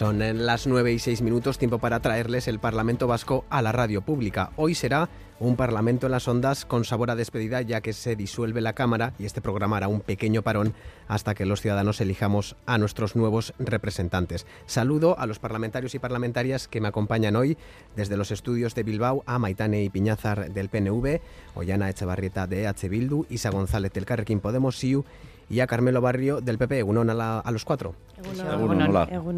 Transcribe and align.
Son 0.00 0.18
las 0.46 0.66
9 0.66 0.94
y 0.94 0.98
6 0.98 1.20
minutos, 1.20 1.58
tiempo 1.58 1.78
para 1.78 2.00
traerles 2.00 2.48
el 2.48 2.58
Parlamento 2.58 3.06
Vasco 3.06 3.44
a 3.50 3.60
la 3.60 3.70
radio 3.70 4.00
pública. 4.00 4.50
Hoy 4.56 4.74
será 4.74 5.10
un 5.40 5.56
Parlamento 5.56 6.06
en 6.06 6.12
las 6.12 6.26
ondas 6.26 6.64
con 6.64 6.86
sabor 6.86 7.10
a 7.10 7.16
despedida 7.16 7.60
ya 7.60 7.82
que 7.82 7.92
se 7.92 8.16
disuelve 8.16 8.62
la 8.62 8.72
Cámara 8.72 9.12
y 9.18 9.26
este 9.26 9.42
programa 9.42 9.76
hará 9.76 9.88
un 9.88 10.00
pequeño 10.00 10.40
parón 10.40 10.72
hasta 11.06 11.34
que 11.34 11.44
los 11.44 11.60
ciudadanos 11.60 12.00
elijamos 12.00 12.56
a 12.64 12.78
nuestros 12.78 13.14
nuevos 13.14 13.52
representantes. 13.58 14.46
Saludo 14.64 15.18
a 15.18 15.26
los 15.26 15.38
parlamentarios 15.38 15.94
y 15.94 15.98
parlamentarias 15.98 16.66
que 16.66 16.80
me 16.80 16.88
acompañan 16.88 17.36
hoy 17.36 17.58
desde 17.94 18.16
los 18.16 18.30
estudios 18.30 18.74
de 18.74 18.84
Bilbao 18.84 19.22
a 19.26 19.38
Maitane 19.38 19.84
y 19.84 19.90
Piñázar 19.90 20.50
del 20.50 20.70
PNV, 20.70 21.20
Ollana 21.54 21.90
Echevarrieta 21.90 22.46
de 22.46 22.66
H. 22.66 22.88
Bildu, 22.88 23.26
Isa 23.28 23.50
González 23.50 23.92
del 23.92 24.06
Carrequín 24.06 24.40
Podemos, 24.40 24.78
SIU 24.78 25.04
y 25.50 25.60
a 25.60 25.66
Carmelo 25.66 26.00
Barrio 26.00 26.40
del 26.40 26.56
PP. 26.56 26.84
Unón 26.84 27.10
a, 27.10 27.40
a 27.40 27.50
los 27.50 27.64
cuatro. 27.64 27.94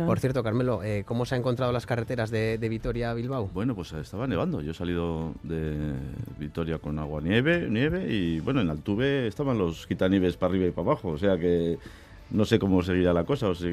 Por 0.07 0.21
cierto, 0.21 0.43
Carmelo, 0.43 0.83
eh, 0.83 1.05
¿cómo 1.07 1.25
se 1.25 1.35
han 1.35 1.41
encontrado 1.41 1.73
las 1.73 1.87
carreteras 1.87 2.31
de, 2.31 2.59
Vitoria 2.73 3.11
a 3.11 3.15
Bilbao? 3.15 3.49
Bueno, 3.53 3.75
pues 3.75 3.93
estaba 3.93 4.27
nevando. 4.27 4.61
Yo 4.61 4.73
he 4.73 4.75
salido 4.75 5.33
de 5.43 5.95
Vitoria 6.39 6.79
con 6.79 6.99
agua 6.99 7.21
nieve, 7.23 7.67
nieve 7.69 8.07
y 8.13 8.41
bueno, 8.41 8.61
en 8.61 8.71
Altuve 8.71 9.27
estaban 9.27 9.59
los 9.59 9.87
quitanieves 9.87 10.37
para 10.37 10.51
arriba 10.51 10.67
y 10.67 10.71
para 10.71 10.91
abajo. 10.91 11.09
O 11.09 11.19
sea 11.19 11.39
que 11.39 11.79
no 12.31 12.45
sé 12.45 12.59
cómo 12.59 12.83
seguirá 12.83 13.13
la 13.13 13.25
cosa, 13.25 13.49
o 13.49 13.55
si, 13.55 13.67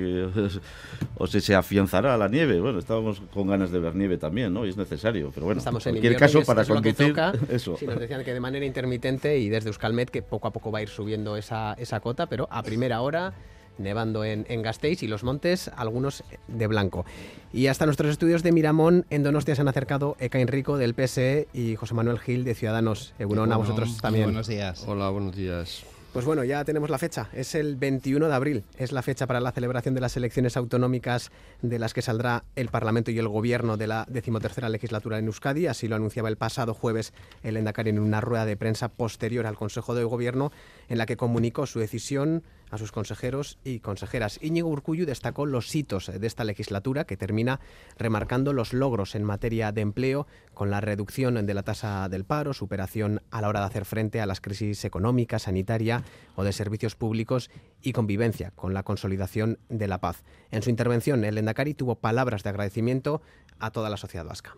o 1.17 1.27
si 1.27 1.41
se 1.41 1.55
afianzará 1.55 2.17
la 2.17 2.27
nieve. 2.27 2.59
Bueno, 2.59 2.79
estábamos 2.79 3.21
con 3.33 3.47
ganas 3.47 3.71
de 3.71 3.79
ver 3.79 3.95
nieve 3.95 4.17
también, 4.17 4.53
¿no? 4.53 4.65
Y 4.65 4.69
es 4.69 4.77
necesario, 4.77 5.31
pero 5.33 5.45
bueno, 5.45 5.59
Estamos 5.59 5.85
en 5.87 5.93
cualquier 5.93 6.17
caso, 6.17 6.43
para 6.43 6.65
conducir, 6.65 7.15
eso. 7.49 7.77
Sí, 7.77 7.85
nos 7.85 7.99
decían 7.99 8.23
que 8.23 8.33
de 8.33 8.39
manera 8.39 8.65
intermitente 8.65 9.37
y 9.37 9.49
desde 9.49 9.69
Euskalmet 9.69 10.09
que 10.09 10.21
poco 10.21 10.47
a 10.47 10.51
poco 10.51 10.71
va 10.71 10.79
a 10.79 10.81
ir 10.81 10.89
subiendo 10.89 11.37
esa, 11.37 11.73
esa 11.73 11.99
cota, 11.99 12.27
pero 12.27 12.47
a 12.51 12.63
primera 12.63 13.01
hora 13.01 13.33
nevando 13.77 14.25
en, 14.25 14.45
en, 14.49 14.61
Gasteiz 14.61 15.03
y 15.03 15.07
los 15.07 15.23
montes, 15.23 15.71
algunos 15.75 16.23
de 16.49 16.67
blanco. 16.67 17.05
Y 17.53 17.67
hasta 17.67 17.85
nuestros 17.85 18.11
estudios 18.11 18.43
de 18.43 18.51
Miramón, 18.51 19.05
en 19.09 19.23
Donostia 19.23 19.55
se 19.55 19.61
han 19.61 19.69
acercado 19.69 20.17
Eka 20.19 20.39
Enrico 20.39 20.77
del 20.77 20.93
PSE 20.93 21.47
y 21.53 21.75
José 21.75 21.93
Manuel 21.93 22.19
Gil 22.19 22.43
de 22.43 22.55
Ciudadanos. 22.55 23.13
Egunon, 23.19 23.51
a 23.53 23.57
vosotros 23.57 23.97
también. 24.01 24.25
Buenos 24.25 24.47
días. 24.47 24.83
Hola, 24.85 25.09
buenos 25.09 25.35
días. 25.35 25.85
Pues 26.13 26.25
bueno, 26.25 26.43
ya 26.43 26.65
tenemos 26.65 26.89
la 26.89 26.97
fecha. 26.97 27.29
Es 27.33 27.53
el 27.53 27.75
21 27.75 28.27
de 28.27 28.33
abril. 28.33 28.63
Es 28.79 28.91
la 28.91 29.03
fecha 29.03 29.27
para 29.27 29.39
la 29.39 29.51
celebración 29.51 29.93
de 29.93 30.01
las 30.01 30.17
elecciones 30.17 30.57
autonómicas 30.57 31.31
de 31.61 31.77
las 31.77 31.93
que 31.93 32.01
saldrá 32.01 32.45
el 32.55 32.69
Parlamento 32.69 33.11
y 33.11 33.19
el 33.19 33.27
Gobierno 33.27 33.77
de 33.77 33.85
la 33.85 34.07
decimotercera 34.09 34.69
legislatura 34.69 35.19
en 35.19 35.27
Euskadi. 35.27 35.67
Así 35.67 35.87
lo 35.87 35.95
anunciaba 35.95 36.27
el 36.29 36.35
pasado 36.35 36.73
jueves 36.73 37.13
el 37.43 37.57
Endacari 37.57 37.91
en 37.91 37.99
una 37.99 38.21
rueda 38.21 38.47
de 38.47 38.57
prensa 38.57 38.89
posterior 38.89 39.45
al 39.45 39.55
Consejo 39.55 39.93
de 39.93 40.03
Gobierno 40.03 40.51
en 40.87 40.97
la 40.97 41.05
que 41.05 41.15
comunicó 41.15 41.67
su 41.67 41.77
decisión 41.77 42.41
a 42.69 42.77
sus 42.77 42.91
consejeros 42.91 43.57
y 43.63 43.79
consejeras. 43.79 44.39
Íñigo 44.41 44.69
Urcuyu 44.69 45.05
destacó 45.05 45.45
los 45.45 45.73
hitos 45.75 46.07
de 46.07 46.27
esta 46.27 46.43
legislatura 46.43 47.05
que 47.05 47.17
termina 47.17 47.59
remarcando 47.97 48.53
los 48.53 48.73
logros 48.73 49.15
en 49.15 49.23
materia 49.23 49.71
de 49.71 49.81
empleo 49.81 50.27
con 50.53 50.69
la 50.69 50.81
reducción 50.81 51.45
de 51.45 51.53
la 51.53 51.63
tasa 51.63 52.09
del 52.09 52.25
paro, 52.25 52.53
superación 52.53 53.21
a 53.31 53.41
la 53.41 53.49
hora 53.49 53.61
de 53.61 53.65
hacer 53.67 53.85
frente 53.85 54.21
a 54.21 54.25
las 54.25 54.41
crisis 54.41 54.85
económica, 54.85 55.39
sanitaria 55.39 56.03
o 56.35 56.43
de 56.43 56.53
servicios 56.53 56.95
públicos 56.95 57.49
y 57.81 57.93
convivencia 57.93 58.51
con 58.51 58.73
la 58.73 58.83
consolidación 58.83 59.59
de 59.69 59.87
la 59.87 59.99
paz. 59.99 60.23
En 60.51 60.61
su 60.61 60.69
intervención, 60.69 61.23
el 61.23 61.37
Endacari 61.37 61.73
tuvo 61.73 61.95
palabras 61.95 62.43
de 62.43 62.49
agradecimiento 62.49 63.21
a 63.59 63.71
toda 63.71 63.89
la 63.89 63.97
sociedad 63.97 64.25
vasca. 64.25 64.55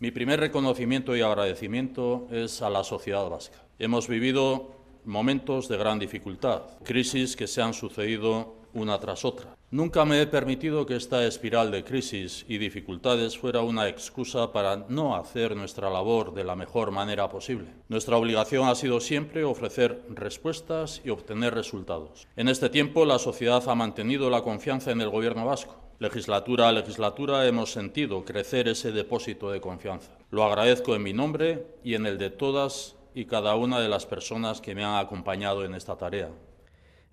Mi 0.00 0.10
primer 0.10 0.40
reconocimiento 0.40 1.16
y 1.16 1.22
agradecimiento 1.22 2.26
es 2.30 2.62
a 2.62 2.70
la 2.70 2.84
sociedad 2.84 3.28
vasca. 3.28 3.64
Hemos 3.78 4.08
vivido 4.08 4.83
momentos 5.04 5.68
de 5.68 5.76
gran 5.76 5.98
dificultad, 5.98 6.62
crisis 6.84 7.36
que 7.36 7.46
se 7.46 7.62
han 7.62 7.74
sucedido 7.74 8.64
una 8.74 8.98
tras 8.98 9.24
otra. 9.24 9.54
Nunca 9.70 10.04
me 10.04 10.20
he 10.20 10.26
permitido 10.26 10.86
que 10.86 10.94
esta 10.94 11.26
espiral 11.26 11.70
de 11.70 11.82
crisis 11.82 12.44
y 12.48 12.58
dificultades 12.58 13.36
fuera 13.36 13.62
una 13.62 13.88
excusa 13.88 14.52
para 14.52 14.84
no 14.88 15.16
hacer 15.16 15.56
nuestra 15.56 15.90
labor 15.90 16.32
de 16.32 16.44
la 16.44 16.54
mejor 16.54 16.90
manera 16.90 17.28
posible. 17.28 17.66
Nuestra 17.88 18.16
obligación 18.16 18.68
ha 18.68 18.74
sido 18.76 19.00
siempre 19.00 19.42
ofrecer 19.42 20.02
respuestas 20.10 21.00
y 21.04 21.10
obtener 21.10 21.54
resultados. 21.54 22.28
En 22.36 22.48
este 22.48 22.68
tiempo 22.68 23.04
la 23.04 23.18
sociedad 23.18 23.68
ha 23.68 23.74
mantenido 23.74 24.30
la 24.30 24.42
confianza 24.42 24.92
en 24.92 25.00
el 25.00 25.10
Gobierno 25.10 25.44
vasco. 25.44 25.76
Legislatura 25.98 26.68
a 26.68 26.72
legislatura 26.72 27.46
hemos 27.46 27.72
sentido 27.72 28.24
crecer 28.24 28.68
ese 28.68 28.92
depósito 28.92 29.50
de 29.50 29.60
confianza. 29.60 30.12
Lo 30.30 30.44
agradezco 30.44 30.94
en 30.94 31.02
mi 31.02 31.12
nombre 31.12 31.66
y 31.82 31.94
en 31.94 32.06
el 32.06 32.18
de 32.18 32.30
todas 32.30 32.96
y 33.14 33.26
cada 33.26 33.54
una 33.54 33.80
de 33.80 33.88
las 33.88 34.06
personas 34.06 34.60
que 34.60 34.74
me 34.74 34.84
han 34.84 34.96
acompañado 34.96 35.64
en 35.64 35.74
esta 35.74 35.96
tarea. 35.96 36.30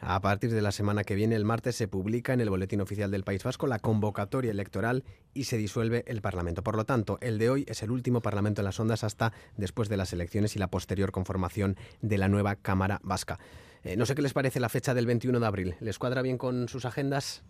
A 0.03 0.19
partir 0.19 0.51
de 0.51 0.63
la 0.63 0.72
semana 0.72 1.03
que 1.03 1.13
viene, 1.13 1.35
el 1.35 1.45
martes, 1.45 1.75
se 1.75 1.88
publica 1.88 2.34
en 2.34 2.41
el 2.41 2.50
Boletín 2.50 2.81
Oficial 2.81 3.12
del 3.12 3.23
País 3.23 3.44
Vasco 3.44 3.67
la 3.67 3.78
convocatoria 3.78 4.50
electoral 4.50 5.03
y 5.35 5.44
se 5.44 5.57
disuelve 5.57 6.03
el 6.07 6.23
Parlamento. 6.23 6.63
Por 6.63 6.75
lo 6.75 6.85
tanto, 6.85 7.19
el 7.22 7.38
de 7.38 7.51
hoy 7.51 7.66
es 7.67 7.84
el 7.84 7.91
último 7.91 8.19
Parlamento 8.19 8.62
en 8.62 8.66
las 8.66 8.79
ondas 8.79 9.03
hasta 9.03 9.31
después 9.57 9.89
de 9.89 9.97
las 9.97 10.12
elecciones 10.12 10.56
y 10.56 10.59
la 10.59 10.69
posterior 10.69 11.12
conformación 11.12 11.78
de 12.01 12.18
la 12.18 12.29
nueva 12.29 12.56
Cámara 12.56 13.00
Vasca. 13.03 13.38
Eh, 13.83 13.95
no 13.95 14.07
sé 14.07 14.16
qué 14.16 14.23
les 14.23 14.33
parece 14.33 14.59
la 14.59 14.69
fecha 14.69 14.95
del 14.95 15.06
21 15.06 15.39
de 15.39 15.45
abril. 15.45 15.75
¿Les 15.81 16.00
cuadra 16.00 16.23
bien 16.23 16.39
con 16.39 16.68
sus 16.68 16.85
agendas? 16.85 17.44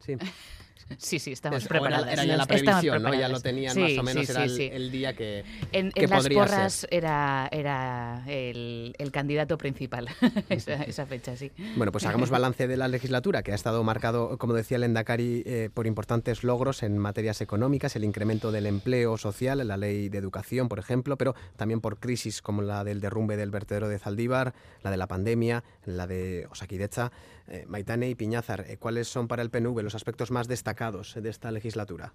Sí. 0.00 0.16
Sí, 0.98 1.18
sí, 1.18 1.32
estamos 1.32 1.66
preparados. 1.66 2.08
Era, 2.08 2.24
ya 2.24 2.36
la 2.36 2.46
previsión, 2.46 3.02
¿no? 3.02 3.14
Ya 3.14 3.28
lo 3.28 3.40
tenían 3.40 3.78
más 3.78 3.98
o 3.98 4.02
menos, 4.02 4.28
era 4.28 4.44
el, 4.44 4.90
día 4.90 5.14
que, 5.14 5.44
en, 5.72 5.92
en 5.94 6.10
las 6.10 6.28
porras 6.28 6.86
era, 6.90 7.48
era 7.50 8.22
el, 8.26 8.94
candidato 9.12 9.56
principal, 9.58 10.08
esa, 10.48 11.06
fecha, 11.06 11.36
sí. 11.36 11.52
Bueno, 11.76 11.92
pues 11.92 12.04
hagamos 12.04 12.30
balance 12.30 12.66
de 12.66 12.76
la 12.76 12.88
legislatura, 12.88 13.42
que 13.42 13.52
ha 13.52 13.54
estado 13.54 13.82
marcado, 13.84 14.38
como 14.38 14.54
decía 14.54 14.76
el 14.76 14.84
Endacari, 14.84 15.42
eh, 15.46 15.70
por 15.72 15.86
importantes 15.86 16.42
logros 16.42 16.82
en 16.82 16.98
materias 16.98 17.40
económicas, 17.40 17.96
el 17.96 18.04
incremento 18.04 18.50
del 18.50 18.66
empleo 18.66 19.16
social, 19.16 19.66
la 19.66 19.76
ley 19.76 20.08
de 20.08 20.18
educación, 20.18 20.68
por 20.68 20.78
ejemplo, 20.78 21.16
pero 21.16 21.34
también 21.56 21.80
por 21.80 21.98
crisis 21.98 22.42
como 22.42 22.62
la 22.62 22.84
del 22.84 23.00
derrumbe 23.00 23.36
del 23.36 23.50
vertedero 23.50 23.88
de 23.88 23.98
Zaldívar, 23.98 24.54
la 24.82 24.90
de 24.90 24.96
la 24.96 25.06
pandemia, 25.06 25.62
la 25.84 26.06
de 26.06 26.46
Osakidecha, 26.50 27.12
eh, 27.48 27.64
Maitane 27.68 28.08
y 28.08 28.14
Piñázar. 28.14 28.64
Eh, 28.68 28.76
¿Cuáles 28.78 29.08
son 29.08 29.28
para 29.28 29.42
el 29.42 29.50
PNV 29.50 29.82
los 29.82 29.94
aspectos 29.94 30.30
más 30.30 30.48
destacados 30.48 31.14
de 31.14 31.28
esta 31.28 31.50
legislatura? 31.50 32.14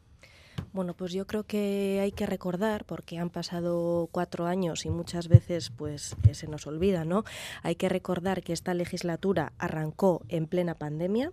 Bueno, 0.73 0.93
pues 0.93 1.13
yo 1.13 1.25
creo 1.25 1.43
que 1.43 1.99
hay 2.01 2.11
que 2.11 2.25
recordar, 2.25 2.85
porque 2.85 3.17
han 3.17 3.29
pasado 3.29 4.09
cuatro 4.11 4.45
años 4.45 4.85
y 4.85 4.89
muchas 4.89 5.27
veces 5.27 5.69
pues 5.69 6.15
eh, 6.27 6.33
se 6.33 6.47
nos 6.47 6.67
olvida, 6.67 7.05
¿no? 7.05 7.23
Hay 7.63 7.75
que 7.75 7.89
recordar 7.89 8.43
que 8.43 8.53
esta 8.53 8.73
legislatura 8.73 9.53
arrancó 9.57 10.23
en 10.27 10.47
plena 10.47 10.75
pandemia, 10.75 11.31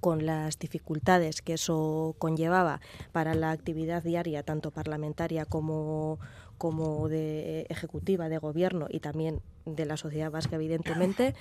con 0.00 0.24
las 0.24 0.58
dificultades 0.58 1.42
que 1.42 1.54
eso 1.54 2.14
conllevaba 2.18 2.80
para 3.12 3.34
la 3.34 3.50
actividad 3.50 4.02
diaria, 4.02 4.42
tanto 4.42 4.70
parlamentaria 4.70 5.44
como, 5.44 6.18
como 6.56 7.08
de 7.08 7.66
ejecutiva, 7.68 8.30
de 8.30 8.38
gobierno 8.38 8.86
y 8.88 9.00
también 9.00 9.42
de 9.66 9.84
la 9.84 9.98
sociedad 9.98 10.30
vasca, 10.30 10.56
evidentemente, 10.56 11.34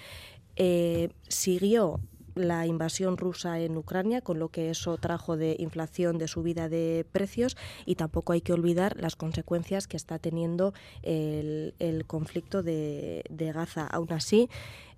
eh, 0.59 1.09
siguió 1.29 2.01
la 2.35 2.65
invasión 2.65 3.17
rusa 3.17 3.59
en 3.59 3.77
Ucrania, 3.77 4.21
con 4.21 4.39
lo 4.39 4.49
que 4.49 4.69
eso 4.69 4.97
trajo 4.97 5.37
de 5.37 5.55
inflación, 5.57 6.17
de 6.17 6.27
subida 6.27 6.69
de 6.69 7.05
precios, 7.11 7.57
y 7.85 7.95
tampoco 7.95 8.33
hay 8.33 8.41
que 8.41 8.53
olvidar 8.53 8.95
las 8.99 9.15
consecuencias 9.15 9.87
que 9.87 9.97
está 9.97 10.19
teniendo 10.19 10.73
el, 11.01 11.73
conflicto 12.07 12.61
de, 12.61 13.23
Gaza. 13.53 13.87
Aún 13.87 14.11
así, 14.11 14.49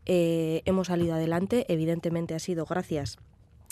eh, 0.05 0.61
hemos 0.65 0.87
salido 0.87 1.13
adelante, 1.13 1.65
evidentemente 1.69 2.35
ha 2.35 2.39
sido 2.39 2.65
gracias 2.65 3.17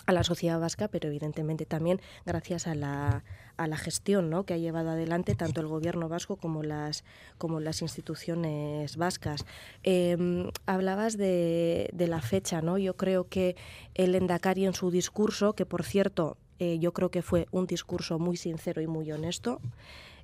a 0.05 0.13
la 0.13 0.23
sociedad 0.23 0.59
vasca, 0.59 0.87
pero 0.87 1.09
evidentemente 1.09 1.65
también 1.65 2.01
gracias 2.25 2.67
a 2.67 2.75
la, 2.75 3.23
a 3.59 3.67
la 3.67 3.77
gestión 3.77 4.29
¿no? 4.29 4.45
que 4.45 4.53
ha 4.53 4.57
llevado 4.57 4.91
adelante 4.91 5.35
tanto 5.35 5.59
el 5.59 5.67
gobierno 5.67 6.07
vasco 6.07 6.37
como 6.37 6.63
las, 6.63 7.03
como 7.37 7.59
las 7.59 7.81
instituciones 7.81 8.95
vascas. 8.95 9.45
Em, 9.83 10.49
hablabas 10.65 11.17
de, 11.17 11.89
de, 11.93 12.07
la 12.07 12.21
fecha, 12.21 12.61
¿no? 12.61 12.77
Yo 12.77 12.95
creo 12.95 13.27
que 13.27 13.57
el 13.95 14.15
Endacari 14.15 14.65
en 14.65 14.73
su 14.73 14.91
discurso, 14.91 15.53
que 15.53 15.65
por 15.65 15.83
cierto 15.83 16.37
eh, 16.59 16.79
yo 16.79 16.93
creo 16.93 17.11
que 17.11 17.21
fue 17.21 17.47
un 17.51 17.67
discurso 17.67 18.17
muy 18.17 18.37
sincero 18.37 18.81
y 18.81 18.87
muy 18.87 19.11
honesto, 19.11 19.59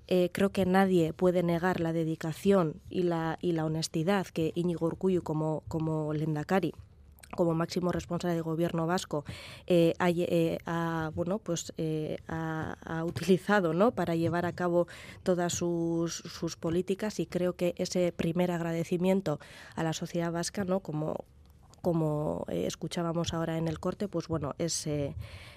eh, 0.08 0.30
creo 0.32 0.52
que 0.52 0.66
nadie 0.66 1.12
puede 1.12 1.44
negar 1.44 1.82
la 1.82 1.92
dedicación 1.92 2.82
y 2.90 3.04
la, 3.04 3.38
y 3.42 3.52
la 3.52 3.66
honestidad 3.66 4.28
que 4.28 4.54
Íñigo 4.56 4.86
Urcuyu 4.86 5.24
como, 5.24 5.64
como 5.68 6.14
Lendakari 6.14 6.74
como 7.36 7.54
máximo 7.54 7.92
responsable 7.92 8.36
del 8.36 8.44
gobierno 8.44 8.88
vasco 8.88 9.26
eh, 9.68 9.94
eh, 10.00 10.58
ha, 10.66 11.12
bueno 11.14 11.40
pues 11.40 11.74
eh, 11.78 12.18
ha, 12.28 13.04
utilizado 13.06 13.74
¿no? 13.74 13.92
para 13.92 14.16
llevar 14.16 14.46
a 14.46 14.54
cabo 14.54 14.88
todas 15.24 15.54
sus, 15.54 16.16
sus, 16.16 16.56
políticas 16.56 17.20
y 17.20 17.26
creo 17.26 17.54
que 17.54 17.76
ese 17.78 18.12
primer 18.12 18.52
agradecimiento 18.52 19.40
a 19.76 19.84
la 19.84 19.94
sociedad 19.94 20.32
vasca 20.32 20.64
no 20.64 20.80
como 20.80 21.26
como 21.82 22.48
escuchábamos 22.50 23.36
ahora 23.36 23.60
en 23.60 23.68
el 23.68 23.80
corte, 23.80 24.08
pues 24.08 24.28
bueno, 24.28 24.56
es, 24.58 24.88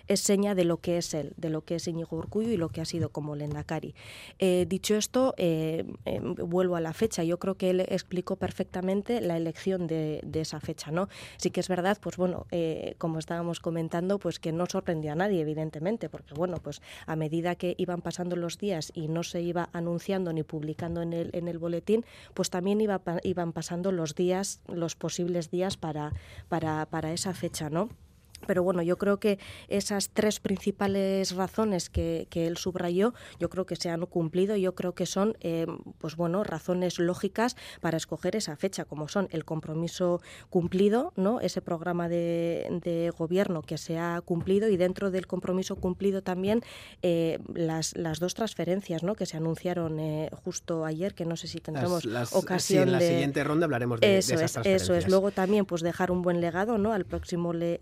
es 0.08 0.20
seña 0.20 0.55
de 0.55 0.64
lo 0.64 0.78
que 0.78 0.99
es 0.99 1.14
él, 1.14 1.32
de 1.37 1.50
lo 1.50 1.62
que 1.62 1.76
es 1.76 1.87
Íñigo 1.87 2.16
Urcullo 2.16 2.50
y 2.50 2.56
lo 2.56 2.69
que 2.69 2.81
ha 2.81 2.84
sido 2.84 3.10
como 3.10 3.37
Lendakari. 3.37 3.94
Eh, 4.38 4.66
dicho 4.69 4.96
esto, 4.96 5.34
vuelvo 6.38 6.76
a 6.76 6.81
la 6.81 6.93
fecha. 6.93 7.25
Yo 7.25 7.38
creo 7.38 7.55
que 7.56 7.70
él 7.70 7.81
explicó 7.81 8.37
perfectamente 8.37 9.20
la 9.20 9.37
elección 9.37 9.87
de, 9.87 10.20
de 10.25 10.40
esa 10.40 10.60
fecha, 10.60 10.90
¿no? 10.90 11.08
Sí 11.37 11.50
que 11.50 11.60
es 11.60 11.69
verdad, 11.69 11.99
pues 12.00 12.16
bueno, 12.16 12.46
como 12.99 13.19
estábamos 13.19 13.60
comentando, 13.60 14.19
pues 14.19 14.38
que 14.38 14.52
no 14.52 14.66
sorprendió 14.66 15.12
a 15.12 15.14
nadie, 15.14 15.40
evidentemente, 15.40 16.08
porque 16.08 16.34
bueno, 16.34 16.56
pues 16.62 16.81
a 17.06 17.16
medida 17.16 17.54
que 17.54 17.75
iban 17.78 18.02
pasando 18.02 18.37
los 18.37 18.58
días 18.58 18.90
y 18.94 19.08
no 19.08 19.22
se 19.22 19.43
iba 19.43 19.69
anunciando 19.72 20.32
ni 20.32 20.43
publicando 20.43 21.02
en 21.02 21.12
el, 21.12 21.31
en 21.32 21.49
el 21.49 21.58
boletín, 21.58 22.04
pues 22.34 22.50
también 22.50 22.81
iba, 22.81 23.00
iban 23.22 23.52
pasando 23.52 23.93
los 23.93 24.14
días, 24.14 24.61
los 24.66 24.96
posibles 24.96 25.50
días 25.50 25.76
para, 25.76 26.12
para, 26.49 26.87
para 26.87 27.12
esa 27.12 27.34
fecha, 27.34 27.70
¿no? 27.70 27.88
Pero 28.46 28.62
bueno, 28.62 28.82
yo 28.82 28.99
creo 28.99 29.19
que 29.19 29.38
esas 29.69 30.11
tres 30.11 30.40
principales 30.40 31.35
razones 31.35 31.90
que, 31.90 32.26
él 32.38 32.56
subrayó, 32.56 33.14
yo 33.40 33.50
creo 33.50 33.67
que 33.67 33.76
se 33.76 33.90
han 33.90 34.06
cumplido. 34.06 34.56
Yo 34.56 34.75
creo 34.75 34.94
que 34.94 35.06
son, 35.06 35.37
eh, 35.40 35.67
pues 35.99 36.17
bueno, 36.17 36.44
razones 36.44 36.99
lógicas 36.99 37.56
para 37.81 37.96
escoger 37.96 38.37
esa 38.37 38.56
fecha, 38.56 38.85
como 38.85 39.08
son 39.08 39.29
el 39.32 39.44
compromiso 39.44 40.20
cumplido, 40.50 41.12
no, 41.17 41.40
ese 41.40 41.61
programa 41.61 42.08
de, 42.08 43.12
gobierno 43.17 43.62
que 43.62 43.79
se 43.79 43.99
ha 43.99 44.20
cumplido 44.20 44.69
y 44.69 44.76
dentro 44.76 45.11
del 45.11 45.26
compromiso 45.26 45.76
cumplido 45.76 46.23
también 46.23 46.62
eh, 47.02 47.38
las, 47.52 47.96
las 47.96 48.19
dos 48.19 48.35
transferencias, 48.35 49.02
¿no, 49.02 49.14
que 49.14 49.26
se 49.26 49.37
anunciaron 49.37 49.99
eh, 49.99 50.31
justo 50.44 50.85
ayer, 50.85 51.14
que 51.14 51.25
no 51.25 51.37
sé 51.37 51.49
si 51.49 51.58
tendremos 51.58 52.05
ocasión 52.32 52.61
sí, 52.61 52.76
en 52.88 52.93
la 52.93 53.00
siguiente 53.00 53.44
ronda 53.44 53.64
hablaremos 53.64 54.00
de, 54.00 54.19
eso 54.19 54.35
esas 54.35 54.67
es, 54.67 54.82
Eso 54.82 54.94
es. 54.94 55.08
Luego 55.08 55.31
también, 55.31 55.67
pues 55.67 55.82
dejar 55.82 56.11
un 56.11 56.23
buen 56.23 56.40
legado, 56.40 56.79
¿no, 56.79 56.93
al 56.93 57.05
próximo 57.05 57.52
le, 57.52 57.79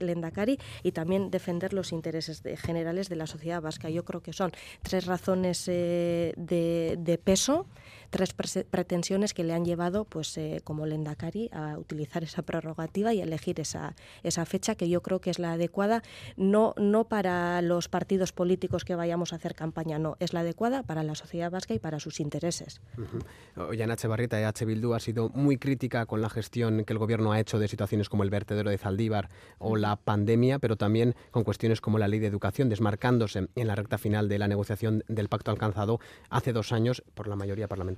y 0.82 0.93
también 0.93 1.31
defender 1.31 1.72
los 1.72 1.93
intereses 1.93 2.43
generales 2.56 3.08
de 3.08 3.16
la 3.16 3.26
sociedad 3.26 3.60
vasca. 3.60 3.90
Yo 3.90 4.04
creo 4.04 4.22
que 4.22 4.32
son 4.32 4.52
tres 4.82 5.06
razones 5.06 5.64
eh, 5.69 6.32
de, 6.37 7.20
peso 7.22 7.66
tres 8.11 8.35
pretensiones 8.35 9.35
que 9.35 9.44
le 9.44 9.53
han 9.53 9.64
llevado, 9.64 10.05
pues 10.05 10.37
eh, 10.38 10.61
como 10.64 10.87
Lendakari, 10.87 11.50
a 11.53 11.79
utilizar 11.79 12.25
esa 12.25 12.43
prerrogativa 12.43 13.12
y 13.12 13.20
a 13.20 13.25
elegir 13.25 13.61
esa, 13.61 13.94
esa 14.23 14.44
fecha 14.47 14.75
que 14.75 14.88
yo 14.88 15.03
creo 15.03 15.20
que 15.20 15.31
es 15.31 15.38
la 15.38 15.53
adecuada, 15.53 16.03
no, 16.37 16.75
no 16.76 17.05
para 17.05 17.62
los 17.62 17.88
partidos 17.88 18.32
políticos 18.32 18.85
que 18.85 18.94
vayamos 18.94 19.32
a 19.32 19.37
hacer 19.37 19.55
campaña, 19.55 19.99
no, 19.99 20.17
es 20.20 20.32
la 20.32 20.41
adecuada 20.41 20.82
para 20.82 21.03
la 21.03 21.14
sociedad 21.14 21.50
vasca 21.50 21.75
y 21.75 21.79
para 21.79 22.00
sus 22.00 22.20
intereses. 22.20 22.81
Uh 22.97 23.87
H. 23.97 24.08
Barrieta, 24.08 24.47
H. 24.47 24.64
Bildu 24.64 24.94
ha 24.94 25.00
sido 25.00 25.31
muy 25.31 25.58
crítica 25.58 26.06
con 26.06 26.20
la 26.20 26.29
gestión 26.29 26.85
que 26.85 26.93
el 26.93 26.99
gobierno 26.99 27.32
ha 27.32 27.41
hecho 27.41 27.58
de 27.58 27.69
situaciones 27.69 28.08
como 28.08 28.25
el 28.25 28.31
vertedero 28.31 28.70
de 28.70 28.79
Zaldívar 28.79 29.31
o 29.58 29.76
la 29.76 29.97
pandemia, 29.97 30.58
pero 30.58 30.76
también 30.76 31.14
con 31.31 31.44
cuestiones 31.44 31.81
como 31.81 31.99
la 31.99 32.08
ley 32.08 32.19
de 32.19 32.26
educación, 32.26 32.69
desmarcándose 32.69 33.49
en 33.55 33.67
la 33.67 33.75
recta 33.75 33.99
final 33.99 34.29
de 34.29 34.38
la 34.38 34.49
negociación 34.49 35.05
del 35.08 35.29
pacto 35.29 35.50
alcanzado 35.50 36.00
hace 36.29 36.53
dos 36.53 36.73
años 36.73 37.03
por 37.14 37.29
la 37.29 37.37
mayoría 37.37 37.69
parlamentaria. 37.69 37.95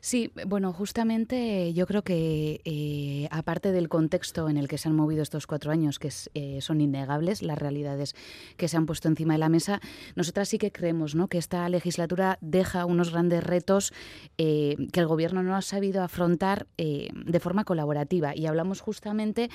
Sí, 0.00 0.30
bueno, 0.46 0.72
justamente 0.72 1.72
yo 1.72 1.86
creo 1.86 2.02
que 2.02 2.60
eh, 2.64 3.28
aparte 3.30 3.72
del 3.72 3.88
contexto 3.88 4.48
en 4.48 4.56
el 4.56 4.68
que 4.68 4.78
se 4.78 4.88
han 4.88 4.96
movido 4.96 5.22
estos 5.22 5.46
cuatro 5.46 5.70
años, 5.70 5.98
que 5.98 6.10
eh, 6.34 6.60
son 6.60 6.80
innegables, 6.80 7.42
las 7.42 7.58
realidades 7.58 8.14
que 8.56 8.68
se 8.68 8.76
han 8.76 8.86
puesto 8.86 9.08
encima 9.08 9.34
de 9.34 9.38
la 9.38 9.48
mesa, 9.48 9.80
nosotras 10.16 10.48
sí 10.48 10.58
que 10.58 10.72
creemos 10.72 11.14
¿no? 11.14 11.28
que 11.28 11.38
esta 11.38 11.68
legislatura 11.68 12.38
deja 12.40 12.84
unos 12.86 13.10
grandes 13.10 13.44
retos 13.44 13.92
eh, 14.38 14.76
que 14.92 15.00
el 15.00 15.06
Gobierno 15.06 15.42
no 15.42 15.56
ha 15.56 15.62
sabido 15.62 16.02
afrontar 16.02 16.66
de 16.76 17.40
forma 17.40 17.64
colaborativa. 17.64 18.36
Y 18.36 18.46
hablamos 18.46 18.80
justamente 18.80 19.48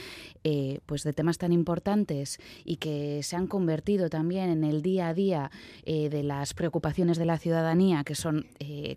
pues 0.86 1.04
de 1.04 1.14
temas 1.14 1.38
tan 1.38 1.52
importantes 1.52 2.40
y 2.64 2.78
que 2.78 3.22
se 3.24 3.36
han 3.36 3.48
convertido 3.48 4.10
también 4.10 4.50
en 4.50 4.64
el 4.64 4.82
día 4.82 5.10
a 5.10 5.14
día 5.14 5.52
de 5.86 6.24
las 6.24 6.54
preocupaciones 6.54 7.18
de 7.18 7.26
la 7.26 7.38
ciudadanía, 7.38 8.04
que 8.04 8.16
son 8.16 8.48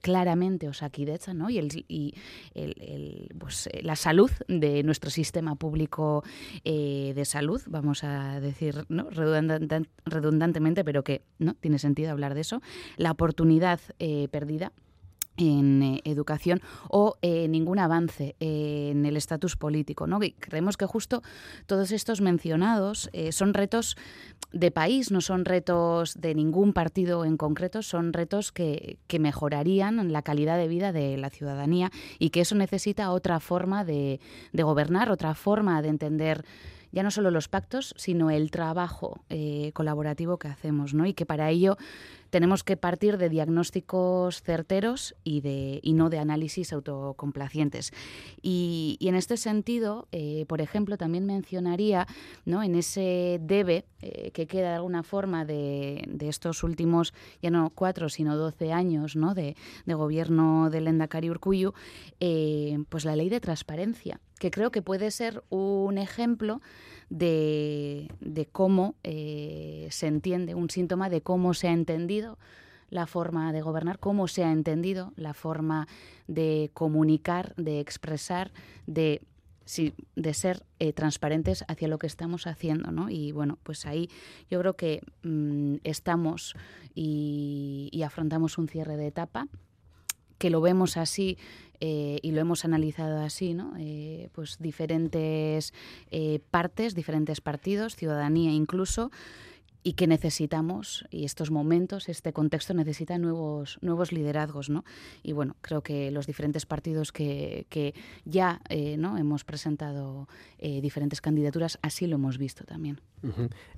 claramente 0.02 0.51
Osakidecha 0.68 1.34
¿no? 1.34 1.50
y, 1.50 1.58
el, 1.58 1.84
y 1.88 2.14
el, 2.54 3.28
pues, 3.38 3.68
la 3.82 3.96
salud 3.96 4.30
de 4.48 4.82
nuestro 4.82 5.10
sistema 5.10 5.54
público 5.54 6.22
eh, 6.64 7.12
de 7.14 7.24
salud, 7.24 7.60
vamos 7.66 8.04
a 8.04 8.40
decir 8.40 8.84
¿no? 8.88 9.08
redundantemente, 9.10 10.84
pero 10.84 11.04
que 11.04 11.22
no 11.38 11.54
tiene 11.54 11.78
sentido 11.78 12.10
hablar 12.10 12.34
de 12.34 12.42
eso, 12.42 12.62
la 12.96 13.10
oportunidad 13.10 13.80
eh, 13.98 14.28
perdida 14.28 14.72
en 15.36 15.82
eh, 15.82 16.00
educación 16.04 16.60
o 16.88 17.16
eh, 17.22 17.48
ningún 17.48 17.78
avance 17.78 18.36
en 18.40 19.06
el 19.06 19.16
estatus 19.16 19.56
político. 19.56 20.06
¿no? 20.06 20.20
creemos 20.38 20.76
que 20.76 20.86
justo 20.86 21.22
todos 21.66 21.92
estos 21.92 22.20
mencionados 22.20 23.08
eh, 23.12 23.32
son 23.32 23.54
retos 23.54 23.96
de 24.52 24.70
país, 24.70 25.10
no 25.10 25.20
son 25.20 25.44
retos 25.44 26.20
de 26.20 26.34
ningún 26.34 26.72
partido 26.72 27.24
en 27.24 27.36
concreto, 27.36 27.82
son 27.82 28.12
retos 28.12 28.52
que, 28.52 28.98
que, 29.06 29.18
mejorarían 29.18 30.12
la 30.12 30.22
calidad 30.22 30.58
de 30.58 30.68
vida 30.68 30.92
de 30.92 31.16
la 31.16 31.30
ciudadanía 31.30 31.90
y 32.18 32.30
que 32.30 32.42
eso 32.42 32.54
necesita 32.54 33.10
otra 33.12 33.40
forma 33.40 33.84
de, 33.84 34.20
de 34.52 34.62
gobernar, 34.62 35.10
otra 35.10 35.34
forma 35.34 35.80
de 35.80 35.88
entender 35.88 36.44
ya 36.90 37.02
no 37.02 37.10
solo 37.10 37.30
los 37.30 37.48
pactos, 37.48 37.94
sino 37.96 38.30
el 38.30 38.50
trabajo 38.50 39.24
colaborativo 39.72 40.38
que 40.38 40.48
hacemos, 40.48 40.92
¿no? 40.92 41.06
Y 41.06 41.14
que 41.14 41.24
para 41.24 41.48
ello 41.48 41.78
tenemos 42.32 42.64
que 42.64 42.78
partir 42.78 43.18
de 43.18 43.28
diagnósticos 43.28 44.40
certeros 44.40 45.14
y, 45.22 45.42
de, 45.42 45.80
y 45.82 45.92
no 45.92 46.08
de 46.08 46.18
análisis 46.18 46.72
autocomplacientes. 46.72 47.92
Y, 48.40 48.96
en 49.02 49.16
este 49.16 49.36
sentido, 49.36 50.08
eh, 50.12 50.46
por 50.48 50.62
ejemplo, 50.62 50.96
también 50.96 51.26
mencionaría 51.26 52.06
¿no? 52.46 52.62
en 52.62 52.74
ese 52.74 53.38
debe 53.42 53.84
eh, 54.00 54.30
que 54.32 54.46
queda 54.46 54.70
de 54.70 54.76
alguna 54.76 55.02
forma 55.02 55.44
de, 55.44 56.08
estos 56.20 56.62
últimos, 56.62 57.12
ya 57.42 57.50
no 57.50 57.68
cuatro, 57.68 58.08
sino 58.08 58.34
doce 58.38 58.72
años 58.72 59.14
¿no? 59.14 59.34
de, 59.34 59.54
gobierno 59.86 60.70
del 60.70 60.88
Endacari 60.88 61.28
Urcuyu, 61.28 61.74
eh, 62.18 62.78
pues 62.88 63.04
la 63.04 63.14
ley 63.14 63.28
de 63.28 63.40
transparencia, 63.40 64.20
que 64.38 64.50
creo 64.50 64.70
que 64.70 64.80
puede 64.80 65.10
ser 65.10 65.44
un 65.50 65.98
ejemplo 65.98 66.62
de, 67.10 68.08
cómo 68.52 68.94
se 69.02 70.06
entiende, 70.06 70.54
un 70.54 70.70
síntoma 70.70 71.08
de 71.08 71.20
cómo 71.20 71.54
se 71.54 71.68
ha 71.68 71.72
entendido 71.72 72.38
la 72.90 73.06
forma 73.06 73.52
de 73.52 73.62
gobernar, 73.62 73.98
cómo 73.98 74.28
se 74.28 74.44
ha 74.44 74.52
entendido 74.52 75.12
la 75.16 75.34
forma 75.34 75.88
de 76.26 76.70
comunicar, 76.74 77.54
de 77.56 77.80
expresar, 77.80 78.52
de 78.86 79.22
de 80.16 80.34
ser 80.34 80.64
eh, 80.78 80.92
transparentes 80.92 81.64
hacia 81.68 81.88
lo 81.88 81.98
que 81.98 82.06
estamos 82.06 82.46
haciendo, 82.46 82.90
¿no? 82.90 83.08
Y 83.10 83.32
bueno, 83.32 83.58
pues 83.62 83.86
ahí 83.86 84.08
yo 84.50 84.58
creo 84.60 84.74
que 84.74 85.00
mm, 85.22 85.76
estamos 85.84 86.54
y, 86.94 88.02
afrontamos 88.04 88.58
un 88.58 88.68
cierre 88.68 88.96
de 88.96 89.06
etapa, 89.06 89.46
que 90.42 90.50
lo 90.50 90.60
vemos 90.60 90.96
así 90.96 91.38
eh, 91.78 92.18
y 92.20 92.32
lo 92.32 92.40
hemos 92.40 92.64
analizado 92.64 93.20
así, 93.20 93.54
¿no? 93.54 93.74
Eh, 93.78 94.28
pues 94.32 94.58
diferentes 94.58 95.72
partes, 96.50 96.96
diferentes 96.96 97.40
partidos, 97.40 97.94
ciudadanía 97.94 98.50
incluso, 98.50 99.12
y 99.84 99.94
que 99.94 100.06
necesitamos, 100.06 101.04
y 101.10 101.24
estos 101.24 101.50
momentos, 101.50 102.08
este 102.08 102.32
contexto 102.32 102.72
necesita 102.72 103.18
nuevos, 103.18 103.78
nuevos 103.80 104.12
liderazgos, 104.12 104.70
¿no? 104.70 104.84
Y 105.22 105.32
bueno, 105.32 105.56
creo 105.60 105.82
que 105.82 106.10
los 106.12 106.26
diferentes 106.26 106.66
partidos 106.66 107.10
que, 107.10 107.66
que 107.68 107.94
ya 108.24 108.60
eh, 108.68 108.96
¿no? 108.96 109.18
hemos 109.18 109.44
presentado 109.44 110.28
eh, 110.58 110.80
diferentes 110.80 111.20
candidaturas, 111.20 111.78
así 111.82 112.06
lo 112.06 112.16
hemos 112.16 112.38
visto 112.38 112.64
también. 112.64 113.00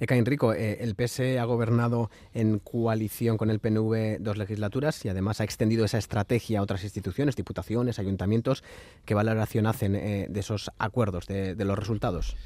Eka 0.01 0.17
Enrico, 0.17 0.55
eh, 0.55 0.79
el 0.81 0.95
PS 0.95 1.21
ha 1.39 1.45
gobernado 1.45 2.11
en 2.33 2.59
coalición 2.59 3.37
con 3.37 3.51
el 3.51 3.61
PNV 3.61 4.19
dos 4.21 4.39
legislaturas 4.39 5.05
y 5.05 5.09
además 5.11 5.41
ha 5.41 5.45
extendido 5.45 5.85
esa 5.85 5.99
estrategia 5.99 6.61
a 6.61 6.63
otras 6.63 6.83
instituciones, 6.85 7.37
diputaciones, 7.37 7.99
ayuntamientos. 7.99 8.63
¿Qué 9.05 9.15
valoración 9.15 9.67
hacen 9.67 9.93
de 9.93 10.41
esos 10.41 10.71
acuerdos, 10.79 11.27
de, 11.27 11.55
de 11.55 11.65
los 11.65 11.79
resultados? 11.79 12.37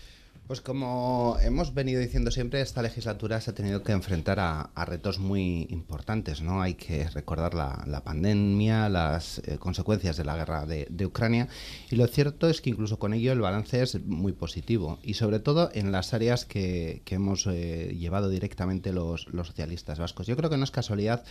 Pues 0.49 0.62
como 0.62 1.37
hemos 1.43 1.75
venido 1.75 2.00
diciendo 2.00 2.31
siempre, 2.31 2.62
esta 2.62 2.81
legislatura 2.81 3.38
se 3.38 3.50
ha 3.50 3.55
tenido 3.55 3.83
que 3.83 3.93
enfrentar 3.93 4.40
a, 4.40 4.71
retos 4.87 5.19
muy 5.19 5.67
importantes. 5.69 6.40
¿no? 6.40 6.62
Hay 6.62 6.73
que 6.73 7.07
recordar 7.11 7.52
la, 7.52 8.02
pandemia, 8.02 8.88
las 8.88 9.43
eh, 9.45 9.59
consecuencias 9.59 10.17
de 10.17 10.25
la 10.25 10.37
guerra 10.37 10.64
de, 10.64 11.07
Ucrania 11.07 11.49
y 11.90 11.97
lo 11.97 12.07
cierto 12.07 12.49
es 12.49 12.62
que 12.62 12.71
incluso 12.71 12.99
con 12.99 13.12
ello 13.12 13.33
el 13.33 13.43
balance 13.43 13.83
es 13.83 14.02
muy 14.07 14.33
positivo 14.33 14.99
y 15.02 15.14
sobre 15.14 15.38
todo 15.38 15.69
en 15.75 15.93
las 15.93 16.14
áreas 16.14 16.47
que, 16.47 17.02
hemos 17.11 17.47
eh, 17.47 17.95
llevado 17.99 18.31
directamente 18.31 18.95
los, 18.95 19.26
socialistas 19.45 19.99
vascos. 19.99 20.26
Yo 20.26 20.37
creo 20.38 20.49
que 20.49 20.57
no 20.57 20.64
es 20.64 20.71
casualidad 20.71 21.25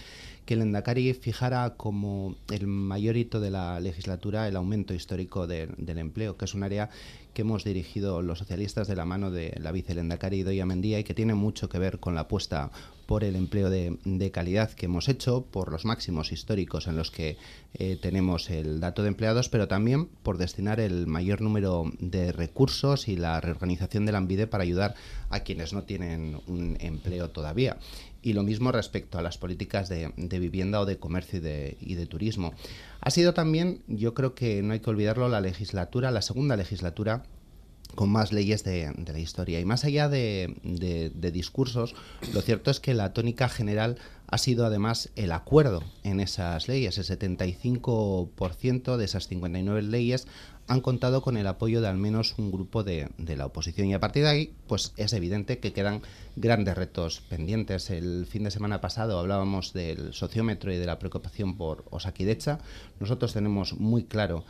que 0.48 0.54
el 0.54 0.62
Endacari 0.62 1.14
fijara 1.14 1.76
como 1.76 2.38
el 2.50 2.68
mayor 2.68 3.18
hito 3.18 3.42
de 3.42 3.52
la 3.52 3.82
legislatura 3.82 4.48
el 4.48 4.56
aumento 4.56 4.94
histórico 4.94 5.46
del 5.46 5.98
empleo, 5.98 6.38
que 6.38 6.46
es 6.46 6.54
un 6.56 6.64
área 6.64 6.90
que 7.34 7.42
hemos 7.42 7.66
dirigido 7.66 8.22
los 8.22 8.40
socialistas 8.40 8.88
de 8.88 8.96
la 8.96 9.06
mano 9.06 9.30
de 9.30 9.54
la 9.62 9.74
vicelendacari 9.74 10.44
Doya 10.44 10.66
Mendía 10.66 11.00
y 11.00 11.04
que 11.04 11.14
tiene 11.14 11.36
mucho 11.36 11.68
que 11.68 11.78
ver 11.78 12.00
con 12.00 12.16
la 12.16 12.22
apuesta 12.22 12.72
por 13.06 13.24
el 13.24 13.36
empleo 13.36 13.70
de, 13.70 14.32
calidad 14.32 14.72
que 14.72 14.88
hemos 14.88 15.08
hecho, 15.10 15.46
por 15.46 15.72
los 15.72 15.86
máximos 15.86 16.32
históricos 16.32 16.88
en 16.88 16.98
los 16.98 17.12
que 17.12 17.38
eh, 17.74 17.98
tenemos 18.02 18.50
el 18.50 18.80
dato 18.80 19.02
de 19.02 19.10
empleados, 19.10 19.50
pero 19.50 19.68
también 19.68 20.08
por 20.24 20.38
destinar 20.38 20.80
el 20.80 21.08
mayor 21.08 21.42
número 21.42 21.92
de 22.00 22.32
recursos 22.32 23.08
y 23.08 23.18
la 23.18 23.40
reorganización 23.40 24.06
del 24.06 24.16
AMBIDE 24.16 24.48
para 24.48 24.64
ayudar 24.64 24.96
a 25.30 25.42
quienes 25.42 25.74
no 25.74 25.84
tienen 25.84 26.40
un 26.48 26.78
empleo 26.80 27.30
todavía. 27.30 27.78
Y 28.28 28.34
lo 28.34 28.44
mismo 28.44 28.74
respecto 28.74 29.18
a 29.18 29.22
las 29.22 29.38
políticas 29.38 29.88
de, 29.88 30.12
vivienda 30.18 30.82
o 30.82 30.86
de 30.86 30.98
comercio 30.98 31.40
y 31.40 31.42
de, 31.42 31.78
y 31.80 31.96
de 31.96 32.08
turismo. 32.08 32.54
Ha 33.00 33.10
sido 33.10 33.34
también, 33.34 33.84
yo 33.88 34.14
creo 34.14 34.36
que 34.36 34.62
no 34.64 34.74
hay 34.74 34.82
que 34.82 34.90
olvidarlo, 34.90 35.30
la 35.30 35.40
legislatura, 35.40 36.12
la 36.12 36.22
segunda 36.22 36.58
legislatura 36.58 37.24
con 37.96 38.10
más 38.10 38.32
leyes 38.32 38.64
de, 38.64 38.94
la 39.12 39.20
historia. 39.20 39.60
Y 39.60 39.66
más 39.66 39.84
allá 39.86 40.10
de, 40.10 40.54
discursos, 41.34 41.96
lo 42.34 42.42
cierto 42.42 42.70
es 42.70 42.80
que 42.80 42.94
la 42.94 43.14
tónica 43.14 43.50
general 43.50 43.98
ha 44.28 44.38
sido 44.38 44.66
además 44.66 45.10
el 45.16 45.32
acuerdo 45.32 45.84
en 46.04 46.20
esas 46.20 46.68
leyes. 46.68 46.98
El 46.98 47.06
75% 47.06 48.98
de 48.98 49.06
esas 49.06 49.28
59 49.28 49.82
leyes 49.84 50.28
han 50.68 50.82
contado 50.82 51.22
con 51.22 51.38
el 51.38 51.48
apoyo 51.48 51.82
de 51.82 51.88
al 51.88 51.98
menos 51.98 52.36
un 52.38 52.52
grupo 52.52 52.84
de, 52.84 53.10
la 53.18 53.46
oposición. 53.46 53.88
Y 53.88 53.94
a 53.94 54.00
partir 54.00 54.24
de 54.24 54.30
ahí, 54.30 54.54
pues 54.68 54.94
es 54.98 55.14
evidente 55.14 55.60
que 55.60 55.74
quedan 55.74 56.02
grandes 56.36 56.76
retos 56.76 57.22
pendientes. 57.22 57.90
El 57.90 58.26
fin 58.26 58.44
de 58.44 58.52
semana 58.52 58.82
pasado 58.82 59.18
hablábamos 59.18 59.74
del 59.74 60.14
sociómetro 60.14 60.74
y 60.74 60.78
de 60.78 60.86
la 60.86 61.00
preocupación 61.00 61.56
por 61.56 61.86
Osakidecha. 61.90 62.60
Nosotros 63.00 63.34
tenemos 63.34 63.80
muy 63.80 64.04
claro 64.04 64.44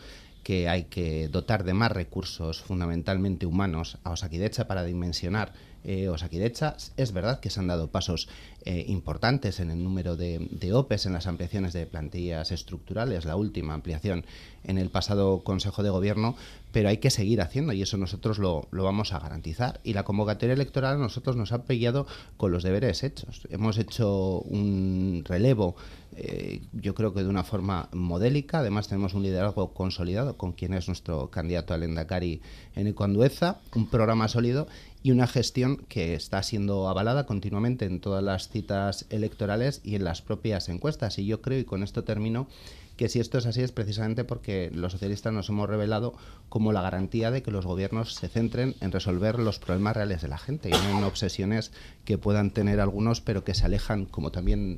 que 0.43 0.69
hay 0.69 0.85
que 0.85 1.27
dotar 1.27 1.63
de 1.63 1.73
más 1.73 1.91
recursos 1.91 2.61
fundamentalmente 2.61 3.45
humanos 3.45 3.97
a 4.03 4.11
Osakidecha 4.11 4.67
para 4.67 4.83
dimensionar 4.83 5.53
eh, 5.87 6.09
Osakidecha. 6.09 6.75
Es 6.97 7.13
verdad 7.13 7.39
que 7.39 7.49
se 7.49 7.61
han 7.61 7.67
dado 7.67 7.87
pasos 7.87 8.27
eh, 8.65 8.83
importantes 8.89 9.61
en 9.61 9.71
el 9.71 9.81
número 9.81 10.17
de, 10.17 10.73
OPEs, 10.73 11.05
en 11.05 11.13
las 11.13 11.27
ampliaciones 11.27 11.71
de 11.71 11.85
plantillas 11.85 12.51
estructurales, 12.51 13.23
la 13.23 13.37
última 13.37 13.73
ampliación 13.73 14.25
en 14.65 14.77
el 14.77 14.89
pasado 14.89 15.45
Consejo 15.45 15.83
de 15.83 15.89
Gobierno, 15.89 16.35
pero 16.73 16.89
hay 16.89 16.97
que 16.97 17.09
seguir 17.09 17.39
haciendo 17.39 17.71
y 17.71 17.81
eso 17.81 17.95
nosotros 17.95 18.37
lo, 18.37 18.67
lo 18.71 18.83
vamos 18.83 19.13
a 19.13 19.19
garantizar. 19.19 19.79
Y 19.85 19.93
la 19.93 20.03
convocatoria 20.03 20.53
electoral 20.53 20.95
a 20.95 20.99
nosotros 20.99 21.37
nos 21.37 21.53
ha 21.53 21.63
pillado 21.63 22.05
con 22.35 22.51
los 22.51 22.63
deberes 22.63 23.03
hechos. 23.03 23.47
Hemos 23.49 23.77
hecho 23.77 24.39
un 24.41 25.23
relevo 25.25 25.77
eh, 26.19 26.61
yo 26.73 26.95
creo 26.95 27.13
que 27.13 27.21
de 27.21 27.29
una 27.29 27.43
forma 27.43 27.89
modélica. 27.91 28.59
Además, 28.59 28.87
tenemos 28.87 29.13
un 29.13 29.21
liderazgo 29.21 29.73
consolidado 29.73 30.35
con 30.35 30.51
quien 30.51 30.73
es 30.73 30.87
nuestro 30.87 31.29
candidato 31.29 31.75
al 31.75 31.83
Endacari 31.83 32.41
en 32.75 32.87
Ecuandueza, 32.87 33.59
un 33.75 33.87
programa 33.87 34.27
sólido 34.27 34.67
y 35.07 35.11
una 35.11 35.25
gestión 35.25 35.77
que 35.87 36.15
está 36.15 36.43
siendo 36.43 36.89
avalada 36.89 37.25
continuamente 37.25 37.85
en 37.85 38.01
todas 38.01 38.21
las 38.21 38.49
citas 38.49 39.05
electorales 39.09 39.79
y 39.81 39.95
en 39.95 40.03
las 40.03 40.21
propias 40.21 40.67
encuestas. 40.67 41.17
Y 41.17 41.25
yo 41.25 41.41
creo, 41.41 41.59
y 41.59 41.63
con 41.63 41.81
esto 41.81 42.03
termino, 42.03 42.49
que 42.97 43.07
si 43.07 43.21
esto 43.21 43.37
es 43.37 43.45
así 43.45 43.61
es 43.61 43.71
precisamente 43.71 44.25
porque 44.25 44.69
los 44.73 44.91
socialistas 44.91 45.31
nos 45.31 45.47
hemos 45.47 45.69
revelado 45.69 46.13
como 46.49 46.73
la 46.73 46.81
garantía 46.81 47.31
de 47.31 47.41
que 47.41 47.51
los 47.51 47.65
gobiernos 47.65 48.15
se 48.15 48.27
centren 48.27 48.75
en 48.81 48.91
resolver 48.91 49.39
los 49.39 49.59
problemas 49.59 49.95
reales 49.95 50.21
de 50.21 50.27
la 50.27 50.37
gente 50.37 50.67
y 50.67 50.73
no 50.73 50.97
en 50.97 51.03
obsesiones 51.05 51.71
que 52.07 52.17
puedan 52.17 52.51
tener 52.51 52.79
algunos, 52.79 53.19
pero 53.19 53.43
que 53.43 53.53
se 53.53 53.65
alejan, 53.65 54.05
como 54.05 54.31
también 54.31 54.77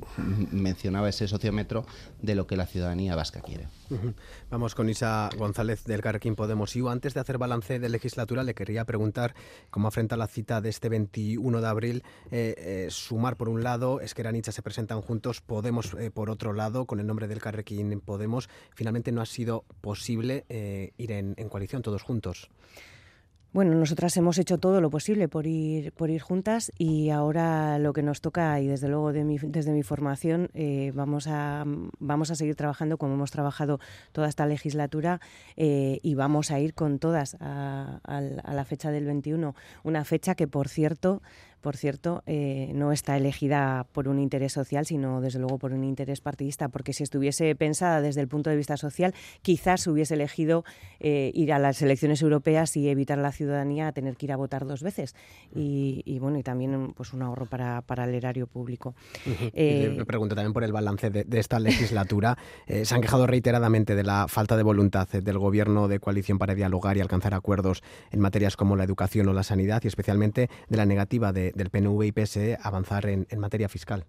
mencionaba 0.50 1.08
ese 1.08 1.28
sociómetro, 1.28 1.86
de 2.20 2.34
lo 2.34 2.48
que 2.48 2.56
la 2.56 2.66
ciudadanía 2.66 3.14
vasca 3.14 3.40
quiere. 3.40 3.68
Vamos 4.50 4.74
con 4.74 4.88
Isa 4.88 5.30
González 5.38 5.84
del 5.84 6.00
Carrequín 6.00 6.34
Podemos. 6.34 6.74
Y 6.74 6.80
antes 6.88 7.14
de 7.14 7.20
hacer 7.20 7.38
balance 7.38 7.78
de 7.78 7.88
legislatura, 7.88 8.42
le 8.42 8.54
quería 8.54 8.84
preguntar 8.84 9.36
cómo 9.70 9.86
afrenta 9.86 10.16
la 10.16 10.26
cita 10.26 10.60
de 10.60 10.70
este 10.70 10.88
21 10.88 11.60
de 11.60 11.68
abril. 11.68 12.02
Eh, 12.32 12.54
eh, 12.58 12.86
sumar 12.90 13.36
por 13.36 13.48
un 13.48 13.62
lado, 13.62 14.00
Esquerra 14.00 14.32
Nicha 14.32 14.50
se 14.50 14.62
presentan 14.62 15.00
juntos, 15.00 15.40
Podemos 15.40 15.94
eh, 15.94 16.10
por 16.10 16.30
otro 16.30 16.52
lado, 16.52 16.86
con 16.86 16.98
el 16.98 17.06
nombre 17.06 17.28
del 17.28 17.40
Carrequín 17.40 18.00
Podemos. 18.00 18.48
Finalmente 18.74 19.12
no 19.12 19.20
ha 19.20 19.26
sido 19.26 19.64
posible 19.80 20.46
ir 20.98 21.12
en 21.12 21.48
coalición 21.48 21.82
todos 21.82 22.02
juntos. 22.02 22.50
Bueno, 23.52 23.74
nosotras 23.74 24.16
hemos 24.16 24.38
hecho 24.38 24.58
todo 24.58 24.80
lo 24.80 24.90
posible 24.90 25.26
por 25.26 25.44
ir, 25.44 25.90
por 25.90 26.08
ir 26.08 26.20
juntas 26.20 26.70
y 26.78 27.10
ahora 27.10 27.80
lo 27.80 27.92
que 27.92 28.04
nos 28.04 28.20
toca, 28.20 28.60
y 28.60 28.68
desde 28.68 28.86
luego 28.86 29.12
de 29.12 29.24
mi, 29.24 29.38
desde 29.38 29.72
mi 29.72 29.82
formación, 29.82 30.50
eh, 30.54 30.92
vamos, 30.94 31.26
a, 31.26 31.64
vamos 31.98 32.30
a 32.30 32.36
seguir 32.36 32.54
trabajando 32.54 32.96
como 32.96 33.14
hemos 33.14 33.32
trabajado 33.32 33.80
toda 34.12 34.28
esta 34.28 34.46
legislatura 34.46 35.20
eh, 35.56 35.98
y 36.00 36.14
vamos 36.14 36.52
a 36.52 36.60
ir 36.60 36.74
con 36.74 37.00
todas 37.00 37.36
a, 37.40 37.98
a 38.04 38.20
la 38.54 38.64
fecha 38.64 38.92
del 38.92 39.04
21. 39.06 39.56
Una 39.82 40.04
fecha 40.04 40.36
que, 40.36 40.46
por 40.46 40.68
cierto, 40.68 41.20
por 41.60 41.76
cierto, 41.76 42.22
eh, 42.26 42.70
no 42.74 42.92
está 42.92 43.16
elegida 43.16 43.86
por 43.92 44.08
un 44.08 44.18
interés 44.18 44.52
social, 44.52 44.86
sino 44.86 45.20
desde 45.20 45.38
luego 45.38 45.58
por 45.58 45.72
un 45.72 45.84
interés 45.84 46.20
partidista, 46.20 46.68
porque 46.68 46.92
si 46.92 47.02
estuviese 47.02 47.54
pensada 47.54 48.00
desde 48.00 48.20
el 48.20 48.28
punto 48.28 48.50
de 48.50 48.56
vista 48.56 48.76
social, 48.76 49.14
quizás 49.42 49.86
hubiese 49.86 50.14
elegido 50.14 50.64
eh, 51.00 51.30
ir 51.34 51.52
a 51.52 51.58
las 51.58 51.82
elecciones 51.82 52.22
europeas 52.22 52.76
y 52.76 52.88
evitar 52.88 53.18
a 53.18 53.22
la 53.22 53.32
ciudadanía 53.32 53.88
a 53.88 53.92
tener 53.92 54.16
que 54.16 54.26
ir 54.26 54.32
a 54.32 54.36
votar 54.36 54.66
dos 54.66 54.82
veces. 54.82 55.14
Y, 55.54 56.18
bueno, 56.20 56.38
y 56.38 56.42
también 56.42 56.92
pues 56.94 57.12
un 57.12 57.22
ahorro 57.22 57.46
para, 57.46 57.82
para 57.82 58.04
el 58.04 58.14
erario 58.14 58.46
público. 58.46 58.94
Eh, 59.52 59.94
me 59.96 60.06
pregunto 60.06 60.34
también 60.34 60.52
por 60.52 60.64
el 60.64 60.72
balance 60.72 61.10
de, 61.10 61.26
esta 61.38 61.58
legislatura. 61.58 62.38
se 62.84 62.94
han 62.94 63.00
quejado 63.00 63.26
reiteradamente 63.26 63.94
de 63.94 64.04
la 64.04 64.28
falta 64.28 64.56
de 64.56 64.62
voluntad 64.62 65.08
del 65.08 65.38
gobierno 65.38 65.88
de 65.88 66.00
coalición 66.00 66.38
para 66.38 66.54
dialogar 66.54 66.96
y 66.96 67.00
alcanzar 67.00 67.34
acuerdos 67.34 67.82
en 68.10 68.20
materias 68.20 68.56
como 68.56 68.76
la 68.76 68.84
educación 68.84 69.28
o 69.28 69.32
la 69.32 69.42
sanidad 69.42 69.82
y 69.84 69.88
especialmente 69.88 70.48
de 70.68 70.76
la 70.76 70.86
negativa 70.86 71.32
de 71.32 71.49
del 71.54 71.70
PNV 71.70 72.02
y 72.04 72.12
PSE 72.12 72.58
avanzar 72.62 73.06
en, 73.06 73.26
materia 73.38 73.68
fiscal. 73.68 74.04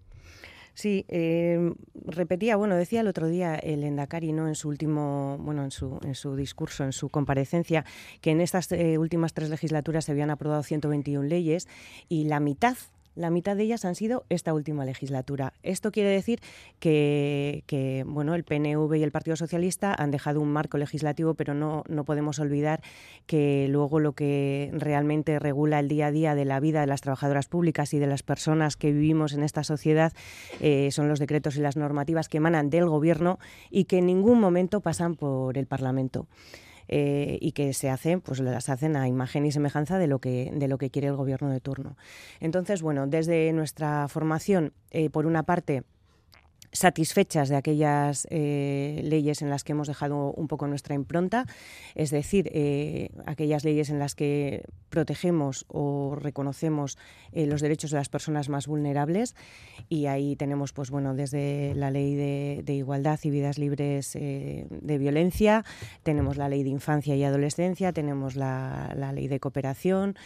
Sí, 0.74 1.04
eh, 1.08 1.74
repetía, 2.06 2.56
bueno, 2.56 2.76
decía 2.76 3.00
el 3.00 3.08
otro 3.08 3.28
día 3.28 3.56
el 3.56 3.84
Endacari, 3.84 4.32
¿no? 4.32 4.48
En 4.48 4.54
su 4.54 4.68
último, 4.68 5.36
bueno, 5.38 5.64
en 5.64 5.70
su, 5.70 5.98
en 6.02 6.14
su 6.14 6.34
discurso, 6.34 6.84
en 6.84 6.92
su 6.92 7.10
comparecencia, 7.10 7.84
que 8.22 8.30
en 8.30 8.40
estas 8.40 8.72
eh, 8.72 8.96
últimas 8.96 9.34
tres 9.34 9.50
legislaturas 9.50 10.06
se 10.06 10.12
habían 10.12 10.30
aprobado 10.30 10.62
121 10.62 11.26
leyes 11.28 11.68
y 12.08 12.24
la 12.24 12.40
mitad 12.40 12.76
la 13.14 13.30
mitad 13.30 13.56
de 13.56 13.64
ellas 13.64 13.84
han 13.84 13.94
sido 13.94 14.24
esta 14.28 14.54
última 14.54 14.84
legislatura. 14.84 15.52
Esto 15.62 15.92
quiere 15.92 16.10
decir 16.10 16.40
que, 16.78 18.04
bueno, 18.06 18.34
el 18.34 18.44
PNV 18.44 18.94
y 18.96 19.02
el 19.02 19.12
Partido 19.12 19.36
Socialista 19.36 19.94
han 19.96 20.10
dejado 20.10 20.40
un 20.40 20.52
marco 20.52 20.78
legislativo, 20.78 21.34
pero 21.34 21.54
no, 21.54 21.84
no 21.88 22.04
podemos 22.04 22.38
olvidar 22.38 22.82
que 23.26 23.66
luego 23.68 24.00
lo 24.00 24.12
que 24.12 24.70
realmente 24.72 25.38
regula 25.38 25.80
el 25.80 25.88
día 25.88 26.06
a 26.06 26.10
día 26.12 26.34
de 26.34 26.44
la 26.44 26.60
vida 26.60 26.80
de 26.80 26.86
las 26.86 27.00
trabajadoras 27.00 27.48
públicas 27.48 27.92
y 27.94 27.98
de 27.98 28.06
las 28.06 28.22
personas 28.22 28.76
que 28.76 28.92
vivimos 28.92 29.32
en 29.32 29.42
esta 29.42 29.64
sociedad 29.64 30.12
eh, 30.60 30.90
son 30.92 31.08
los 31.08 31.18
decretos 31.18 31.56
y 31.56 31.60
las 31.60 31.76
normativas 31.76 32.28
que 32.28 32.38
emanan 32.38 32.70
del 32.70 32.88
Gobierno 32.88 33.38
y 33.70 33.84
que 33.84 33.98
en 33.98 34.06
ningún 34.06 34.40
momento 34.40 34.80
pasan 34.80 35.16
por 35.16 35.58
el 35.58 35.66
Parlamento. 35.66 36.26
Eh, 36.88 37.38
y 37.40 37.52
que 37.52 37.72
se 37.72 37.90
hacen, 37.90 38.20
pues 38.20 38.40
las 38.40 38.68
hacen 38.68 38.96
a 38.96 39.08
imagen 39.08 39.46
y 39.46 39.52
semejanza 39.52 39.98
de 39.98 40.06
lo 40.06 40.18
que, 40.18 40.50
de 40.54 40.68
lo 40.68 40.78
que 40.78 40.90
quiere 40.90 41.08
el 41.08 41.16
gobierno 41.16 41.50
de 41.50 41.60
turno. 41.60 41.96
Entonces, 42.40 42.82
bueno, 42.82 43.06
desde 43.06 43.52
nuestra 43.52 44.08
formación, 44.08 44.72
eh, 44.90 45.10
por 45.10 45.26
una 45.26 45.44
parte, 45.44 45.84
satisfechas 46.72 47.50
de 47.50 47.56
aquellas 47.56 48.26
eh, 48.30 49.00
leyes 49.04 49.42
en 49.42 49.50
las 49.50 49.62
que 49.62 49.72
hemos 49.72 49.88
dejado 49.88 50.32
un 50.32 50.48
poco 50.48 50.66
nuestra 50.66 50.94
impronta, 50.94 51.46
es 51.94 52.10
decir, 52.10 52.50
eh, 52.52 53.10
aquellas 53.26 53.64
leyes 53.64 53.90
en 53.90 53.98
las 53.98 54.14
que 54.14 54.64
protegemos 54.88 55.66
o 55.68 56.16
reconocemos 56.18 56.98
eh, 57.32 57.46
los 57.46 57.60
derechos 57.60 57.90
de 57.90 57.98
las 57.98 58.08
personas 58.08 58.48
más 58.48 58.66
vulnerables. 58.66 59.36
Y 59.88 60.06
ahí 60.06 60.34
tenemos, 60.36 60.72
pues 60.72 60.90
bueno, 60.90 61.14
desde 61.14 61.74
la 61.74 61.90
ley 61.90 62.14
de, 62.14 62.72
igualdad 62.72 63.20
y 63.22 63.30
vidas 63.30 63.58
libres 63.58 64.12
de 64.14 64.98
violencia, 64.98 65.64
tenemos 66.02 66.38
la 66.38 66.48
ley 66.48 66.62
de 66.62 66.70
infancia 66.70 67.14
y 67.14 67.22
adolescencia, 67.22 67.92
tenemos 67.92 68.34
la, 68.34 68.94
la 68.96 69.12
ley 69.12 69.28
de 69.28 69.40
cooperación, 69.40 70.16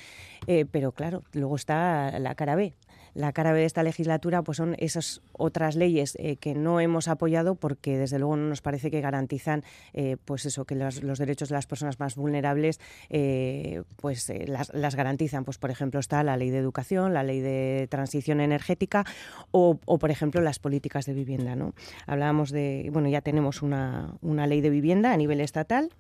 pero 0.70 0.92
claro, 0.92 1.24
luego 1.32 1.56
está 1.56 2.18
la 2.20 2.36
cara 2.36 2.54
B, 2.54 2.74
la 3.16 3.32
cara 3.32 3.52
B 3.52 3.60
de 3.60 3.64
esta 3.64 3.82
legislatura 3.82 4.42
pues 4.42 4.58
son 4.58 4.76
esas 4.78 5.22
otras 5.32 5.74
leyes 5.74 6.16
eh, 6.20 6.36
que 6.36 6.54
no 6.54 6.80
hemos 6.80 7.08
apoyado 7.08 7.54
porque 7.54 7.96
desde 7.96 8.18
luego 8.18 8.36
no 8.36 8.48
nos 8.48 8.60
parece 8.60 8.90
que 8.90 9.00
garantizan 9.00 9.64
eh, 9.94 10.16
pues 10.24 10.44
eso 10.44 10.66
que 10.66 10.74
los, 10.74 11.00
derechos 11.18 11.48
de 11.48 11.54
las 11.54 11.66
personas 11.66 11.98
más 11.98 12.14
vulnerables 12.14 12.78
eh, 13.08 13.82
pues 13.96 14.30
las, 14.46 14.94
garantizan. 14.94 15.44
Pues 15.44 15.58
por 15.58 15.70
ejemplo 15.70 15.98
está 15.98 16.22
la 16.22 16.36
ley 16.36 16.50
de 16.50 16.58
educación 16.58 17.14
la 17.14 17.22
ley 17.22 17.40
de 17.40 17.88
transición 17.90 18.40
energética 18.40 19.04
o, 19.50 19.76
por 19.76 20.10
ejemplo 20.10 20.40
las 20.42 20.58
políticas 20.58 21.06
de 21.06 21.14
vivienda 21.14 21.56
no 21.56 21.74
hablábamos 22.06 22.50
de 22.50 22.90
bueno 22.92 23.08
ya 23.08 23.22
tenemos 23.22 23.62
una, 23.62 24.14
una 24.20 24.46
ley 24.46 24.60
de 24.60 24.70
vivienda 24.70 25.12
a 25.12 25.16
nivel 25.16 25.40
estatal 25.40 25.90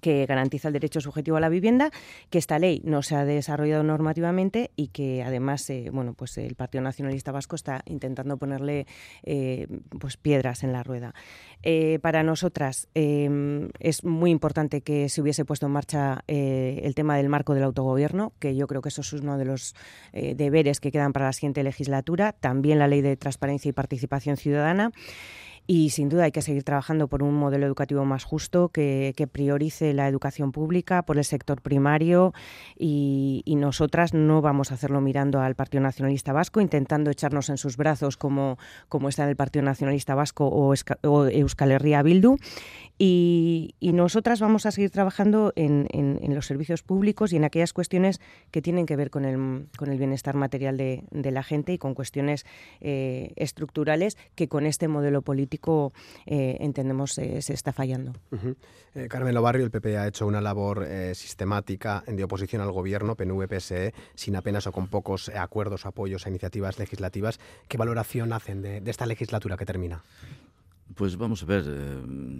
que 0.00 0.26
garantiza 0.26 0.68
el 0.68 0.74
derecho 0.74 1.00
subjetivo 1.00 1.36
a 1.36 1.40
la 1.40 1.48
vivienda, 1.48 1.90
que 2.30 2.38
esta 2.38 2.58
ley 2.58 2.80
no 2.84 3.02
se 3.02 3.16
ha 3.16 3.24
desarrollado 3.24 3.82
normativamente 3.82 4.70
y 4.76 4.88
que 4.88 5.22
además, 5.22 5.68
eh, 5.70 5.90
bueno, 5.92 6.14
pues 6.14 6.38
el 6.38 6.54
Partido 6.54 6.82
Nacionalista 6.82 7.32
Vasco 7.32 7.56
está 7.56 7.82
intentando 7.86 8.36
ponerle 8.36 8.86
eh, 9.22 9.66
pues 10.00 10.16
piedras 10.16 10.62
en 10.62 10.72
la 10.72 10.82
rueda. 10.82 11.14
Eh, 11.62 11.98
para 12.02 12.22
nosotras 12.22 12.88
es 12.94 14.04
muy 14.04 14.30
importante 14.30 14.80
que 14.80 15.08
se 15.08 15.22
hubiese 15.22 15.44
puesto 15.44 15.66
en 15.66 15.72
marcha 15.72 16.24
el 16.26 16.94
tema 16.94 17.16
del 17.16 17.28
marco 17.28 17.54
del 17.54 17.62
autogobierno, 17.62 18.32
que 18.38 18.56
yo 18.56 18.66
creo 18.66 18.82
que 18.82 18.88
eso 18.88 19.02
es 19.02 19.12
uno 19.12 19.38
de 19.38 19.44
los 19.44 19.74
deberes 20.12 20.80
que 20.80 20.90
quedan 20.90 21.12
para 21.12 21.26
la 21.26 21.32
siguiente 21.32 21.62
legislatura. 21.62 22.32
También 22.32 22.78
la 22.78 22.88
ley 22.88 23.00
de 23.00 23.16
transparencia 23.16 23.68
y 23.68 23.72
participación 23.72 24.36
ciudadana. 24.36 24.90
Y 25.66 25.90
sin 25.90 26.08
duda 26.08 26.24
hay 26.24 26.32
que 26.32 26.42
seguir 26.42 26.64
trabajando 26.64 27.06
por 27.06 27.22
un 27.22 27.34
modelo 27.34 27.66
educativo 27.66 28.04
más 28.04 28.24
justo 28.24 28.68
que, 28.68 29.14
priorice 29.30 29.94
la 29.94 30.08
educación 30.08 30.50
pública 30.50 31.02
por 31.02 31.18
el 31.18 31.24
sector 31.24 31.60
primario 31.62 32.34
y, 32.76 33.42
nosotras 33.62 34.12
no 34.12 34.42
vamos 34.42 34.72
a 34.72 34.74
hacerlo 34.74 35.00
mirando 35.00 35.40
al 35.40 35.54
Partido 35.54 35.84
Nacionalista 35.84 36.32
Vasco, 36.32 36.60
intentando 36.60 37.12
echarnos 37.12 37.48
en 37.48 37.58
sus 37.58 37.76
brazos 37.76 38.16
como, 38.16 38.58
como 38.88 39.08
está 39.08 39.22
en 39.22 39.28
el 39.28 39.36
Partido 39.36 39.64
Nacionalista 39.64 40.16
Vasco 40.16 40.48
o, 40.48 40.74
Euskal 40.74 41.70
Herria 41.70 42.02
Bildu. 42.02 42.38
Y, 42.98 43.74
nosotras 43.80 44.40
vamos 44.40 44.66
a 44.66 44.72
seguir 44.72 44.90
trabajando 44.90 45.52
en, 45.54 45.86
los 46.34 46.46
servicios 46.46 46.82
públicos 46.82 47.32
y 47.32 47.36
en 47.36 47.44
aquellas 47.44 47.72
cuestiones 47.72 48.20
que 48.50 48.62
tienen 48.62 48.86
que 48.86 48.96
ver 48.96 49.10
con 49.10 49.24
el, 49.24 49.68
con 49.76 49.90
el 49.90 49.98
bienestar 49.98 50.34
material 50.34 50.76
de, 50.76 51.30
la 51.30 51.42
gente 51.44 51.72
y 51.72 51.78
con 51.78 51.94
cuestiones 51.94 52.46
eh, 52.80 53.32
estructurales 53.36 54.16
que 54.34 54.48
con 54.48 54.66
este 54.66 54.88
modelo 54.88 55.22
político 55.22 55.51
eh, 56.26 56.56
entendemos 56.60 57.18
eh, 57.18 57.42
se 57.42 57.52
está 57.54 57.72
fallando. 57.72 58.12
Eh, 58.94 59.08
Carmen 59.08 59.34
Lobarrio, 59.34 59.64
el 59.64 59.70
PP 59.70 59.98
ha 59.98 60.06
hecho 60.06 60.26
una 60.26 60.40
labor 60.40 60.86
sistemática 61.14 62.04
de 62.06 62.24
oposición 62.24 62.62
al 62.62 62.72
gobierno, 62.72 63.16
PNV-PSE, 63.16 63.94
sin 64.14 64.36
apenas 64.36 64.66
o 64.66 64.72
con 64.72 64.88
pocos 64.88 65.28
acuerdos 65.30 65.84
o 65.84 65.88
apoyos 65.88 66.26
a 66.26 66.30
iniciativas 66.30 66.78
legislativas. 66.78 67.40
¿Qué 67.68 67.76
valoración 67.76 68.32
hacen 68.32 68.62
de, 68.62 68.82
esta 68.86 69.06
legislatura 69.06 69.56
que 69.56 69.66
termina? 69.66 70.02
Pues 70.94 71.16
vamos 71.16 71.42
a 71.42 71.46
ver, 71.46 71.64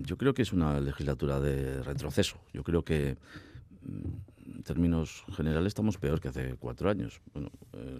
yo 0.02 0.18
creo 0.18 0.34
que 0.34 0.42
es 0.42 0.52
una 0.52 0.78
legislatura 0.78 1.40
de 1.40 1.82
retroceso. 1.82 2.36
Yo 2.52 2.62
creo 2.62 2.84
que 2.84 3.16
mm, 3.82 4.56
en 4.56 4.62
términos 4.62 5.24
generales 5.34 5.68
estamos 5.68 5.96
peor 5.96 6.20
que 6.20 6.28
hace 6.28 6.56
cuatro 6.58 6.90
años. 6.90 7.22
Bueno, 7.32 7.50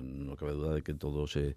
no 0.03 0.37
cabe 0.37 0.53
duda 0.53 0.75
de 0.75 0.83
que 0.83 0.93
todo 0.93 1.27
se 1.27 1.57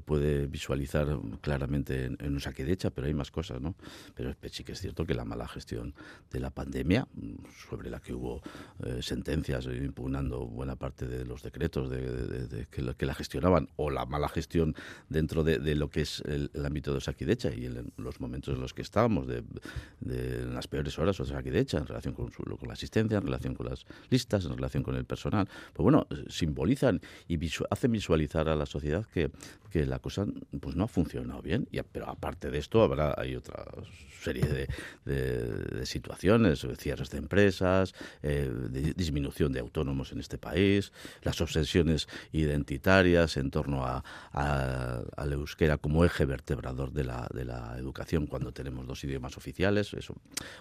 puede 0.00 0.46
visualizar 0.46 1.18
claramente 1.40 2.04
en, 2.04 2.16
en 2.20 2.36
Usaquedecha, 2.36 2.90
pero 2.90 3.06
hay 3.06 3.14
más 3.14 3.30
cosas, 3.30 3.60
¿no? 3.60 3.74
Pero 4.14 4.34
sí 4.50 4.64
que 4.64 4.72
es 4.72 4.80
cierto 4.80 5.04
que 5.04 5.14
la 5.14 5.24
mala 5.24 5.48
gestión 5.48 5.94
de 6.30 6.40
la 6.40 6.50
pandemia, 6.50 7.06
sobre 7.68 7.90
la 7.90 8.00
que 8.00 8.14
hubo 8.14 8.42
eh, 8.84 9.00
sentencias 9.02 9.66
impugnando 9.66 10.46
buena 10.46 10.76
parte 10.76 11.06
de 11.06 11.24
los 11.24 11.42
decretos 11.42 11.90
de, 11.90 12.66
que, 12.70 13.06
la, 13.06 13.14
gestionaban, 13.14 13.68
o 13.76 13.90
la 13.90 14.06
mala 14.06 14.28
gestión 14.28 14.74
dentro 15.08 15.44
de, 15.44 15.74
lo 15.74 15.90
que 15.90 16.02
es 16.02 16.22
el, 16.26 16.50
ámbito 16.64 16.92
de 16.92 16.98
Usaquedecha 16.98 17.52
y 17.54 17.66
en 17.66 17.92
los 17.96 18.20
momentos 18.20 18.54
en 18.54 18.60
los 18.60 18.74
que 18.74 18.82
estábamos, 18.82 19.26
de, 19.26 19.42
las 20.00 20.68
peores 20.68 20.98
horas 20.98 21.16
de 21.16 21.24
Usaquedecha, 21.24 21.78
en 21.78 21.86
relación 21.86 22.14
con, 22.14 22.30
con 22.30 22.68
la 22.68 22.74
asistencia, 22.74 23.18
en 23.18 23.24
relación 23.24 23.54
con 23.54 23.66
las 23.66 23.86
listas, 24.10 24.44
en 24.44 24.54
relación 24.54 24.82
con 24.82 24.94
el 24.94 25.04
personal, 25.04 25.48
pues 25.72 25.82
bueno, 25.82 26.06
simbolizan 26.28 27.00
y 27.28 27.38
hacen 27.70 27.92
visualizar 27.92 28.48
a 28.48 28.56
la 28.56 28.66
sociedad 28.66 29.06
que, 29.06 29.30
que 29.70 29.81
la 29.86 29.98
cosa 29.98 30.26
pues 30.60 30.76
no 30.76 30.84
ha 30.84 30.88
funcionado 30.88 31.42
bien. 31.42 31.68
Y, 31.70 31.80
pero 31.82 32.08
aparte 32.08 32.50
de 32.50 32.58
esto, 32.58 32.82
habrá 32.82 33.14
hay 33.16 33.36
otra 33.36 33.64
serie 34.22 34.68
de, 35.04 35.86
situaciones, 35.86 36.66
cierres 36.78 37.10
de 37.10 37.18
empresas, 37.18 37.94
eh, 38.22 38.50
disminución 38.96 39.52
de 39.52 39.60
autónomos 39.60 40.12
en 40.12 40.20
este 40.20 40.38
país, 40.38 40.92
las 41.22 41.40
obsesiones 41.40 42.08
identitarias 42.30 43.36
en 43.36 43.50
torno 43.50 43.84
a, 43.84 44.02
al 44.32 45.32
euskera 45.32 45.78
como 45.78 46.04
eje 46.04 46.24
vertebrador 46.24 46.92
de 46.92 47.04
la, 47.04 47.28
de 47.34 47.44
la 47.44 47.76
educación 47.78 48.26
cuando 48.26 48.52
tenemos 48.52 48.86
dos 48.86 49.02
idiomas 49.04 49.36
oficiales, 49.36 49.92
eso, 49.94 50.14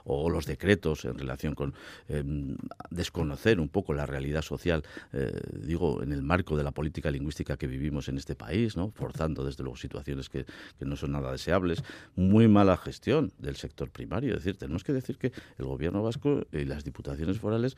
o 0.03 0.29
los 0.29 0.45
decretos 0.45 1.05
en 1.05 1.17
relación 1.17 1.55
con 1.55 1.73
em, 2.07 2.57
desconocer 2.89 3.59
un 3.59 3.69
poco 3.69 3.93
la 3.93 4.05
realidad 4.05 4.41
social, 4.41 4.83
eh, 5.13 5.39
digo, 5.53 6.01
en 6.01 6.11
el 6.11 6.23
marco 6.23 6.57
de 6.57 6.63
la 6.63 6.71
política 6.71 7.11
lingüística 7.11 7.57
que 7.57 7.67
vivimos 7.67 8.09
en 8.09 8.17
este 8.17 8.35
país, 8.35 8.75
¿no? 8.75 8.91
Forzando 9.11 9.43
desde 9.43 9.63
luego 9.63 9.75
situaciones 9.75 10.29
que, 10.29 10.45
que 10.79 10.85
no 10.85 10.95
son 10.95 11.11
nada 11.11 11.31
deseables, 11.31 11.83
muy 12.15 12.47
mala 12.47 12.77
gestión 12.77 13.31
del 13.39 13.57
sector 13.57 13.89
primario. 13.89 14.31
Es 14.35 14.43
decir, 14.43 14.57
tenemos 14.57 14.83
que 14.83 14.93
decir 14.93 15.17
que 15.17 15.33
el 15.57 15.65
gobierno 15.65 16.01
vasco 16.01 16.47
y 16.51 16.63
las 16.63 16.83
diputaciones 16.83 17.37
forales 17.39 17.75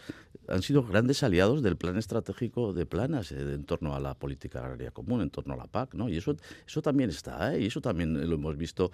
han 0.47 0.61
sido 0.61 0.83
grandes 0.83 1.23
aliados 1.23 1.63
del 1.63 1.75
plan 1.75 1.97
estratégico 1.97 2.73
de 2.73 2.85
planas 2.85 3.31
eh, 3.31 3.39
en 3.39 3.63
torno 3.65 3.95
a 3.95 3.99
la 3.99 4.13
política 4.13 4.59
agraria 4.59 4.91
común, 4.91 5.21
en 5.21 5.31
torno 5.31 5.55
a 5.55 5.57
la 5.57 5.65
PAC, 5.65 5.95
¿no? 5.95 6.07
Y 6.07 6.17
eso, 6.17 6.35
eso 6.67 6.81
también 6.81 7.09
está, 7.09 7.55
¿eh? 7.55 7.61
y 7.61 7.65
eso 7.65 7.81
también 7.81 8.29
lo 8.29 8.35
hemos 8.35 8.55
visto, 8.57 8.91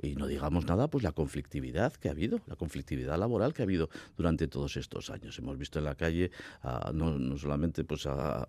y 0.00 0.14
no 0.14 0.26
digamos 0.26 0.64
nada, 0.64 0.88
pues 0.88 1.04
la 1.04 1.12
conflictividad 1.12 1.92
que 1.94 2.08
ha 2.08 2.12
habido, 2.12 2.40
la 2.46 2.56
conflictividad 2.56 3.18
laboral 3.18 3.52
que 3.52 3.62
ha 3.62 3.64
habido 3.64 3.90
durante 4.16 4.48
todos 4.48 4.76
estos 4.78 5.10
años. 5.10 5.38
Hemos 5.38 5.58
visto 5.58 5.78
en 5.78 5.84
la 5.84 5.94
calle 5.94 6.30
no, 6.94 7.36
solamente 7.36 7.84
pues 7.84 8.06
a, 8.06 8.46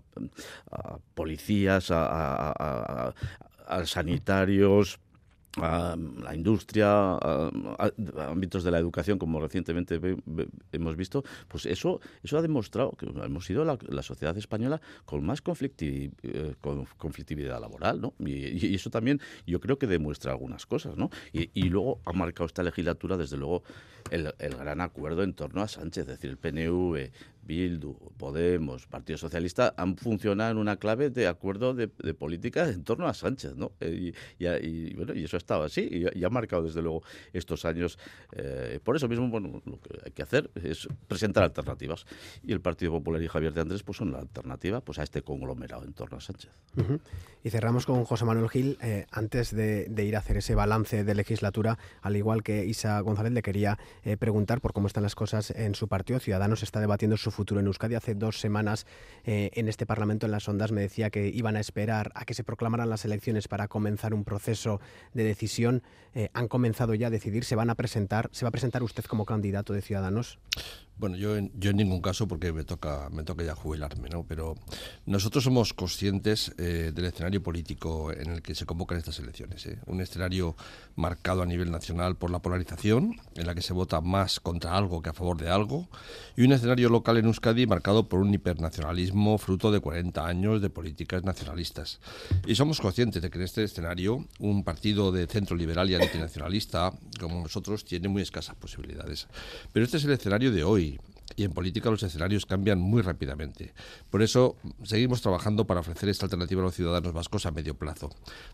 policías, 1.13 1.89
a 1.91 3.13
sanitarios, 3.85 4.99
a 5.57 5.95
la 6.21 6.35
industria, 6.35 6.87
a, 6.89 7.51
ámbitos 8.27 8.63
de 8.63 8.71
la 8.71 8.79
educación, 8.79 9.19
como 9.19 9.39
recientemente 9.39 9.99
hemos 10.71 10.95
visto, 10.95 11.23
pues 11.47 11.65
eso, 11.65 12.01
eso 12.23 12.37
ha 12.37 12.41
demostrado 12.41 12.91
que 12.91 13.05
hemos 13.05 13.45
sido 13.45 13.63
la, 13.63 14.03
sociedad 14.03 14.35
española 14.37 14.81
con 15.05 15.23
más 15.23 15.43
eh, 15.45 16.55
con 16.59 16.85
conflictividad 16.97 17.61
laboral, 17.61 18.01
¿no? 18.01 18.13
Y, 18.19 18.73
eso 18.73 18.89
también 18.89 19.21
yo 19.45 19.59
creo 19.59 19.77
que 19.77 19.87
demuestra 19.87 20.31
algunas 20.31 20.65
cosas, 20.65 20.97
¿no? 20.97 21.09
Y, 21.31 21.69
luego 21.69 22.01
ha 22.05 22.13
marcado 22.13 22.47
esta 22.47 22.63
legislatura, 22.63 23.17
desde 23.17 23.37
luego, 23.37 23.63
el, 24.11 24.33
el, 24.39 24.55
gran 24.55 24.81
acuerdo 24.81 25.23
en 25.23 25.33
torno 25.33 25.61
a 25.61 25.67
Sánchez, 25.67 26.03
es 26.03 26.07
decir, 26.07 26.29
el 26.29 26.37
PNV, 26.37 27.11
Bildu, 27.45 27.93
Podemos, 28.17 28.87
Partido 28.87 29.17
Socialista 29.17 29.73
han 29.77 29.97
funcionado 29.97 30.51
en 30.51 30.57
una 30.57 30.77
clave 30.77 31.09
de 31.09 31.27
acuerdo 31.27 31.73
de, 31.73 31.87
política 32.13 32.69
en 32.69 32.83
torno 32.83 33.07
a 33.07 33.13
Sánchez, 33.13 33.55
¿no? 33.55 33.73
Eh, 33.79 34.13
y, 34.39 34.93
bueno, 34.93 35.13
y 35.13 35.23
eso 35.23 35.37
ha 35.37 35.39
estado 35.39 35.63
así 35.63 36.05
y, 36.13 36.23
ha 36.23 36.29
marcado 36.29 36.63
desde 36.63 36.81
luego 36.81 37.03
estos 37.33 37.65
años. 37.65 37.99
Eh, 38.31 38.79
por 38.83 38.95
eso 38.95 39.07
mismo, 39.07 39.27
bueno, 39.27 39.61
lo 39.65 39.79
que 39.81 39.99
hay 40.05 40.11
que 40.11 40.23
hacer 40.23 40.49
es 40.55 40.87
presentar 41.07 41.43
alternativas 41.43 42.05
y 42.43 42.53
el 42.53 42.61
Partido 42.61 42.91
Popular 42.91 43.21
y 43.21 43.27
Javier 43.27 43.53
de 43.53 43.61
Andrés 43.61 43.83
pues 43.83 43.97
son 43.97 44.11
la 44.11 44.19
alternativa 44.19 44.81
pues 44.81 44.99
a 44.99 45.03
este 45.03 45.21
conglomerado 45.21 45.83
en 45.83 45.93
torno 45.93 46.17
a 46.17 46.21
Sánchez. 46.21 46.51
Y 47.43 47.49
cerramos 47.49 47.85
con 47.85 48.05
José 48.05 48.25
Manuel 48.25 48.49
Gil. 48.49 48.77
Eh, 48.81 49.05
antes 49.11 49.53
de, 49.53 49.89
ir 50.03 50.15
a 50.15 50.19
hacer 50.19 50.37
ese 50.37 50.55
balance 50.55 51.03
de 51.03 51.15
legislatura, 51.15 51.77
al 52.01 52.15
igual 52.15 52.43
que 52.43 52.65
Isa 52.65 52.99
González, 53.01 53.33
le 53.33 53.41
quería 53.41 53.77
preguntar 54.19 54.61
por 54.61 54.73
cómo 54.73 54.87
están 54.87 55.03
las 55.03 55.15
cosas 55.15 55.51
en 55.51 55.75
su 55.75 55.87
partido. 55.87 56.19
Ciudadanos 56.19 56.63
está 56.63 56.79
debatiendo 56.79 57.17
su 57.17 57.31
futuro 57.33 57.59
en 57.59 57.67
Euskadi. 57.67 57.95
Hace 57.95 58.15
dos 58.15 58.39
semanas 58.39 58.85
eh, 59.25 59.51
en 59.53 59.67
este 59.67 59.85
Parlamento, 59.85 60.25
en 60.25 60.31
las 60.31 60.47
ondas, 60.47 60.71
me 60.71 60.81
decía 60.81 61.09
que 61.09 61.27
iban 61.27 61.57
a 61.57 61.59
esperar 61.59 62.11
a 62.15 62.23
que 62.25 62.33
se 62.33 62.43
proclamaran 62.43 62.89
las 62.89 63.03
elecciones 63.03 63.47
para 63.47 63.67
comenzar 63.67 64.13
un 64.13 64.23
proceso 64.23 64.79
de 65.13 65.23
decisión. 65.23 65.83
Eh, 66.15 66.29
han 66.33 66.47
comenzado 66.47 66.93
ya 66.93 67.07
a 67.07 67.09
decidir, 67.09 67.43
se 67.43 67.55
van 67.55 67.69
a 67.69 67.75
presentar. 67.75 68.29
¿Se 68.31 68.45
va 68.45 68.49
a 68.49 68.51
presentar 68.51 68.83
usted 68.83 69.03
como 69.03 69.25
candidato 69.25 69.73
de 69.73 69.81
Ciudadanos? 69.81 70.39
Bueno, 70.97 71.17
yo 71.17 71.35
en, 71.35 71.51
yo 71.59 71.71
en 71.71 71.77
ningún 71.77 72.01
caso 72.01 72.27
porque 72.27 72.53
me 72.53 72.63
toca, 72.63 73.09
me 73.11 73.23
toca 73.23 73.43
ya 73.43 73.55
jubilarme, 73.55 74.09
¿no? 74.09 74.25
Pero 74.27 74.55
nosotros 75.05 75.43
somos 75.43 75.73
conscientes 75.73 76.53
eh, 76.57 76.91
del 76.93 77.05
escenario 77.05 77.41
político 77.41 78.11
en 78.11 78.29
el 78.29 78.41
que 78.41 78.53
se 78.53 78.65
convocan 78.65 78.99
estas 78.99 79.19
elecciones. 79.19 79.65
¿eh? 79.65 79.79
Un 79.87 80.01
escenario 80.01 80.55
marcado 80.95 81.41
a 81.41 81.45
nivel 81.45 81.71
nacional 81.71 82.15
por 82.15 82.29
la 82.29 82.39
polarización, 82.39 83.15
en 83.35 83.47
la 83.47 83.55
que 83.55 83.61
se 83.61 83.73
vota 83.73 84.01
más 84.01 84.39
contra 84.39 84.77
algo 84.77 85.01
que 85.01 85.09
a 85.09 85.13
favor 85.13 85.37
de 85.37 85.49
algo, 85.49 85.89
y 86.37 86.43
un 86.43 86.51
escenario 86.51 86.89
local 86.89 87.17
en 87.17 87.25
Euskadi 87.25 87.65
marcado 87.65 88.07
por 88.07 88.19
un 88.19 88.33
hipernacionalismo 88.33 89.37
fruto 89.39 89.71
de 89.71 89.79
40 89.79 90.25
años 90.25 90.61
de 90.61 90.69
políticas 90.69 91.23
nacionalistas. 91.23 91.99
Y 92.45 92.55
somos 92.55 92.79
conscientes 92.79 93.21
de 93.21 93.29
que 93.29 93.39
en 93.39 93.45
este 93.45 93.63
escenario 93.63 94.25
un 94.39 94.63
partido 94.63 95.11
de 95.11 95.27
centro 95.27 95.55
liberal 95.55 95.89
y 95.89 95.95
antinacionalista 95.95 96.93
como 97.19 97.41
nosotros 97.41 97.83
tiene 97.83 98.07
muy 98.07 98.21
escasas 98.21 98.55
posibilidades. 98.55 99.27
Pero 99.71 99.85
este 99.85 99.97
es 99.97 100.05
el 100.05 100.11
escenario 100.11 100.51
de 100.51 100.63
hoy 100.63 100.92
y 101.35 101.43
en 101.43 101.51
política 101.51 101.89
los 101.89 102.03
escenarios 102.03 102.45
cambian 102.45 102.79
muy 102.79 103.01
rápidamente. 103.01 103.73
Por 104.09 104.21
eso 104.21 104.57
seguimos 104.83 105.21
trabajando 105.21 105.65
para 105.65 105.79
ofrecer 105.81 106.09
esta 106.09 106.25
alternativa 106.25 106.61
a 106.61 106.65
los 106.65 106.75
ciudadanos 106.75 107.13
vascos 107.13 107.45
a 107.45 107.51
medio 107.51 107.75
plazo. 107.75 108.09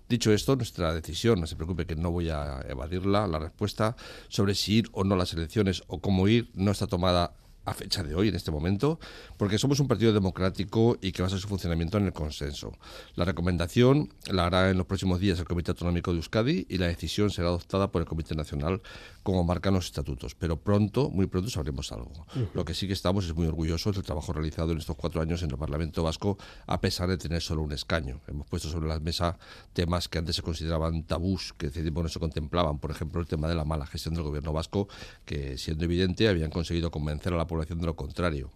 Dicho 0.08 0.32
esto, 0.32 0.56
nuestra 0.56 0.94
decisión, 0.94 1.40
no 1.40 1.48
se 1.48 1.56
preocupe 1.56 1.86
que 1.86 1.96
no 1.96 2.12
voy 2.12 2.30
a 2.30 2.62
evadirla, 2.68 3.28
la 3.28 3.40
respuesta 3.40 3.96
sobre 4.28 4.56
si 4.56 4.78
ir 4.78 4.90
o 4.94 5.04
no 5.04 5.16
a 5.16 5.18
las 5.18 5.34
elecciones 5.34 5.84
o 5.88 6.00
cómo 6.00 6.28
ir 6.28 6.52
no 6.54 6.72
está 6.72 6.88
tomada 6.88 7.34
a 7.70 7.74
fecha 7.74 8.04
de 8.04 8.16
hoy, 8.16 8.30
en 8.30 8.36
este 8.36 8.52
momento, 8.52 9.00
porque 9.38 9.58
somos 9.58 9.80
un 9.80 9.88
partido 9.88 10.12
democrático 10.12 10.98
y 11.02 11.12
que 11.12 11.22
basa 11.22 11.38
su 11.38 11.48
funcionamiento 11.48 11.98
en 11.98 12.06
el 12.06 12.14
consenso. 12.14 12.72
La 13.16 13.26
recomendación 13.26 14.12
la 14.32 14.48
hará 14.48 14.70
en 14.72 14.78
los 14.78 14.88
próximos 14.88 15.20
días 15.20 15.40
el 15.40 15.46
Comité 15.46 15.72
Autonómico 15.72 16.12
de 16.12 16.18
Euskadi 16.18 16.66
y 16.68 16.78
la 16.78 16.88
decisión 16.88 17.30
será 17.30 17.50
adoptada 17.50 17.92
por 17.92 18.02
el 18.02 18.08
Comité 18.08 18.36
Nacional, 18.36 18.82
como 19.24 19.44
marcan 19.44 19.76
los 19.76 19.86
estatutos. 19.86 20.36
Pero 20.36 20.58
pronto, 20.58 21.10
muy 21.10 21.28
pronto, 21.28 21.50
sabremos 21.50 21.92
algo. 21.92 22.26
Lo 22.54 22.66
que 22.66 22.74
sí 22.74 22.88
que 22.88 22.94
estamos 22.94 23.26
es 23.26 23.36
muy 23.36 23.48
orgullosos 23.48 23.96
del 23.96 24.04
trabajo 24.04 24.34
realizado 24.34 24.72
en 24.72 24.80
estos 24.80 24.96
cuatro 24.96 25.22
años 25.22 25.44
en 25.44 25.52
el 25.52 25.58
Parlamento 25.58 26.02
Vasco, 26.02 26.38
a 26.66 26.82
pesar 26.82 27.10
de 27.10 27.18
tener 27.18 27.42
solo 27.42 27.62
un 27.62 27.72
escaño. 27.72 28.22
Hemos 28.28 28.48
puesto 28.48 28.70
sobre 28.70 28.88
la 28.88 29.00
mesa 29.00 29.38
temas 29.74 30.08
que 30.08 30.18
antes 30.18 30.36
se 30.36 30.42
consideraban 30.42 31.04
tabús, 31.04 31.54
que 31.58 31.68
hace 31.68 31.82
tiempo 31.82 32.02
no 32.02 32.10
se 32.10 32.20
contemplaban. 32.20 32.80
Por 32.80 32.92
ejemplo, 32.92 33.22
el 33.22 33.28
tema 33.28 33.48
de 33.48 33.56
la 33.56 33.66
mala 33.66 33.86
gestión 33.86 34.16
del 34.16 34.24
gobierno 34.24 34.54
vasco, 34.54 34.88
que 35.26 35.58
siendo 35.58 35.86
evidente 35.86 36.28
habían 36.28 36.50
conseguido 36.50 36.90
convencer 36.90 37.34
a 37.34 37.38
la 37.38 37.46
población 37.46 37.59
de 37.68 37.86
lo 37.86 37.96
contrario. 37.96 38.52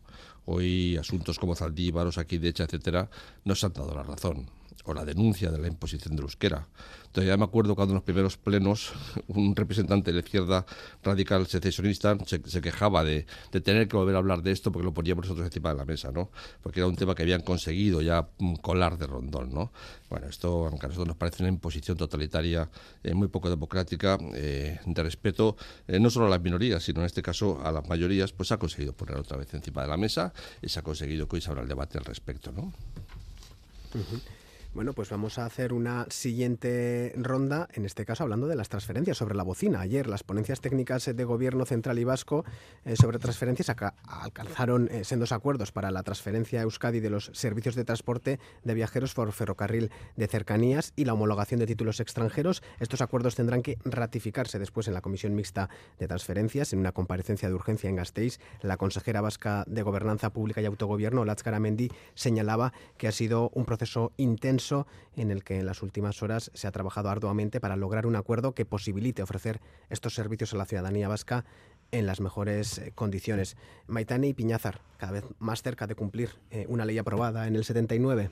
Hoy 0.45 0.97
asuntos 0.97 1.39
como 1.39 1.55
Zaldívar, 1.55 2.07
Osakidecha, 2.07 2.63
etcétera, 2.63 3.09
no 3.45 3.55
se 3.55 3.65
han 3.65 3.73
dado 3.73 3.93
la 3.93 4.03
razón 4.03 4.47
o 4.85 4.93
la 4.93 5.05
denuncia 5.05 5.51
de 5.51 5.59
la 5.59 5.67
imposición 5.67 6.15
del 6.15 6.23
euskera. 6.23 6.67
Todavía 7.11 7.37
me 7.37 7.43
acuerdo 7.43 7.75
cuando 7.75 7.91
en 7.91 7.95
los 7.95 8.03
primeros 8.03 8.37
plenos 8.37 8.91
un 9.27 9.55
representante 9.55 10.11
de 10.11 10.15
la 10.15 10.25
izquierda 10.25 10.65
radical 11.03 11.45
secesionista 11.45 12.17
se, 12.25 12.61
quejaba 12.61 13.03
de, 13.03 13.27
tener 13.63 13.87
que 13.87 13.95
volver 13.95 14.15
a 14.15 14.17
hablar 14.17 14.41
de 14.41 14.51
esto 14.51 14.71
porque 14.71 14.85
lo 14.85 14.93
poníamos 14.93 15.25
nosotros 15.25 15.45
encima 15.45 15.69
de 15.69 15.75
la 15.75 15.85
mesa, 15.85 16.11
¿no? 16.11 16.31
Porque 16.61 16.79
era 16.79 16.87
un 16.87 16.95
tema 16.95 17.13
que 17.13 17.21
habían 17.21 17.41
conseguido 17.41 18.01
ya 18.01 18.27
mm, 18.39 18.55
colar 18.55 18.97
de 18.97 19.05
rondón, 19.05 19.53
¿no? 19.53 19.71
Bueno, 20.09 20.27
esto 20.27 20.65
aunque 20.65 20.87
a 20.87 20.89
nosotros 20.89 21.07
nos 21.07 21.17
parece 21.17 21.43
una 21.43 21.49
imposición 21.49 21.97
totalitaria 21.97 22.67
eh, 23.03 23.13
muy 23.13 23.27
poco 23.27 23.49
democrática, 23.49 24.17
eh, 24.33 24.79
de 24.83 25.03
respeto 25.03 25.55
eh, 25.87 25.99
no 25.99 26.09
solo 26.09 26.25
a 26.25 26.29
las 26.29 26.41
minorías, 26.41 26.83
sino 26.83 27.01
en 27.01 27.05
este 27.05 27.21
caso 27.21 27.61
a 27.63 27.71
las 27.71 27.87
mayorías, 27.87 28.33
pues 28.33 28.51
ha 28.51 28.57
conseguido 28.57 28.93
poner 28.93 29.17
otra 29.17 29.37
vez 29.37 29.53
encima 29.53 29.83
de 29.83 29.87
la 29.87 29.97
mesa 29.97 30.33
y 30.63 30.69
se 30.69 30.79
ha 30.79 30.81
conseguido 30.81 31.27
que 31.27 31.35
hoy 31.35 31.41
se 31.41 31.51
abra 31.51 31.61
el 31.61 31.67
debate 31.67 31.99
al 31.99 32.05
respecto, 32.05 32.51
¿no? 32.51 32.73
Bueno, 34.73 34.93
pues 34.93 35.11
vamos 35.11 35.37
a 35.37 35.45
hacer 35.45 35.71
una 35.71 36.07
siguiente 36.09 37.13
ronda, 37.15 37.67
en 37.73 37.85
este 37.85 38.05
caso 38.05 38.23
hablando 38.23 38.47
de 38.47 38.55
las 38.55 38.69
transferencias 38.69 39.17
sobre 39.17 39.35
la 39.35 39.43
bocina. 39.43 39.81
Ayer 39.81 40.07
las 40.07 40.23
ponencias 40.23 40.61
técnicas 40.61 41.05
de 41.15 41.23
Gobierno 41.25 41.63
Central 41.65 41.99
y 41.99 42.03
Vasco 42.05 42.43
eh, 42.83 42.95
sobre 42.95 43.19
transferencias 43.19 43.71
alcanzaron 44.07 44.89
eh, 44.89 45.03
sendos 45.03 45.31
acuerdos 45.31 45.71
para 45.71 45.91
la 45.91 46.01
transferencia 46.01 46.59
a 46.59 46.63
Euskadi 46.63 47.01
de 47.01 47.11
los 47.11 47.29
servicios 47.35 47.75
de 47.75 47.85
transporte 47.85 48.39
de 48.63 48.73
viajeros 48.73 49.13
por 49.13 49.31
ferrocarril 49.31 49.91
de 50.15 50.27
cercanías 50.27 50.91
y 50.95 51.05
la 51.05 51.13
homologación 51.13 51.59
de 51.59 51.67
títulos 51.67 51.99
extranjeros. 51.99 52.63
Estos 52.79 53.01
acuerdos 53.01 53.35
tendrán 53.35 53.61
que 53.61 53.77
ratificarse 53.85 54.57
después 54.57 54.87
en 54.87 54.95
la 54.95 55.01
Comisión 55.01 55.35
Mixta 55.35 55.69
de 55.99 56.07
Transferencias. 56.07 56.73
En 56.73 56.79
una 56.79 56.93
comparecencia 56.93 57.47
de 57.47 57.53
urgencia 57.53 57.91
en 57.91 57.97
Gasteiz, 57.97 58.39
la 58.63 58.77
consejera 58.77 59.21
vasca 59.21 59.65
de 59.67 59.83
Gobernanza 59.83 60.31
Pública 60.31 60.61
y 60.61 60.65
Autogobierno, 60.65 61.25
Latz 61.25 61.43
Garamendi, 61.43 61.91
señalaba 62.15 62.73
que 62.97 63.07
ha 63.07 63.11
sido 63.11 63.51
un 63.53 63.65
proceso 63.65 64.13
intenso 64.17 64.62
en 65.15 65.31
el 65.31 65.43
que 65.43 65.59
en 65.59 65.65
las 65.65 65.81
últimas 65.81 66.23
horas 66.23 66.51
se 66.53 66.67
ha 66.67 66.71
trabajado 66.71 67.09
arduamente 67.09 67.59
para 67.59 67.75
lograr 67.75 68.05
un 68.05 68.15
acuerdo 68.15 68.53
que 68.53 68.65
posibilite 68.65 69.21
ofrecer 69.21 69.59
estos 69.89 70.13
servicios 70.13 70.53
a 70.53 70.57
la 70.57 70.65
ciudadanía 70.65 71.07
vasca 71.07 71.45
en 71.91 72.05
las 72.05 72.21
mejores 72.21 72.77
eh, 72.79 72.91
condiciones. 72.95 73.55
Maitane 73.87 74.27
y 74.27 74.33
Piñazar, 74.33 74.81
cada 74.97 75.11
vez 75.11 75.25
más 75.39 75.61
cerca 75.61 75.87
de 75.87 75.95
cumplir 75.95 76.31
eh, 76.51 76.65
una 76.67 76.85
ley 76.85 76.97
aprobada 76.97 77.47
en 77.47 77.55
el 77.55 77.63
79. 77.63 78.29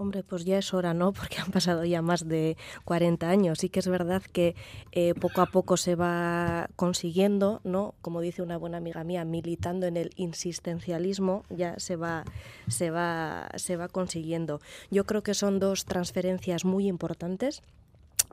Hombre, 0.00 0.22
pues 0.22 0.46
ya 0.46 0.56
es 0.56 0.72
hora, 0.72 0.94
¿no? 0.94 1.12
Porque 1.18 1.36
han 1.40 1.50
pasado 1.50 1.84
ya 1.84 2.00
más 2.00 2.26
de 2.26 2.56
40 2.86 3.28
años. 3.28 3.58
Sí 3.58 3.68
que 3.68 3.80
es 3.80 3.86
verdad 3.86 4.22
que 4.22 4.56
eh, 4.92 5.12
poco 5.12 5.42
a 5.42 5.46
poco 5.46 5.76
se 5.76 5.94
va 5.94 6.70
consiguiendo, 6.74 7.60
¿no? 7.64 7.94
Como 8.00 8.22
dice 8.22 8.40
una 8.40 8.56
buena 8.56 8.78
amiga 8.78 9.04
mía, 9.04 9.26
militando 9.26 9.86
en 9.86 9.98
el 9.98 10.10
insistencialismo, 10.16 11.44
ya 11.50 11.78
se 11.78 11.96
va, 11.96 12.24
se 12.66 12.90
va, 12.90 13.50
se 13.56 13.76
va 13.76 13.88
consiguiendo. 13.88 14.62
Yo 14.90 15.04
creo 15.04 15.22
que 15.22 15.34
son 15.34 15.58
dos 15.58 15.84
transferencias 15.84 16.64
muy 16.64 16.88
importantes 16.88 17.62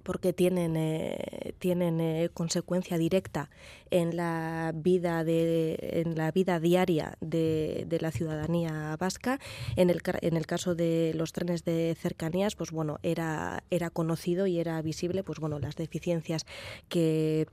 porque 0.07 0.31
tienen, 0.31 0.77
eh, 0.77 1.53
tienen 1.59 1.99
eh, 1.99 2.29
consecuencia 2.33 2.97
directa 2.97 3.49
en 3.91 4.15
la 4.15 4.71
vida, 4.73 5.25
de, 5.25 5.77
en 5.81 6.15
la 6.15 6.31
vida 6.31 6.61
diaria 6.61 7.17
de, 7.19 7.83
de, 7.85 7.99
la 7.99 8.11
ciudadanía 8.11 8.95
vasca. 8.97 9.37
En 9.75 9.89
el, 9.89 10.01
en 10.21 10.37
el 10.37 10.45
caso 10.45 10.75
de 10.75 11.11
los 11.13 11.33
trenes 11.33 11.65
de 11.65 11.93
cercanías, 11.99 12.55
pues 12.55 12.71
bueno, 12.71 12.99
era, 13.03 13.65
era 13.69 13.89
conocido 13.89 14.47
y 14.47 14.61
era 14.61 14.81
visible 14.81 15.25
pues 15.25 15.39
bueno, 15.39 15.59
las 15.59 15.75
deficiencias 15.75 16.45
que 16.87 17.47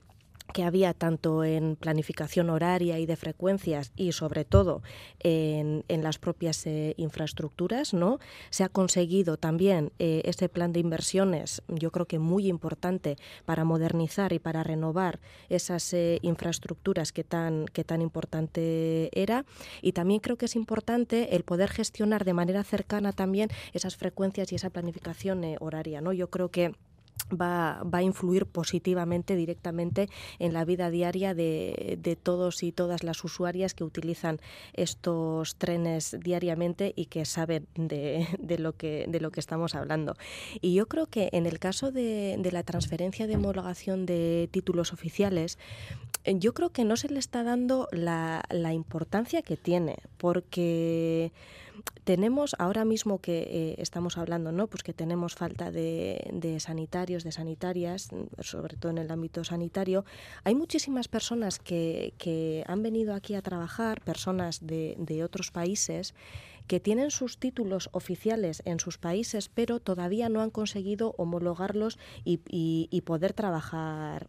que 0.53 0.63
había 0.63 0.93
tanto 0.93 1.43
en 1.43 1.75
planificación 1.75 2.49
horaria 2.49 2.99
y 2.99 3.05
de 3.05 3.15
frecuencias 3.15 3.91
y 3.95 4.11
sobre 4.11 4.45
todo 4.45 4.81
en, 5.19 5.83
en 5.87 6.03
las 6.03 6.17
propias 6.17 6.65
eh, 6.65 6.93
infraestructuras, 6.97 7.93
¿no? 7.93 8.19
Se 8.49 8.63
ha 8.63 8.69
conseguido 8.69 9.37
también 9.37 9.91
eh, 9.99 10.21
ese 10.25 10.49
plan 10.49 10.71
de 10.71 10.79
inversiones, 10.79 11.61
yo 11.67 11.91
creo 11.91 12.05
que 12.05 12.19
muy 12.19 12.47
importante 12.47 13.17
para 13.45 13.65
modernizar 13.65 14.33
y 14.33 14.39
para 14.39 14.63
renovar 14.63 15.19
esas 15.49 15.93
eh, 15.93 16.19
infraestructuras 16.21 17.11
que 17.11 17.23
tan, 17.23 17.65
que 17.65 17.83
tan 17.83 18.01
importante 18.01 19.09
era. 19.19 19.45
Y 19.81 19.91
también 19.91 20.19
creo 20.19 20.37
que 20.37 20.45
es 20.45 20.55
importante 20.55 21.35
el 21.35 21.43
poder 21.43 21.69
gestionar 21.69 22.23
de 22.25 22.33
manera 22.33 22.63
cercana 22.63 23.11
también 23.11 23.49
esas 23.73 23.97
frecuencias 23.97 24.51
y 24.51 24.55
esa 24.55 24.69
planificación 24.69 25.43
horaria, 25.59 26.01
¿no? 26.01 26.13
Yo 26.13 26.29
creo 26.29 26.49
que 26.49 26.73
Va, 27.33 27.81
va, 27.83 27.99
a 27.99 28.03
influir 28.03 28.45
positivamente 28.45 29.35
directamente 29.35 30.09
en 30.37 30.53
la 30.53 30.63
vida 30.63 30.91
diaria 30.91 31.33
de, 31.33 31.97
de, 31.99 32.15
todos 32.15 32.61
y 32.61 32.71
todas 32.71 33.03
las 33.03 33.23
usuarias 33.23 33.73
que 33.73 33.83
utilizan 33.83 34.39
estos 34.73 35.55
trenes 35.55 36.15
diariamente 36.19 36.93
y 36.95 37.07
que 37.07 37.25
saben 37.25 37.67
de, 37.75 38.27
de, 38.39 38.59
lo, 38.59 38.73
que, 38.73 39.05
de 39.07 39.19
lo 39.19 39.31
que 39.31 39.39
estamos 39.39 39.73
hablando. 39.73 40.15
Y 40.61 40.75
yo 40.75 40.87
creo 40.87 41.07
que 41.07 41.29
en 41.31 41.47
el 41.47 41.57
caso 41.57 41.91
de, 41.91 42.35
de 42.37 42.51
la 42.51 42.61
transferencia 42.61 43.25
de 43.25 43.37
homologación 43.37 44.05
de 44.05 44.47
títulos 44.51 44.93
oficiales, 44.93 45.57
yo 46.25 46.53
creo 46.53 46.71
que 46.71 46.85
no 46.85 46.97
se 46.97 47.09
le 47.09 47.19
está 47.19 47.43
dando 47.43 47.87
la, 47.91 48.43
la 48.49 48.73
importancia 48.73 49.41
que 49.41 49.57
tiene, 49.57 49.97
porque 50.17 51.31
tenemos 52.03 52.55
ahora 52.59 52.85
mismo 52.85 53.19
que 53.19 53.39
eh, 53.39 53.75
estamos 53.79 54.17
hablando, 54.17 54.51
¿no? 54.51 54.67
Pues 54.67 54.83
que 54.83 54.93
tenemos 54.93 55.35
falta 55.35 55.71
de, 55.71 56.57
sanitarios, 56.59 57.23
de 57.23 57.31
sanitarias, 57.31 58.09
sobre 58.39 58.77
todo 58.77 58.91
en 58.91 58.99
el 58.99 59.11
ámbito 59.11 59.43
sanitario. 59.43 60.05
Hay 60.43 60.55
muchísimas 60.55 61.07
personas 61.07 61.59
que, 61.59 62.13
que 62.17 62.63
han 62.67 62.83
venido 62.83 63.13
aquí 63.13 63.35
a 63.35 63.41
trabajar, 63.41 64.01
personas 64.01 64.65
de, 64.65 64.95
otros 65.23 65.51
países 65.51 66.13
que 66.67 66.79
tienen 66.79 67.11
sus 67.11 67.37
títulos 67.37 67.89
oficiales 67.91 68.61
en 68.65 68.79
sus 68.79 68.97
países, 68.97 69.49
pero 69.49 69.79
todavía 69.79 70.29
no 70.29 70.41
han 70.41 70.49
conseguido 70.49 71.13
homologarlos 71.17 71.99
y 72.23 73.01
poder 73.05 73.33
trabajar 73.33 74.27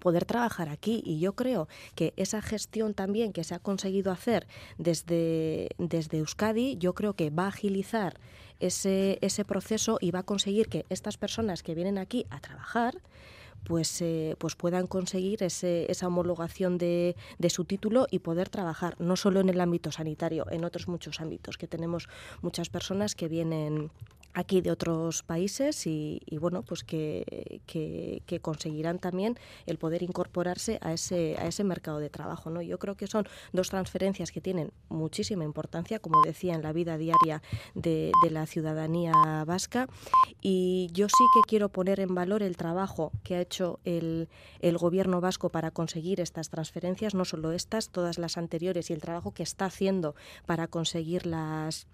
poder 0.00 0.24
trabajar 0.24 0.68
aquí. 0.68 1.02
Y 1.04 1.20
yo 1.20 1.34
creo 1.34 1.68
que 1.94 2.12
esa 2.16 2.42
gestión 2.42 2.94
también 2.94 3.32
que 3.32 3.44
se 3.44 3.54
ha 3.54 3.58
conseguido 3.58 4.12
hacer 4.12 4.46
desde, 4.78 5.68
desde 5.78 6.18
Euskadi, 6.18 6.76
yo 6.76 6.94
creo 6.94 7.14
que 7.14 7.30
va 7.30 7.44
a 7.44 7.48
agilizar 7.48 8.18
ese, 8.60 9.18
ese 9.20 9.44
proceso 9.44 9.98
y 10.00 10.10
va 10.10 10.20
a 10.20 10.24
conseguir 10.24 10.68
que 10.68 10.86
estas 10.88 11.16
personas 11.16 11.62
que 11.62 11.74
vienen 11.74 11.98
aquí 11.98 12.26
a 12.30 12.40
trabajar 12.40 13.00
pues, 13.64 14.00
eh, 14.00 14.36
pues 14.38 14.56
puedan 14.56 14.86
conseguir 14.86 15.42
ese, 15.42 15.90
esa 15.90 16.06
homologación 16.06 16.78
de, 16.78 17.14
de, 17.38 17.50
su 17.50 17.64
título 17.64 18.06
y 18.10 18.20
poder 18.20 18.48
trabajar, 18.48 18.96
no 18.98 19.16
solo 19.16 19.40
en 19.40 19.50
el 19.50 19.60
ámbito 19.60 19.92
sanitario, 19.92 20.46
en 20.50 20.64
otros 20.64 20.88
muchos 20.88 21.20
ámbitos, 21.20 21.58
que 21.58 21.66
tenemos 21.66 22.08
muchas 22.42 22.70
personas 22.70 23.14
que 23.14 23.28
vienen 23.28 23.90
aquí 24.34 24.60
de 24.60 24.70
otros 24.70 25.22
países 25.22 25.86
y, 25.86 26.20
bueno 26.40 26.62
pues 26.62 26.84
que, 26.84 27.60
que, 27.66 28.40
conseguirán 28.40 28.98
también 28.98 29.36
el 29.66 29.76
poder 29.76 30.02
incorporarse 30.02 30.78
a 30.80 30.92
ese 30.92 31.36
a 31.38 31.46
ese 31.46 31.64
mercado 31.64 31.98
de 31.98 32.08
trabajo 32.08 32.48
no 32.48 32.62
yo 32.62 32.78
creo 32.78 32.96
que 32.96 33.06
son 33.06 33.26
dos 33.52 33.68
transferencias 33.70 34.32
que 34.32 34.40
tienen 34.40 34.72
muchísima 34.88 35.44
importancia 35.44 35.98
como 35.98 36.22
decía 36.22 36.54
en 36.54 36.62
la 36.62 36.72
vida 36.72 36.96
diaria 36.96 37.42
de, 37.74 38.12
de 38.22 38.30
la 38.30 38.46
ciudadanía 38.46 39.12
vasca. 39.46 39.88
Y 40.40 40.88
yo 40.92 41.08
sí 41.08 41.24
que 41.34 41.48
quiero 41.48 41.68
poner 41.68 42.00
en 42.00 42.14
valor 42.14 42.42
el 42.42 42.56
trabajo 42.56 43.12
que 43.22 43.36
ha 43.36 43.40
hecho 43.40 43.80
el, 43.84 44.28
el 44.60 44.78
gobierno 44.78 45.20
vasco 45.20 45.50
para 45.50 45.70
conseguir 45.70 46.20
estas 46.20 46.48
transferencias 46.50 47.14
no 47.14 47.24
solo 47.24 47.52
estas 47.52 47.90
todas 47.90 48.18
las 48.18 48.36
anteriores 48.36 48.90
y 48.90 48.92
el 48.92 49.00
trabajo 49.00 49.32
que 49.32 49.42
está 49.42 49.66
haciendo 49.66 50.14
para 50.46 50.66
conseguir 50.66 51.26
las 51.26 51.86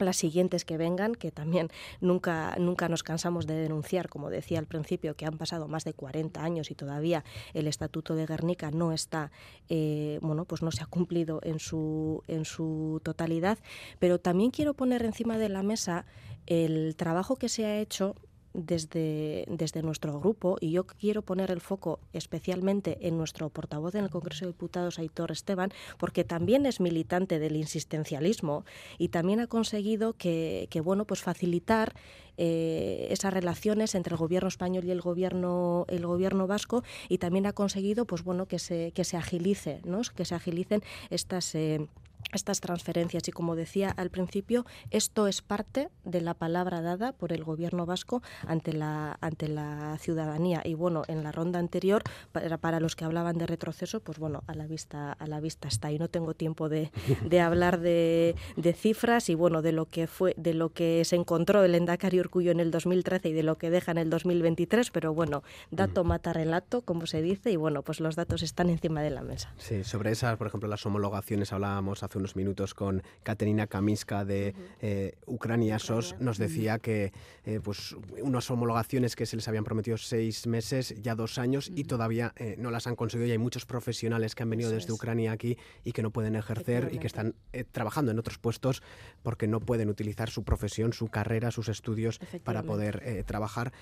las 0.00 0.16
siguientes 0.16 0.64
que 0.64 0.76
vengan, 0.76 1.14
que 1.14 1.30
también 1.30 1.68
nunca, 2.00 2.56
nunca 2.58 2.88
nos 2.88 3.02
cansamos 3.02 3.46
de 3.46 3.54
denunciar, 3.54 4.08
como 4.08 4.30
decía 4.30 4.58
al 4.58 4.66
principio, 4.66 5.14
que 5.14 5.26
han 5.26 5.38
pasado 5.38 5.68
más 5.68 5.84
de 5.84 5.94
40 5.94 6.42
años 6.42 6.70
y 6.70 6.74
todavía 6.74 7.24
el 7.54 7.66
Estatuto 7.66 8.14
de 8.14 8.26
Guernica 8.26 8.70
no 8.70 8.92
está, 8.92 9.30
eh, 9.68 10.18
bueno, 10.22 10.44
pues 10.44 10.62
no 10.62 10.70
se 10.70 10.82
ha 10.82 10.86
cumplido 10.86 11.40
en 11.42 11.58
su, 11.58 12.22
en 12.26 12.44
su 12.44 13.00
totalidad. 13.02 13.58
Pero 13.98 14.18
también 14.18 14.50
quiero 14.50 14.74
poner 14.74 15.04
encima 15.04 15.38
de 15.38 15.48
la 15.48 15.62
mesa 15.62 16.06
el 16.46 16.96
trabajo 16.96 17.36
que 17.36 17.48
se 17.48 17.66
ha 17.66 17.78
hecho 17.78 18.14
desde, 18.54 19.44
desde 19.48 19.82
nuestro 19.82 20.18
grupo, 20.18 20.56
y 20.60 20.72
yo 20.72 20.86
quiero 20.86 21.22
poner 21.22 21.50
el 21.50 21.60
foco 21.60 22.00
especialmente 22.12 22.98
en 23.06 23.16
nuestro 23.16 23.50
portavoz 23.50 23.94
en 23.94 24.04
el 24.04 24.10
Congreso 24.10 24.44
de 24.44 24.52
Diputados, 24.52 24.98
Aitor 24.98 25.32
Esteban, 25.32 25.72
porque 25.98 26.24
también 26.24 26.66
es 26.66 26.80
militante 26.80 27.38
del 27.38 27.56
insistencialismo 27.56 28.64
y 28.98 29.08
también 29.08 29.40
ha 29.40 29.46
conseguido 29.46 30.14
que, 30.14 30.68
que 30.70 30.80
bueno, 30.80 31.04
pues 31.04 31.22
facilitar 31.22 31.94
eh, 32.40 33.08
esas 33.10 33.34
relaciones 33.34 33.96
entre 33.96 34.14
el 34.14 34.18
gobierno 34.18 34.48
español 34.48 34.84
y 34.84 34.92
el 34.92 35.00
gobierno 35.00 35.84
el 35.88 36.06
gobierno 36.06 36.46
vasco 36.46 36.84
y 37.08 37.18
también 37.18 37.46
ha 37.46 37.52
conseguido 37.52 38.04
pues 38.04 38.22
bueno 38.22 38.46
que 38.46 38.60
se 38.60 38.92
que 38.92 39.02
se 39.02 39.16
agilice 39.16 39.80
¿no? 39.84 40.02
que 40.14 40.24
se 40.24 40.36
agilicen 40.36 40.82
estas 41.10 41.56
eh, 41.56 41.88
estas 42.32 42.60
transferencias. 42.60 43.26
Y 43.28 43.32
como 43.32 43.56
decía 43.56 43.90
al 43.90 44.10
principio 44.10 44.66
esto 44.90 45.26
es 45.26 45.42
parte 45.42 45.88
de 46.04 46.20
la 46.20 46.34
palabra 46.34 46.80
dada 46.80 47.12
por 47.12 47.32
el 47.32 47.44
gobierno 47.44 47.86
vasco 47.86 48.22
ante 48.46 48.72
la 48.72 49.18
ante 49.20 49.48
la 49.48 49.96
ciudadanía. 49.98 50.62
Y 50.64 50.74
bueno 50.74 51.02
en 51.08 51.22
la 51.22 51.32
ronda 51.32 51.58
anterior 51.58 52.02
para, 52.32 52.58
para 52.58 52.80
los 52.80 52.96
que 52.96 53.04
hablaban 53.04 53.38
de 53.38 53.46
retroceso 53.46 54.00
pues 54.00 54.18
bueno 54.18 54.42
a 54.46 54.54
la 54.54 54.66
vista 54.66 55.12
a 55.12 55.26
la 55.26 55.40
vista 55.40 55.68
está. 55.68 55.90
Y 55.90 55.98
no 55.98 56.08
tengo 56.08 56.34
tiempo 56.34 56.68
de, 56.68 56.90
de 57.24 57.40
hablar 57.40 57.80
de, 57.80 58.34
de, 58.56 58.72
cifras 58.72 59.28
y 59.28 59.34
bueno 59.34 59.62
de 59.62 59.72
lo 59.72 59.86
que 59.86 60.06
fue 60.06 60.34
de 60.36 60.54
lo 60.54 60.70
que 60.70 61.04
se 61.04 61.16
encontró 61.16 61.64
el 61.64 61.74
Endacari 61.74 62.20
Urcullo 62.20 62.50
en 62.50 62.60
el 62.60 62.70
2013 62.70 63.30
y 63.30 63.32
de 63.32 63.42
lo 63.42 63.56
que 63.56 63.70
deja 63.70 63.92
en 63.92 63.98
el 63.98 64.10
2023 64.10 64.90
pero 64.90 65.14
bueno 65.14 65.42
dato 65.70 66.04
mata 66.04 66.32
relato 66.32 66.82
como 66.82 67.06
se 67.06 67.22
dice 67.22 67.50
y 67.50 67.56
bueno 67.56 67.82
pues 67.82 68.00
los 68.00 68.16
datos 68.16 68.42
están 68.42 68.70
encima 68.70 69.02
de 69.02 69.10
la 69.10 69.22
mesa. 69.22 69.52
Sí 69.56 69.84
sobre 69.84 70.10
esas 70.10 70.36
por 70.36 70.46
ejemplo 70.46 70.68
las 70.68 70.84
homologaciones 70.84 71.52
hablábamos 71.52 72.02
hace 72.02 72.17
unos 72.18 72.36
minutos 72.36 72.74
con 72.74 73.02
Katerina 73.22 73.66
Kaminska 73.66 74.24
de 74.24 74.54
eh, 74.80 75.14
Ucrania 75.26 75.78
SOS, 75.78 76.16
nos 76.20 76.38
decía 76.38 76.78
que 76.78 77.12
eh, 77.44 77.60
pues 77.62 77.96
unas 78.22 78.50
homologaciones 78.50 79.16
que 79.16 79.24
se 79.24 79.36
les 79.36 79.48
habían 79.48 79.64
prometido 79.64 79.96
seis 79.96 80.46
meses, 80.46 80.94
ya 81.00 81.14
dos 81.14 81.38
años, 81.38 81.70
y 81.74 81.84
todavía 81.84 82.32
eh, 82.36 82.56
no 82.58 82.70
las 82.70 82.86
han 82.86 82.96
conseguido. 82.96 83.28
Y 83.28 83.32
hay 83.32 83.38
muchos 83.38 83.64
profesionales 83.64 84.34
que 84.34 84.42
han 84.42 84.50
venido 84.50 84.70
desde 84.70 84.92
Ucrania 84.92 85.32
aquí 85.32 85.56
y 85.84 85.92
que 85.92 86.02
no 86.02 86.10
pueden 86.10 86.36
ejercer 86.36 86.90
y 86.92 86.98
que 86.98 87.06
están 87.06 87.34
trabajando 87.72 88.12
en 88.12 88.18
otros 88.18 88.38
puestos 88.38 88.82
porque 89.22 89.46
no 89.46 89.60
pueden 89.60 89.88
utilizar 89.88 90.30
su 90.30 90.44
profesión, 90.44 90.92
su 90.92 91.08
carrera, 91.08 91.50
sus 91.50 91.68
estudios 91.68 92.20
para 92.44 92.62
poder 92.62 93.24
trabajar. 93.24 93.72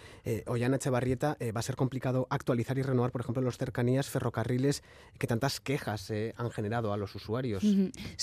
Ollana 0.47 0.77
Echevarrieta, 0.77 1.37
va 1.55 1.61
a 1.61 1.63
ser 1.63 1.77
complicado 1.77 2.27
actualizar 2.31 2.79
y 2.79 2.83
renovar, 2.83 3.11
por 3.11 3.23
ejemplo, 3.23 3.43
los 3.43 3.59
cercanías, 3.59 4.09
ferrocarriles, 4.09 4.83
que 5.19 5.27
tantas 5.27 5.61
quejas 5.61 6.13
han 6.37 6.51
generado 6.51 6.93
a 6.93 6.97
los 6.97 7.15
usuarios. 7.15 7.65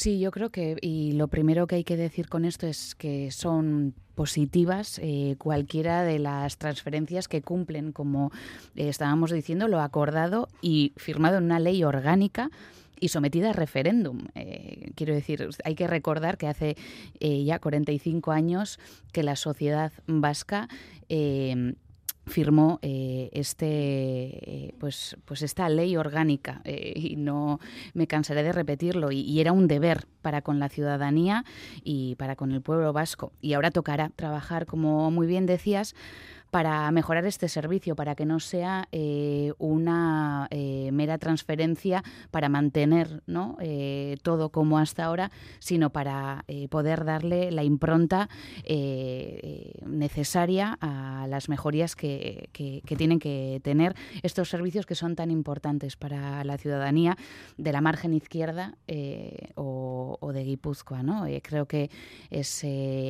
Sí, 0.03 0.19
yo 0.19 0.31
creo 0.31 0.49
que, 0.49 0.75
y 0.81 1.13
lo 1.13 1.29
primero 1.29 1.65
que 1.65 1.75
hay 1.75 1.85
que 1.85 1.95
decir 1.95 2.27
con 2.27 2.43
esto 2.43 2.67
es 2.67 2.93
que 2.93 3.31
son 3.31 3.93
positivas 4.15 4.99
eh, 5.01 5.37
cualquiera 5.37 6.03
de 6.03 6.19
las 6.19 6.57
transferencias 6.57 7.29
que 7.29 7.41
cumplen, 7.41 7.93
como 7.93 8.29
eh, 8.75 8.89
estábamos 8.89 9.31
diciendo, 9.31 9.69
lo 9.69 9.79
acordado 9.79 10.49
y 10.61 10.91
firmado 10.97 11.37
en 11.37 11.45
una 11.45 11.61
ley 11.61 11.85
orgánica 11.85 12.51
y 12.99 13.07
sometida 13.07 13.51
a 13.51 13.53
referéndum. 13.53 14.25
Eh, 14.35 14.91
quiero 14.95 15.13
decir, 15.13 15.47
hay 15.63 15.75
que 15.75 15.87
recordar 15.87 16.37
que 16.37 16.47
hace 16.47 16.75
eh, 17.21 17.45
ya 17.45 17.59
45 17.59 18.33
años 18.33 18.81
que 19.13 19.23
la 19.23 19.37
sociedad 19.37 19.93
vasca 20.05 20.67
eh, 21.07 21.75
firmó 22.25 22.79
eh, 22.81 23.29
este 23.33 23.65
eh, 23.67 24.75
pues 24.79 25.17
pues 25.25 25.41
esta 25.41 25.67
ley 25.69 25.97
orgánica 25.97 26.61
eh, 26.63 26.93
y 26.95 27.15
no 27.15 27.59
me 27.93 28.07
cansaré 28.07 28.43
de 28.43 28.51
repetirlo 28.51 29.11
y, 29.11 29.19
y, 29.19 29.41
era 29.41 29.51
un 29.51 29.67
deber 29.67 30.07
para 30.21 30.41
con 30.41 30.59
la 30.59 30.69
ciudadanía 30.69 31.43
y 31.83 32.15
para 32.15 32.35
con 32.35 32.51
el 32.51 32.61
pueblo 32.61 32.93
vasco. 32.93 33.33
Y 33.41 33.53
ahora 33.53 33.71
tocará 33.71 34.09
trabajar 34.15 34.65
como 34.65 35.11
muy 35.11 35.27
bien 35.27 35.45
decías 35.45 35.95
para 36.53 36.89
mejorar 36.91 37.25
este 37.25 37.49
servicio, 37.49 37.95
para 37.95 38.13
que 38.13 38.27
no 38.27 38.39
sea 38.39 38.87
eh, 38.91 39.53
una 39.57 40.47
eh, 40.51 40.91
mera 40.93 41.17
transferencia 41.17 42.03
para 42.29 42.47
mantener 42.47 43.23
¿no? 43.25 43.57
eh, 43.59 44.17
todo 44.21 44.49
como 44.49 44.77
hasta 44.77 45.05
ahora, 45.05 45.31
sino 45.57 45.89
para 45.89 46.45
poder 46.69 47.05
darle 47.05 47.49
la 47.49 47.63
impronta 47.63 48.29
necesaria 49.87 50.77
a 50.79 51.25
las 51.27 51.49
mejorías 51.49 51.95
que, 51.95 52.49
que, 52.53 52.95
tienen 52.95 53.17
que 53.17 53.59
tener 53.63 53.95
estos 54.21 54.49
servicios 54.49 54.85
que 54.85 54.93
son 54.93 55.15
tan 55.15 55.31
importantes 55.31 55.95
para 55.95 56.43
la 56.43 56.59
ciudadanía 56.59 57.17
de 57.57 57.71
la 57.71 57.81
margen 57.81 58.13
izquierda 58.13 58.75
o, 59.55 60.17
o, 60.19 60.33
de 60.33 60.43
Guipúzcoa. 60.43 61.01
¿no? 61.01 61.25
creo 61.41 61.65
que 61.65 61.89
es, 62.29 62.63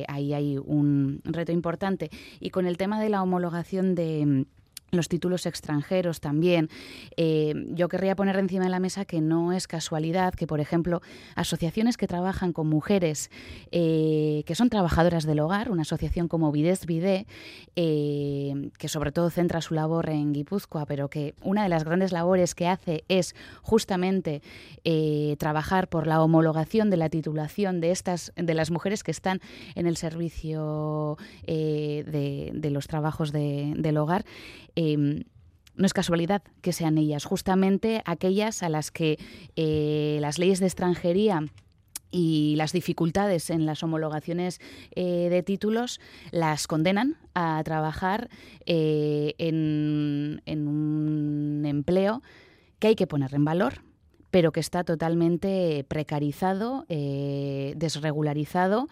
ahí 0.08 0.32
hay 0.32 0.56
un 0.56 1.20
reto 1.24 1.52
importante. 1.52 2.08
Y 2.40 2.48
con 2.48 2.64
el 2.66 2.78
tema 2.78 2.98
de 3.00 3.10
la 3.10 3.22
homologación 3.34 3.94
de 3.96 4.46
los 4.96 5.08
títulos 5.08 5.46
extranjeros 5.46 6.20
también. 6.20 6.68
Eh, 7.16 7.54
yo 7.70 7.88
querría 7.88 8.16
poner 8.16 8.36
encima 8.36 8.64
de 8.64 8.70
la 8.70 8.80
mesa 8.80 9.04
que 9.04 9.20
no 9.20 9.52
es 9.52 9.66
casualidad 9.66 10.34
que, 10.34 10.46
por 10.46 10.60
ejemplo, 10.60 11.02
asociaciones 11.34 11.96
que 11.96 12.06
trabajan 12.06 12.52
con 12.52 12.68
mujeres 12.68 13.30
eh, 13.70 14.42
que 14.46 14.54
son 14.54 14.70
trabajadoras 14.70 15.24
del 15.24 15.40
hogar, 15.40 15.70
una 15.70 15.82
asociación 15.82 16.28
como 16.28 16.52
Vides 16.52 16.86
Vide, 16.86 17.26
eh, 17.76 18.70
que 18.78 18.88
sobre 18.88 19.12
todo 19.12 19.30
centra 19.30 19.60
su 19.60 19.74
labor 19.74 20.10
en 20.10 20.32
Guipúzcoa, 20.32 20.86
pero 20.86 21.08
que 21.08 21.34
una 21.42 21.62
de 21.62 21.68
las 21.68 21.84
grandes 21.84 22.12
labores 22.12 22.54
que 22.54 22.68
hace 22.68 23.04
es 23.08 23.34
justamente 23.62 24.42
trabajar 25.38 25.88
por 25.88 26.06
la 26.06 26.22
homologación 26.22 26.90
de 26.90 26.96
la 26.96 27.08
titulación 27.08 27.80
de 27.80 27.90
estas 27.90 28.32
de 28.36 28.54
las 28.54 28.70
mujeres 28.70 29.02
que 29.02 29.10
están 29.10 29.40
en 29.74 29.86
el 29.86 29.96
servicio 29.96 31.16
de, 31.46 32.70
los 32.70 32.86
trabajos 32.86 33.32
de, 33.32 33.72
del 33.76 33.96
hogar. 33.96 34.24
No 35.76 35.86
es 35.86 35.92
casualidad 35.92 36.42
que 36.60 36.72
sean 36.72 36.98
ellas, 36.98 37.24
justamente 37.24 38.02
aquellas 38.04 38.62
a 38.62 38.68
las 38.68 38.90
que 38.90 39.18
eh, 39.56 40.18
las 40.20 40.38
leyes 40.38 40.60
de 40.60 40.66
extranjería 40.66 41.46
y 42.10 42.54
las 42.56 42.72
dificultades 42.72 43.50
en 43.50 43.66
las 43.66 43.82
homologaciones 43.82 44.60
eh, 44.94 45.28
de 45.30 45.42
títulos 45.42 46.00
las 46.30 46.68
condenan 46.68 47.16
a 47.34 47.60
trabajar 47.64 48.30
eh, 48.66 49.34
en, 49.38 50.40
un 50.46 51.64
empleo 51.66 52.22
que 52.78 52.88
hay 52.88 52.94
que 52.94 53.08
poner 53.08 53.34
en 53.34 53.44
valor, 53.44 53.82
pero 54.30 54.52
que 54.52 54.60
está 54.60 54.84
totalmente 54.84 55.84
precarizado, 55.88 56.86
desregularizado 56.88 58.88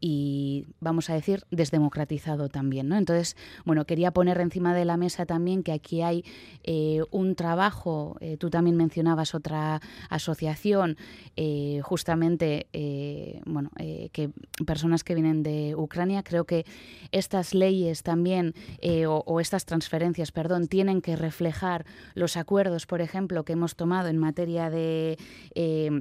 y, 0.00 0.66
vamos 0.80 1.10
a 1.10 1.14
decir, 1.14 1.44
desdemocratizado 1.50 2.48
también. 2.48 2.88
¿no? 2.88 2.96
Entonces, 2.96 3.36
bueno, 3.64 3.84
quería 3.84 4.10
poner 4.10 4.40
encima 4.40 4.74
de 4.74 4.84
la 4.84 4.96
mesa 4.96 5.26
también 5.26 5.62
que 5.62 5.72
aquí 5.72 6.02
hay 6.02 6.24
eh, 6.64 7.00
un 7.10 7.34
trabajo, 7.34 8.16
eh, 8.20 8.36
tú 8.36 8.50
también 8.50 8.76
mencionabas 8.76 9.34
otra 9.34 9.80
asociación, 10.08 10.96
eh, 11.36 11.80
justamente, 11.82 12.66
eh, 12.72 13.40
bueno, 13.46 13.70
eh, 13.78 14.10
que 14.12 14.30
personas 14.66 15.04
que 15.04 15.14
vienen 15.14 15.42
de 15.42 15.74
Ucrania, 15.76 16.22
creo 16.22 16.44
que 16.44 16.64
estas 17.12 17.54
leyes 17.54 18.02
también, 18.02 18.54
eh, 18.80 19.06
o, 19.06 19.22
o 19.26 19.40
estas 19.40 19.64
transferencias, 19.64 20.32
perdón, 20.32 20.68
tienen 20.68 21.02
que 21.02 21.16
reflejar 21.16 21.84
los 22.14 22.36
acuerdos, 22.36 22.86
por 22.86 23.00
ejemplo, 23.00 23.44
que 23.44 23.52
hemos 23.54 23.76
tomado 23.76 24.08
en 24.08 24.18
materia 24.18 24.70
de, 24.70 25.18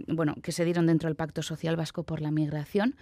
bueno, 0.07 0.35
que 0.41 0.51
se 0.51 0.65
dieron 0.65 0.87
dentro 0.87 1.07
del 1.07 1.15
Pacto 1.15 1.41
Social 1.41 1.75
Vasco 1.75 2.03
por 2.03 2.21
la 2.21 2.31
Migración 2.31 2.95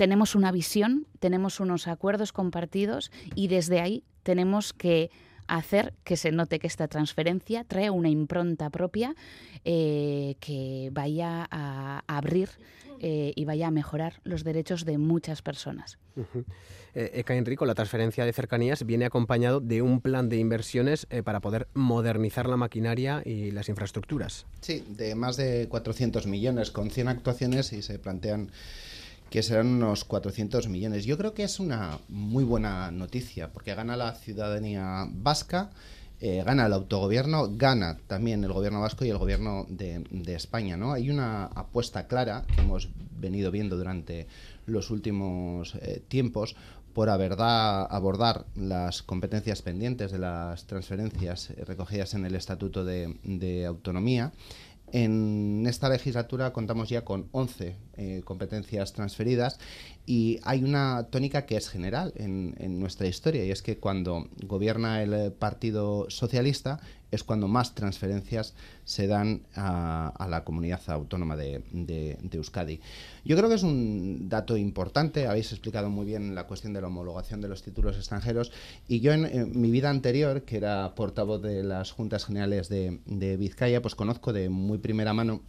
tenemos 0.00 0.34
una 0.34 0.50
visión, 0.50 1.06
tenemos 1.18 1.60
unos 1.60 1.86
acuerdos 1.86 2.32
compartidos 2.32 3.12
y 3.34 3.48
desde 3.48 3.82
ahí 3.82 4.02
tenemos 4.22 4.72
que 4.72 5.10
hacer 5.46 5.92
que 6.04 6.16
se 6.16 6.32
note 6.32 6.58
que 6.58 6.68
esta 6.68 6.88
transferencia 6.88 7.64
trae 7.64 7.90
una 7.90 8.08
impronta 8.08 8.70
propia 8.70 9.14
eh, 9.66 10.36
que 10.40 10.88
vaya 10.90 11.46
a 11.50 12.02
abrir 12.06 12.48
eh, 12.98 13.34
y 13.36 13.44
vaya 13.44 13.66
a 13.66 13.70
mejorar 13.70 14.20
los 14.24 14.42
derechos 14.42 14.86
de 14.86 14.96
muchas 14.96 15.42
personas. 15.42 15.98
Uh 16.16 16.20
-huh. 16.22 16.44
eh, 16.94 17.10
Eka 17.16 17.34
Enrico, 17.34 17.66
la 17.66 17.74
transferencia 17.74 18.24
de 18.24 18.32
cercanías 18.32 18.86
viene 18.86 19.04
acompañado 19.04 19.60
de 19.60 19.82
un 19.82 20.00
plan 20.00 20.30
de 20.30 20.38
inversiones 20.38 21.06
eh, 21.10 21.22
para 21.22 21.40
poder 21.40 21.68
modernizar 21.74 22.48
la 22.48 22.56
maquinaria 22.56 23.20
y 23.24 23.50
las 23.50 23.68
infraestructuras. 23.68 24.46
Sí, 24.62 24.82
de 24.88 25.14
más 25.14 25.36
de 25.36 25.68
400 25.68 26.26
millones, 26.26 26.70
con 26.70 26.90
100 26.90 27.08
actuaciones 27.08 27.74
y 27.74 27.82
se 27.82 27.98
plantean 27.98 28.50
que 29.30 29.44
serán 29.44 29.68
unos 29.68 30.04
400 30.04 30.68
millones. 30.68 31.04
Yo 31.04 31.16
creo 31.16 31.34
que 31.34 31.44
es 31.44 31.60
una 31.60 32.00
muy 32.08 32.42
buena 32.42 32.90
noticia, 32.90 33.52
porque 33.52 33.74
gana 33.74 33.96
la 33.96 34.14
ciudadanía 34.16 35.06
vasca, 35.08 35.70
eh, 36.20 36.42
gana 36.44 36.66
el 36.66 36.72
autogobierno, 36.72 37.48
gana 37.56 37.96
también 38.08 38.42
el 38.42 38.52
gobierno 38.52 38.80
vasco 38.80 39.04
y 39.04 39.10
el 39.10 39.18
gobierno 39.18 39.66
de, 39.68 40.34
España. 40.34 40.76
¿no? 40.76 40.92
Hay 40.92 41.10
una 41.10 41.44
apuesta 41.44 42.08
clara 42.08 42.44
que 42.54 42.60
hemos 42.60 42.88
venido 43.18 43.52
viendo 43.52 43.76
durante 43.76 44.26
los 44.66 44.90
últimos 44.90 45.76
eh, 45.76 46.02
tiempos 46.08 46.56
por 46.92 47.08
abordar, 47.08 47.86
abordar 47.88 48.46
las 48.56 49.04
competencias 49.04 49.62
pendientes 49.62 50.10
de 50.10 50.18
las 50.18 50.66
transferencias 50.66 51.50
recogidas 51.66 52.14
en 52.14 52.26
el 52.26 52.34
Estatuto 52.34 52.84
de 52.84 53.64
Autonomía 53.64 54.32
En 54.92 55.64
esta 55.66 55.88
legislatura 55.88 56.52
contamos 56.52 56.88
ya 56.88 57.04
con 57.04 57.28
11 57.32 57.76
eh, 57.96 58.22
competencias 58.24 58.92
transferidas 58.92 59.58
y 60.10 60.40
hay 60.42 60.64
una 60.64 61.06
tónica 61.08 61.46
que 61.46 61.56
es 61.56 61.68
general 61.68 62.12
en, 62.16 62.80
nuestra 62.80 63.06
historia 63.06 63.44
y 63.44 63.52
es 63.52 63.62
que 63.62 63.78
cuando 63.78 64.26
gobierna 64.42 65.04
el 65.04 65.30
Partido 65.30 66.10
Socialista 66.10 66.80
es 67.12 67.22
cuando 67.22 67.46
más 67.46 67.76
transferencias 67.76 68.54
se 68.84 69.06
dan 69.06 69.42
a, 69.54 70.26
la 70.28 70.42
comunidad 70.42 70.80
autónoma 70.88 71.36
de, 71.36 72.18
Euskadi. 72.32 72.80
Yo 73.24 73.36
creo 73.36 73.48
que 73.48 73.54
es 73.54 73.62
un 73.62 74.28
dato 74.28 74.56
importante, 74.56 75.28
habéis 75.28 75.52
explicado 75.52 75.90
muy 75.90 76.06
bien 76.06 76.34
la 76.34 76.48
cuestión 76.48 76.72
de 76.72 76.80
la 76.80 76.88
homologación 76.88 77.40
de 77.40 77.46
los 77.46 77.62
títulos 77.62 77.96
extranjeros 77.96 78.50
y 78.88 78.98
yo 78.98 79.12
en, 79.12 79.60
mi 79.60 79.70
vida 79.70 79.90
anterior, 79.90 80.42
que 80.42 80.56
era 80.56 80.92
portavoz 80.96 81.40
de 81.40 81.62
las 81.62 81.92
Juntas 81.92 82.24
Generales 82.24 82.68
de, 82.68 82.98
de 83.06 83.36
Vizcaya, 83.36 83.80
pues 83.80 83.94
conozco 83.94 84.32
de 84.32 84.48
muy 84.48 84.78
primera 84.78 85.12
mano 85.12 85.42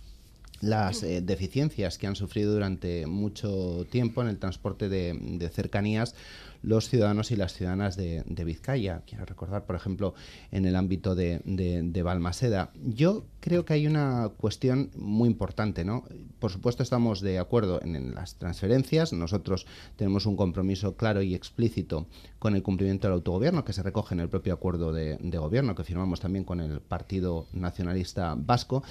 las 0.62 1.04
eh, 1.04 1.22
deficiencias 1.22 1.98
que 1.98 2.08
han 2.08 2.16
sufrido 2.16 2.54
durante 2.54 3.08
mucho 3.08 3.86
tiempo 3.90 4.22
en 4.22 4.28
el 4.30 4.38
transporte 4.38 4.90
de 4.90 5.50
cercanías 5.54 6.16
los 6.62 6.90
ciudadanos 6.90 7.32
y 7.32 7.36
las 7.36 7.54
ciudadanas 7.54 7.96
de, 7.96 8.24
Vizcaya. 8.46 9.04
Quiero 9.06 9.26
recordar, 9.26 9.66
por 9.66 9.76
ejemplo, 9.76 10.14
en 10.52 10.66
el 10.66 10.76
ámbito 10.76 11.16
de, 11.16 11.42
de, 11.44 12.04
Balmaseda. 12.04 12.72
Yo 12.84 13.26
creo 13.40 13.66
que 13.66 13.74
hay 13.74 13.88
una 13.88 14.30
cuestión 14.38 14.90
muy 14.96 15.30
importante, 15.30 15.86
¿no? 15.86 16.04
Por 16.40 16.52
supuesto, 16.52 16.82
estamos 16.84 17.22
de 17.22 17.40
acuerdo 17.40 17.82
en, 17.84 18.16
las 18.16 18.36
transferencias. 18.36 19.14
Nosotros 19.14 19.68
tenemos 19.96 20.26
un 20.26 20.36
compromiso 20.36 20.96
claro 20.96 21.22
y 21.22 21.36
explícito 21.36 22.08
con 22.40 22.56
el 22.56 22.64
cumplimiento 22.64 23.08
del 23.08 23.16
autogobierno, 23.16 23.64
que 23.64 23.74
se 23.74 23.84
recoge 23.84 24.16
en 24.16 24.22
el 24.22 24.30
propio 24.30 24.54
acuerdo 24.54 24.92
de, 24.92 25.18
gobierno 25.42 25.74
que 25.74 25.84
firmamos 25.84 26.20
también 26.20 26.46
con 26.46 26.60
el 26.60 26.82
Partido 26.82 27.48
Nacionalista 27.54 28.36
Vasco. 28.38 28.84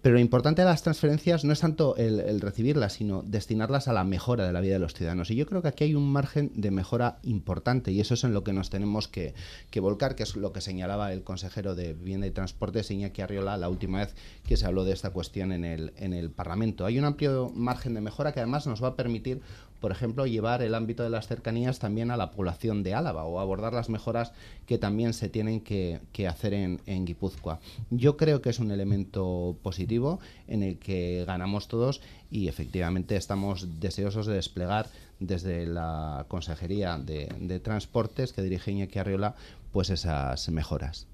Pero 0.00 0.14
lo 0.14 0.20
importante 0.20 0.62
de 0.62 0.68
las 0.68 0.82
transferencias 0.82 1.44
no 1.44 1.52
es 1.52 1.60
tanto 1.60 1.96
el 1.96 2.40
recibirlas, 2.40 2.94
sino 2.94 3.22
destinarlas 3.22 3.88
a 3.88 3.92
la 3.92 4.04
mejora 4.04 4.46
de 4.46 4.52
la 4.52 4.60
vida 4.60 4.74
de 4.74 4.78
los 4.80 4.94
ciudadanos. 4.94 5.30
Y 5.30 5.36
yo 5.36 5.46
creo 5.46 5.62
que 5.62 5.68
aquí 5.68 5.84
hay 5.84 5.94
un 5.94 6.10
margen 6.10 6.50
de 6.54 6.70
mejora 6.70 7.11
importante 7.22 7.92
y 7.92 8.00
eso 8.00 8.14
es 8.14 8.24
en 8.24 8.32
lo 8.32 8.44
que 8.44 8.52
nos 8.52 8.70
tenemos 8.70 9.08
que, 9.08 9.34
volcar, 9.80 10.14
que 10.14 10.22
es 10.22 10.36
lo 10.36 10.52
que 10.52 10.60
señalaba 10.60 11.12
el 11.12 11.22
consejero 11.22 11.74
de 11.74 11.94
Vivienda 11.94 12.26
y 12.26 12.30
Transporte, 12.30 12.82
Iñaki 12.88 13.22
Arriola, 13.22 13.56
la 13.56 13.68
última 13.68 14.00
vez 14.00 14.14
que 14.46 14.56
se 14.56 14.66
habló 14.66 14.84
de 14.84 14.92
esta 14.92 15.10
cuestión 15.10 15.52
en 15.52 15.64
el, 15.64 15.92
en 15.96 16.12
el 16.12 16.30
Parlamento. 16.30 16.84
Hay 16.84 16.98
un 16.98 17.04
amplio 17.04 17.50
margen 17.54 17.94
de 17.94 18.00
mejora 18.00 18.32
que 18.32 18.40
además 18.40 18.66
nos 18.66 18.82
va 18.82 18.88
a 18.88 18.96
permitir 18.96 19.40
por 19.82 19.90
ejemplo, 19.90 20.26
llevar 20.26 20.62
el 20.62 20.76
ámbito 20.76 21.02
de 21.02 21.10
las 21.10 21.26
cercanías 21.26 21.80
también 21.80 22.12
a 22.12 22.16
la 22.16 22.30
población 22.30 22.84
de 22.84 22.94
Álava 22.94 23.24
o 23.24 23.40
abordar 23.40 23.72
las 23.72 23.88
mejoras 23.88 24.32
que 24.64 24.78
también 24.78 25.12
se 25.12 25.28
tienen 25.28 25.60
que, 25.60 26.00
hacer 26.28 26.54
en, 26.54 26.80
en, 26.86 27.04
Guipúzcoa. 27.04 27.58
Yo 27.90 28.16
creo 28.16 28.40
que 28.40 28.50
es 28.50 28.60
un 28.60 28.70
elemento 28.70 29.56
positivo 29.60 30.20
en 30.46 30.62
el 30.62 30.78
que 30.78 31.24
ganamos 31.26 31.66
todos 31.66 32.00
y 32.30 32.46
efectivamente 32.46 33.16
estamos 33.16 33.80
deseosos 33.80 34.26
de 34.26 34.34
desplegar 34.34 34.86
desde 35.26 35.66
la 35.66 36.26
Consejería 36.28 36.98
de, 36.98 37.60
Transportes 37.60 38.32
que 38.32 38.42
dirige 38.42 38.72
Iñaki 38.72 38.98
Arriola 38.98 39.34
pues 39.72 39.90
esas 39.90 40.48
mejoras. 40.50 41.06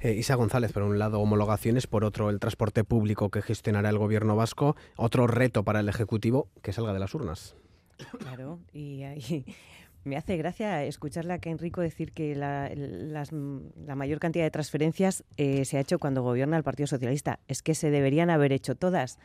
Eh, 0.00 0.12
Isa 0.14 0.34
González, 0.34 0.72
por 0.72 0.82
un 0.82 0.98
lado, 0.98 1.20
homologaciones, 1.20 1.86
por 1.86 2.04
otro, 2.04 2.30
el 2.30 2.40
transporte 2.40 2.84
público 2.84 3.30
que 3.30 3.42
gestionará 3.42 3.88
el 3.90 3.98
gobierno 3.98 4.36
vasco, 4.36 4.76
otro 4.96 5.26
reto 5.26 5.64
para 5.64 5.80
el 5.80 5.88
Ejecutivo 5.88 6.48
que 6.62 6.72
salga 6.72 6.92
de 6.92 6.98
las 6.98 7.14
urnas. 7.14 7.54
Claro, 8.18 8.58
y 8.72 9.02
ahí 9.04 9.44
me 10.04 10.16
hace 10.16 10.36
gracia 10.36 10.84
escucharle 10.84 11.32
a 11.32 11.40
Enrico 11.42 11.80
decir 11.80 12.12
que 12.12 12.34
la, 12.34 12.70
mayor 13.94 14.18
cantidad 14.18 14.44
de 14.44 14.50
transferencias 14.50 15.24
eh, 15.36 15.64
se 15.64 15.78
ha 15.78 15.80
hecho 15.80 15.98
cuando 15.98 16.22
gobierna 16.22 16.56
el 16.56 16.64
Partido 16.64 16.86
Socialista. 16.86 17.40
Es 17.48 17.62
que 17.62 17.74
se 17.74 17.90
deberían 17.90 18.30
haber 18.30 18.52
hecho 18.52 18.74
todas 18.74 19.18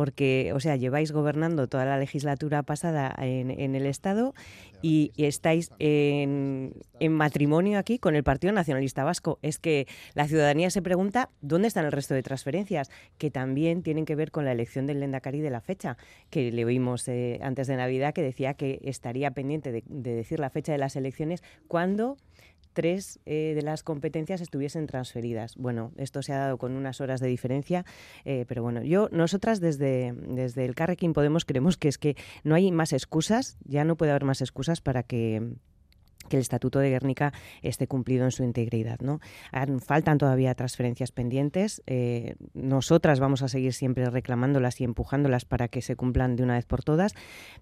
porque, 0.00 0.52
o 0.54 0.60
sea, 0.60 0.76
lleváis 0.76 1.12
gobernando 1.12 1.68
toda 1.68 1.84
la 1.84 1.98
legislatura 1.98 2.62
pasada 2.62 3.14
en, 3.18 3.50
el 3.74 3.84
Estado 3.84 4.32
y, 4.80 5.12
estáis 5.18 5.72
en, 5.78 6.72
matrimonio 7.10 7.78
aquí 7.78 7.98
con 7.98 8.16
el 8.16 8.24
Partido 8.24 8.54
Nacionalista 8.54 9.04
Vasco. 9.04 9.38
Es 9.42 9.58
que 9.58 9.86
la 10.14 10.26
ciudadanía 10.26 10.70
se 10.70 10.80
pregunta 10.80 11.28
dónde 11.42 11.68
están 11.68 11.84
el 11.84 11.92
resto 11.92 12.14
de 12.14 12.22
transferencias, 12.22 12.90
que 13.18 13.30
también 13.30 13.82
tienen 13.82 14.06
que 14.06 14.14
ver 14.14 14.30
con 14.30 14.46
la 14.46 14.52
elección 14.52 14.86
del 14.86 15.00
Lendakari 15.00 15.42
de 15.42 15.50
la 15.50 15.60
fecha, 15.60 15.98
que 16.30 16.50
le 16.50 16.64
oímos 16.64 17.06
eh, 17.06 17.38
antes 17.42 17.66
de 17.66 17.76
Navidad, 17.76 18.14
que 18.14 18.22
decía 18.22 18.54
que 18.54 18.80
estaría 18.82 19.32
pendiente 19.32 19.70
de, 19.70 19.84
de 19.86 20.14
decir 20.14 20.40
la 20.40 20.48
fecha 20.48 20.72
de 20.72 20.78
las 20.78 20.96
elecciones 20.96 21.42
cuando 21.68 22.16
tres 22.72 23.20
eh, 23.26 23.52
de 23.54 23.62
las 23.62 23.82
competencias 23.82 24.40
estuviesen 24.40 24.86
transferidas. 24.86 25.56
Bueno, 25.56 25.92
esto 25.96 26.22
se 26.22 26.32
ha 26.32 26.38
dado 26.38 26.58
con 26.58 26.72
unas 26.72 27.00
horas 27.00 27.20
de 27.20 27.28
diferencia, 27.28 27.84
eh, 28.24 28.44
pero 28.48 28.62
bueno, 28.62 28.82
yo, 28.82 29.08
nosotras 29.12 29.60
desde, 29.60 30.12
desde 30.12 30.64
el 30.64 30.74
Carrequín 30.74 31.12
Podemos 31.12 31.44
creemos 31.44 31.76
que 31.76 31.88
es 31.88 31.98
que 31.98 32.16
no 32.44 32.54
hay 32.54 32.70
más 32.72 32.92
excusas, 32.92 33.58
ya 33.64 33.84
no 33.84 33.96
puede 33.96 34.12
haber 34.12 34.24
más 34.24 34.40
excusas 34.40 34.80
para 34.80 35.02
que 35.02 35.54
que 36.30 36.38
el 36.38 36.40
Estatuto 36.40 36.78
de 36.78 36.88
Guernica 36.88 37.34
esté 37.60 37.86
cumplido 37.86 38.24
en 38.24 38.30
su 38.30 38.42
integridad. 38.42 39.00
¿no? 39.00 39.20
Faltan 39.84 40.16
todavía 40.16 40.54
transferencias 40.54 41.12
pendientes. 41.12 41.82
Eh, 41.86 42.36
nosotras 42.54 43.20
vamos 43.20 43.42
a 43.42 43.48
seguir 43.48 43.74
siempre 43.74 44.08
reclamándolas 44.08 44.80
y 44.80 44.84
empujándolas 44.84 45.44
para 45.44 45.68
que 45.68 45.82
se 45.82 45.96
cumplan 45.96 46.36
de 46.36 46.44
una 46.44 46.54
vez 46.54 46.64
por 46.64 46.82
todas. 46.82 47.14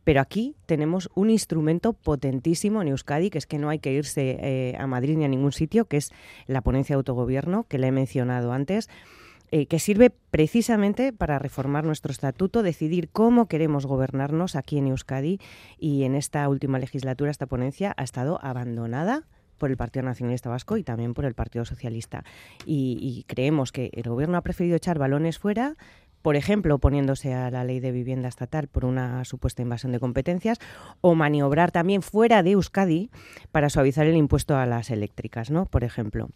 Pero 0.04 0.20
aquí 0.20 0.54
tenemos 0.66 1.10
un 1.14 1.30
instrumento 1.30 1.94
potentísimo 1.94 2.82
en 2.82 2.88
Euskadi, 2.88 3.30
que 3.30 3.38
es 3.38 3.46
que 3.46 3.58
no 3.58 3.70
hay 3.70 3.80
que 3.80 3.92
irse 3.92 4.38
eh, 4.40 4.76
a 4.78 4.86
Madrid 4.86 5.16
ni 5.16 5.24
a 5.24 5.28
ningún 5.28 5.52
sitio, 5.52 5.86
que 5.86 5.96
es 5.96 6.12
la 6.46 6.60
ponencia 6.60 6.94
de 6.94 6.98
autogobierno, 6.98 7.64
que 7.64 7.78
le 7.78 7.88
he 7.88 7.92
mencionado 7.92 8.52
antes. 8.52 8.88
Eh, 9.50 9.66
que 9.66 9.78
sirve 9.78 10.10
precisamente 10.10 11.12
para 11.12 11.38
reformar 11.38 11.84
nuestro 11.84 12.12
estatuto, 12.12 12.62
decidir 12.62 13.08
cómo 13.08 13.46
queremos 13.48 13.86
gobernarnos 13.86 14.56
aquí 14.56 14.76
en 14.76 14.88
Euskadi 14.88 15.40
y 15.78 16.04
en 16.04 16.14
esta 16.14 16.46
última 16.48 16.78
legislatura 16.78 17.30
esta 17.30 17.46
ponencia 17.46 17.94
ha 17.96 18.04
estado 18.04 18.38
abandonada 18.42 19.26
por 19.56 19.70
el 19.70 19.76
Partido 19.76 20.04
Nacionalista 20.04 20.50
Vasco 20.50 20.76
y 20.76 20.84
también 20.84 21.14
por 21.14 21.24
el 21.24 21.34
Partido 21.34 21.64
Socialista. 21.64 22.24
Y, 22.64 23.24
creemos 23.26 23.72
que 23.72 23.90
el 23.94 24.04
Gobierno 24.04 24.36
ha 24.36 24.42
preferido 24.42 24.76
echar 24.76 24.98
balones 24.98 25.38
fuera, 25.38 25.76
por 26.22 26.36
ejemplo, 26.36 26.74
oponiéndose 26.74 27.34
a 27.34 27.50
la 27.50 27.64
ley 27.64 27.80
de 27.80 27.90
vivienda 27.90 28.28
estatal 28.28 28.68
por 28.68 28.84
una 28.84 29.24
supuesta 29.24 29.62
invasión 29.62 29.92
de 29.92 30.00
competencias, 30.00 30.58
o 31.00 31.14
maniobrar 31.14 31.72
también 31.72 32.02
fuera 32.02 32.42
de 32.42 32.52
Euskadi 32.52 33.10
para 33.50 33.70
suavizar 33.70 34.06
el 34.06 34.16
impuesto 34.16 34.56
a 34.56 34.66
las 34.66 34.90
eléctricas, 34.90 35.50
¿no? 35.50 35.66
Por 35.66 35.84
ejemplo 35.84 36.28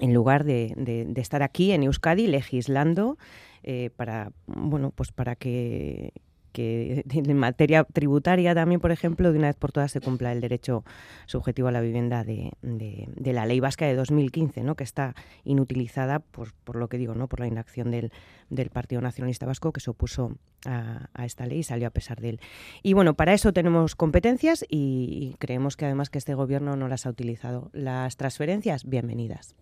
en 0.00 0.14
lugar 0.14 0.44
de, 0.44 0.72
de, 0.76 1.20
estar 1.20 1.42
aquí 1.42 1.72
en 1.72 1.82
Euskadi 1.82 2.26
legislando 2.26 3.16
eh, 3.62 3.90
para 3.96 4.32
bueno 4.46 4.92
pues 4.94 5.12
para 5.12 5.36
que 5.36 6.12
que 6.56 7.04
en 7.12 7.36
materia 7.36 7.84
tributaria 7.84 8.54
también, 8.54 8.80
por 8.80 8.90
ejemplo, 8.90 9.30
de 9.30 9.38
una 9.38 9.48
vez 9.48 9.56
por 9.56 9.72
todas 9.72 9.92
se 9.92 10.00
cumpla 10.00 10.32
el 10.32 10.40
derecho 10.40 10.84
subjetivo 11.26 11.68
a 11.68 11.72
la 11.72 11.82
vivienda 11.82 12.24
de, 12.24 12.52
de, 12.62 13.32
la 13.34 13.44
ley 13.44 13.60
vasca 13.60 13.84
de 13.84 13.94
2015, 13.94 14.62
¿no? 14.62 14.74
que 14.74 14.84
está 14.84 15.14
inutilizada 15.44 16.20
por, 16.20 16.54
por 16.64 16.76
lo 16.76 16.88
que 16.88 16.96
digo, 16.96 17.14
¿no? 17.14 17.28
por 17.28 17.40
la 17.40 17.46
inacción 17.46 17.90
del, 17.90 18.10
del 18.48 18.70
Partido 18.70 19.02
Nacionalista 19.02 19.44
Vasco 19.44 19.70
que 19.70 19.80
se 19.80 19.90
opuso 19.90 20.38
a, 20.64 21.10
esta 21.26 21.44
ley 21.44 21.58
y 21.58 21.62
salió 21.62 21.88
a 21.88 21.90
pesar 21.90 22.22
de 22.22 22.30
él. 22.30 22.40
Y 22.82 22.94
bueno, 22.94 23.14
para 23.14 23.34
eso 23.34 23.52
tenemos 23.52 23.94
competencias 23.94 24.64
y, 24.66 25.36
creemos 25.38 25.76
que 25.76 25.84
además 25.84 26.08
que 26.08 26.16
este 26.16 26.32
gobierno 26.32 26.74
no 26.74 26.88
las 26.88 27.04
ha 27.04 27.10
utilizado. 27.10 27.68
Las 27.74 28.16
transferencias, 28.16 28.84
bienvenidas. 28.84 29.54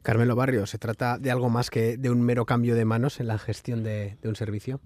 Carmelo 0.00 0.36
Barrio, 0.36 0.64
¿se 0.64 0.78
trata 0.78 1.18
de 1.18 1.30
algo 1.30 1.50
más 1.50 1.68
que 1.68 1.98
de 1.98 2.08
un 2.08 2.22
mero 2.22 2.46
cambio 2.46 2.74
de 2.74 2.86
manos 2.86 3.20
en 3.20 3.26
la 3.26 3.36
gestión 3.36 3.82
de 3.82 4.16
un 4.24 4.36
servicio? 4.36 4.80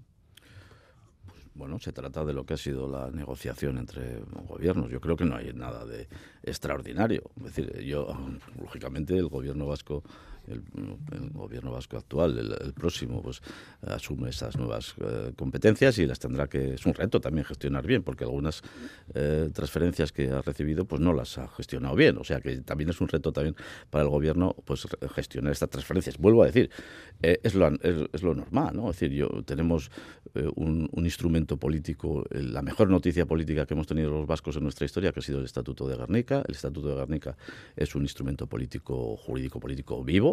Bueno, 1.55 1.79
se 1.79 1.91
trata 1.91 2.25
de 2.25 2.33
lo 2.33 2.45
que 2.45 2.55
ha 2.55 2.57
sido 2.57 2.87
la 2.87 3.11
negociación 3.11 3.77
entre 3.77 4.21
gobiernos. 4.47 4.89
Yo 4.89 4.99
creo 4.99 5.15
que 5.15 5.25
no 5.25 5.35
hay 5.35 5.53
nada 5.53 5.85
de 5.85 6.07
extraordinario. 6.41 7.23
Es 7.37 7.43
decir, 7.43 7.79
yo, 7.81 8.07
lógicamente, 8.59 9.17
el 9.17 9.27
gobierno 9.27 9.67
vasco 9.67 10.03
el, 10.47 10.63
gobierno 11.31 11.71
vasco 11.71 11.97
actual, 11.97 12.57
el, 12.61 12.73
próximo, 12.73 13.21
pues 13.21 13.41
asume 13.81 14.29
esas 14.29 14.57
nuevas 14.57 14.95
eh, 14.99 15.31
competencias 15.35 15.97
y 15.97 16.05
las 16.05 16.19
tendrá 16.19 16.47
que, 16.47 16.73
es 16.73 16.85
un 16.85 16.93
reto 16.93 17.19
también 17.21 17.45
gestionar 17.45 17.85
bien, 17.85 18.03
porque 18.03 18.23
algunas 18.23 18.61
eh, 19.13 19.49
transferencias 19.53 20.11
que 20.11 20.29
ha 20.29 20.41
recibido 20.41 20.85
pues 20.85 21.01
no 21.01 21.13
las 21.13 21.37
ha 21.37 21.47
gestionado 21.49 21.95
bien, 21.95 22.17
o 22.17 22.23
sea 22.23 22.41
que 22.41 22.57
también 22.61 22.89
es 22.89 23.01
un 23.01 23.07
reto 23.07 23.31
también 23.31 23.55
para 23.89 24.03
el 24.03 24.09
gobierno 24.09 24.55
pues 24.65 24.87
gestionar 25.15 25.51
estas 25.51 25.69
transferencias. 25.69 26.17
Vuelvo 26.17 26.43
a 26.43 26.47
decir, 26.47 26.69
eh, 27.21 27.39
es, 27.43 27.55
lo, 27.55 27.67
es, 27.67 28.23
lo 28.23 28.35
normal, 28.35 28.75
¿no? 28.75 28.89
Es 28.89 28.99
decir, 28.99 29.15
yo, 29.15 29.29
tenemos 29.43 29.91
un, 30.55 30.89
un, 30.91 31.05
instrumento 31.05 31.57
político, 31.57 32.25
la 32.31 32.61
mejor 32.61 32.89
noticia 32.89 33.25
política 33.25 33.65
que 33.65 33.73
hemos 33.73 33.87
tenido 33.87 34.09
los 34.09 34.27
vascos 34.27 34.55
en 34.57 34.63
nuestra 34.63 34.85
historia, 34.85 35.11
que 35.11 35.19
ha 35.19 35.23
sido 35.23 35.39
el 35.39 35.45
Estatuto 35.45 35.87
de 35.87 35.95
Guernica. 35.95 36.43
El 36.47 36.55
Estatuto 36.55 36.87
de 36.89 36.95
Guernica 36.95 37.35
es 37.75 37.95
un 37.95 38.03
instrumento 38.03 38.47
político, 38.47 39.15
jurídico 39.17 39.59
político 39.59 40.03
vivo, 40.03 40.32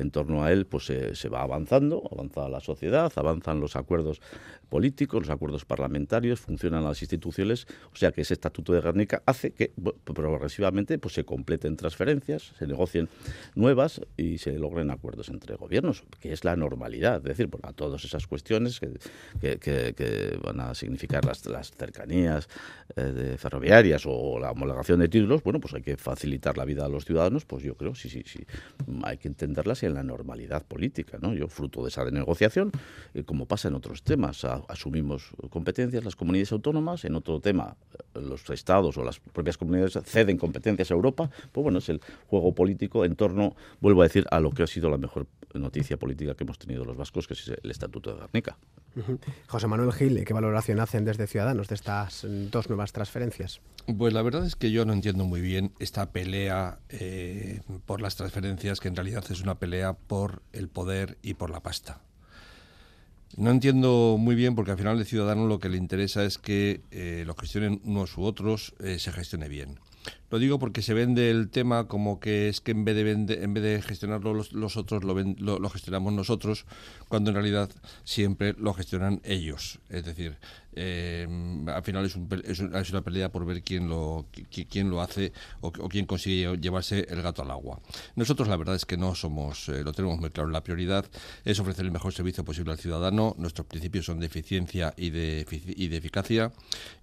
en 0.00 0.10
torno 0.10 0.44
a 0.44 0.52
él 0.52 0.66
pues 0.66 0.84
se 0.84 1.28
va 1.28 1.42
avanzando, 1.42 2.02
avanza 2.10 2.48
la 2.48 2.60
sociedad, 2.60 3.12
avanzan 3.16 3.60
los 3.60 3.76
acuerdos 3.76 4.20
políticos, 4.70 5.22
los 5.22 5.30
acuerdos 5.30 5.64
parlamentarios, 5.66 6.40
funcionan 6.40 6.84
las 6.84 7.02
instituciones, 7.02 7.66
o 7.92 7.96
sea 7.96 8.12
que 8.12 8.22
ese 8.22 8.34
Estatuto 8.34 8.72
de 8.72 8.80
Guernica 8.80 9.22
hace 9.26 9.50
que 9.50 9.72
progresivamente 10.04 10.98
pues, 10.98 11.14
se 11.14 11.24
completen 11.24 11.76
transferencias, 11.76 12.52
se 12.58 12.66
negocien 12.66 13.08
nuevas 13.54 14.00
y 14.16 14.38
se 14.38 14.58
logren 14.58 14.90
acuerdos 14.90 15.28
entre 15.28 15.56
gobiernos, 15.56 16.04
que 16.20 16.32
es 16.32 16.44
la 16.44 16.56
normalidad, 16.56 17.16
es 17.16 17.24
decir, 17.24 17.50
a 17.62 17.72
todas 17.72 18.04
esas 18.04 18.26
cuestiones 18.26 18.80
que, 18.80 20.38
van 20.42 20.60
a 20.60 20.74
significar 20.74 21.24
las, 21.24 21.42
cercanías 21.72 22.48
eh, 22.96 23.36
ferroviarias 23.38 24.04
o 24.06 24.38
la 24.38 24.52
homologación 24.52 25.00
de 25.00 25.08
títulos, 25.08 25.42
bueno, 25.42 25.60
pues 25.60 25.74
hay 25.74 25.82
que 25.82 25.96
facilitar 25.96 26.56
la 26.56 26.64
vida 26.64 26.84
a 26.86 26.88
los 26.88 27.04
ciudadanos, 27.04 27.44
pues 27.44 27.64
yo 27.64 27.74
creo, 27.74 27.94
sí, 27.94 28.08
sí, 28.08 28.22
sí, 28.24 28.46
hay 29.02 29.18
que 29.18 29.28
entenderlas 29.28 29.82
en 29.90 29.96
la 29.96 30.02
normalidad 30.02 30.64
política, 30.64 31.18
¿no? 31.20 31.34
Yo, 31.34 31.48
fruto 31.48 31.82
de 31.82 31.88
esa 31.88 32.04
negociación, 32.10 32.72
eh, 33.14 33.24
como 33.24 33.46
pasa 33.46 33.68
en 33.68 33.74
otros 33.74 34.02
temas, 34.02 34.44
asumimos 34.44 35.30
competencias 35.50 36.04
las 36.04 36.16
comunidades 36.16 36.52
autónomas, 36.52 37.04
en 37.04 37.14
otro 37.14 37.40
tema 37.40 37.76
eh, 37.92 38.20
los 38.20 38.48
estados 38.50 38.96
o 38.96 39.04
las 39.04 39.20
propias 39.20 39.56
comunidades 39.56 39.98
ceden 40.04 40.38
competencias 40.38 40.90
a 40.90 40.94
Europa, 40.94 41.30
pues 41.52 41.62
bueno, 41.62 41.78
es 41.78 41.88
el 41.88 42.00
juego 42.26 42.54
político 42.54 43.04
en 43.04 43.16
torno, 43.16 43.54
vuelvo 43.80 44.02
a 44.02 44.04
decir, 44.04 44.26
a 44.30 44.40
lo 44.40 44.50
que 44.50 44.62
ha 44.62 44.66
sido 44.66 44.90
la 44.90 44.98
mejor 44.98 45.26
noticia 45.54 45.96
política 45.96 46.34
que 46.34 46.44
hemos 46.44 46.58
tenido 46.58 46.84
los 46.84 46.96
vascos, 46.96 47.26
que 47.26 47.34
es 47.34 47.52
el 47.62 47.70
Estatuto 47.70 48.14
de 48.14 48.20
Guernica. 48.20 48.56
José 49.46 49.66
Manuel 49.66 49.92
Gil, 49.92 50.24
¿qué 50.24 50.32
valoración 50.32 50.80
hacen 50.80 51.04
desde 51.04 51.26
Ciudadanos 51.26 51.68
de 51.68 51.74
estas 51.76 52.26
dos 52.50 52.68
nuevas 52.68 52.92
transferencias? 52.92 53.60
Pues 53.96 54.12
la 54.12 54.22
verdad 54.22 54.44
es 54.44 54.56
que 54.56 54.70
yo 54.70 54.84
no 54.84 54.92
entiendo 54.92 55.24
muy 55.24 55.40
bien 55.40 55.72
esta 55.78 56.10
pelea 56.10 56.78
eh, 56.88 57.60
por 57.86 58.00
las 58.00 58.16
transferencias, 58.16 58.80
que 58.80 58.88
en 58.88 58.96
realidad 58.96 59.24
es 59.30 59.40
una 59.42 59.58
pelea 59.58 59.69
por 60.06 60.42
el 60.52 60.68
poder 60.68 61.18
y 61.22 61.34
por 61.34 61.50
la 61.50 61.60
pasta. 61.60 62.00
No 63.36 63.50
entiendo 63.50 64.16
muy 64.18 64.34
bien 64.34 64.54
porque 64.54 64.72
al 64.72 64.78
final 64.78 64.98
el 64.98 65.06
ciudadano 65.06 65.46
lo 65.46 65.60
que 65.60 65.68
le 65.68 65.76
interesa 65.76 66.24
es 66.24 66.38
que 66.38 66.82
eh, 66.90 67.22
lo 67.26 67.34
gestionen 67.34 67.80
unos 67.84 68.16
u 68.18 68.22
otros 68.24 68.74
eh, 68.80 68.98
se 68.98 69.12
gestione 69.12 69.48
bien. 69.48 69.78
Lo 70.30 70.38
digo 70.38 70.58
porque 70.58 70.82
se 70.82 70.94
vende 70.94 71.30
el 71.30 71.50
tema 71.50 71.86
como 71.86 72.20
que 72.20 72.48
es 72.48 72.60
que 72.60 72.70
en 72.70 72.84
vez 72.84 72.94
de, 72.94 73.42
en 73.42 73.54
vez 73.54 73.62
de 73.62 73.82
gestionarlo 73.82 74.32
los, 74.32 74.76
otros, 74.76 75.04
lo, 75.04 75.14
lo, 75.58 75.68
gestionamos 75.68 76.12
nosotros, 76.12 76.66
cuando 77.08 77.30
en 77.30 77.34
realidad 77.34 77.70
siempre 78.04 78.54
lo 78.58 78.72
gestionan 78.72 79.20
ellos. 79.24 79.80
Es 79.88 80.04
decir, 80.04 80.38
eh, 80.74 81.26
al 81.66 81.82
final 81.82 82.04
es, 82.04 82.90
una 82.90 83.02
pelea 83.02 83.30
por 83.30 83.44
ver 83.44 83.62
quién 83.62 83.88
lo, 83.88 84.26
quién 84.68 84.90
lo 84.90 85.00
hace 85.00 85.32
o, 85.60 85.72
quién 85.72 86.06
consigue 86.06 86.56
llevarse 86.58 87.06
el 87.08 87.22
gato 87.22 87.42
al 87.42 87.50
agua. 87.50 87.80
Nosotros 88.14 88.48
la 88.48 88.56
verdad 88.56 88.76
es 88.76 88.86
que 88.86 88.96
no 88.96 89.14
somos, 89.14 89.68
eh, 89.68 89.82
lo 89.82 89.92
tenemos 89.92 90.18
muy 90.18 90.30
claro, 90.30 90.50
la 90.50 90.62
prioridad 90.62 91.04
es 91.44 91.58
ofrecer 91.58 91.84
el 91.84 91.90
mejor 91.90 92.12
servicio 92.12 92.44
posible 92.44 92.72
al 92.72 92.78
ciudadano, 92.78 93.34
nuestros 93.38 93.66
principios 93.66 94.06
son 94.06 94.20
de 94.20 94.26
eficiencia 94.26 94.94
y 94.96 95.10
de, 95.10 95.46
y 95.50 95.88
de 95.88 95.96
eficacia 95.96 96.52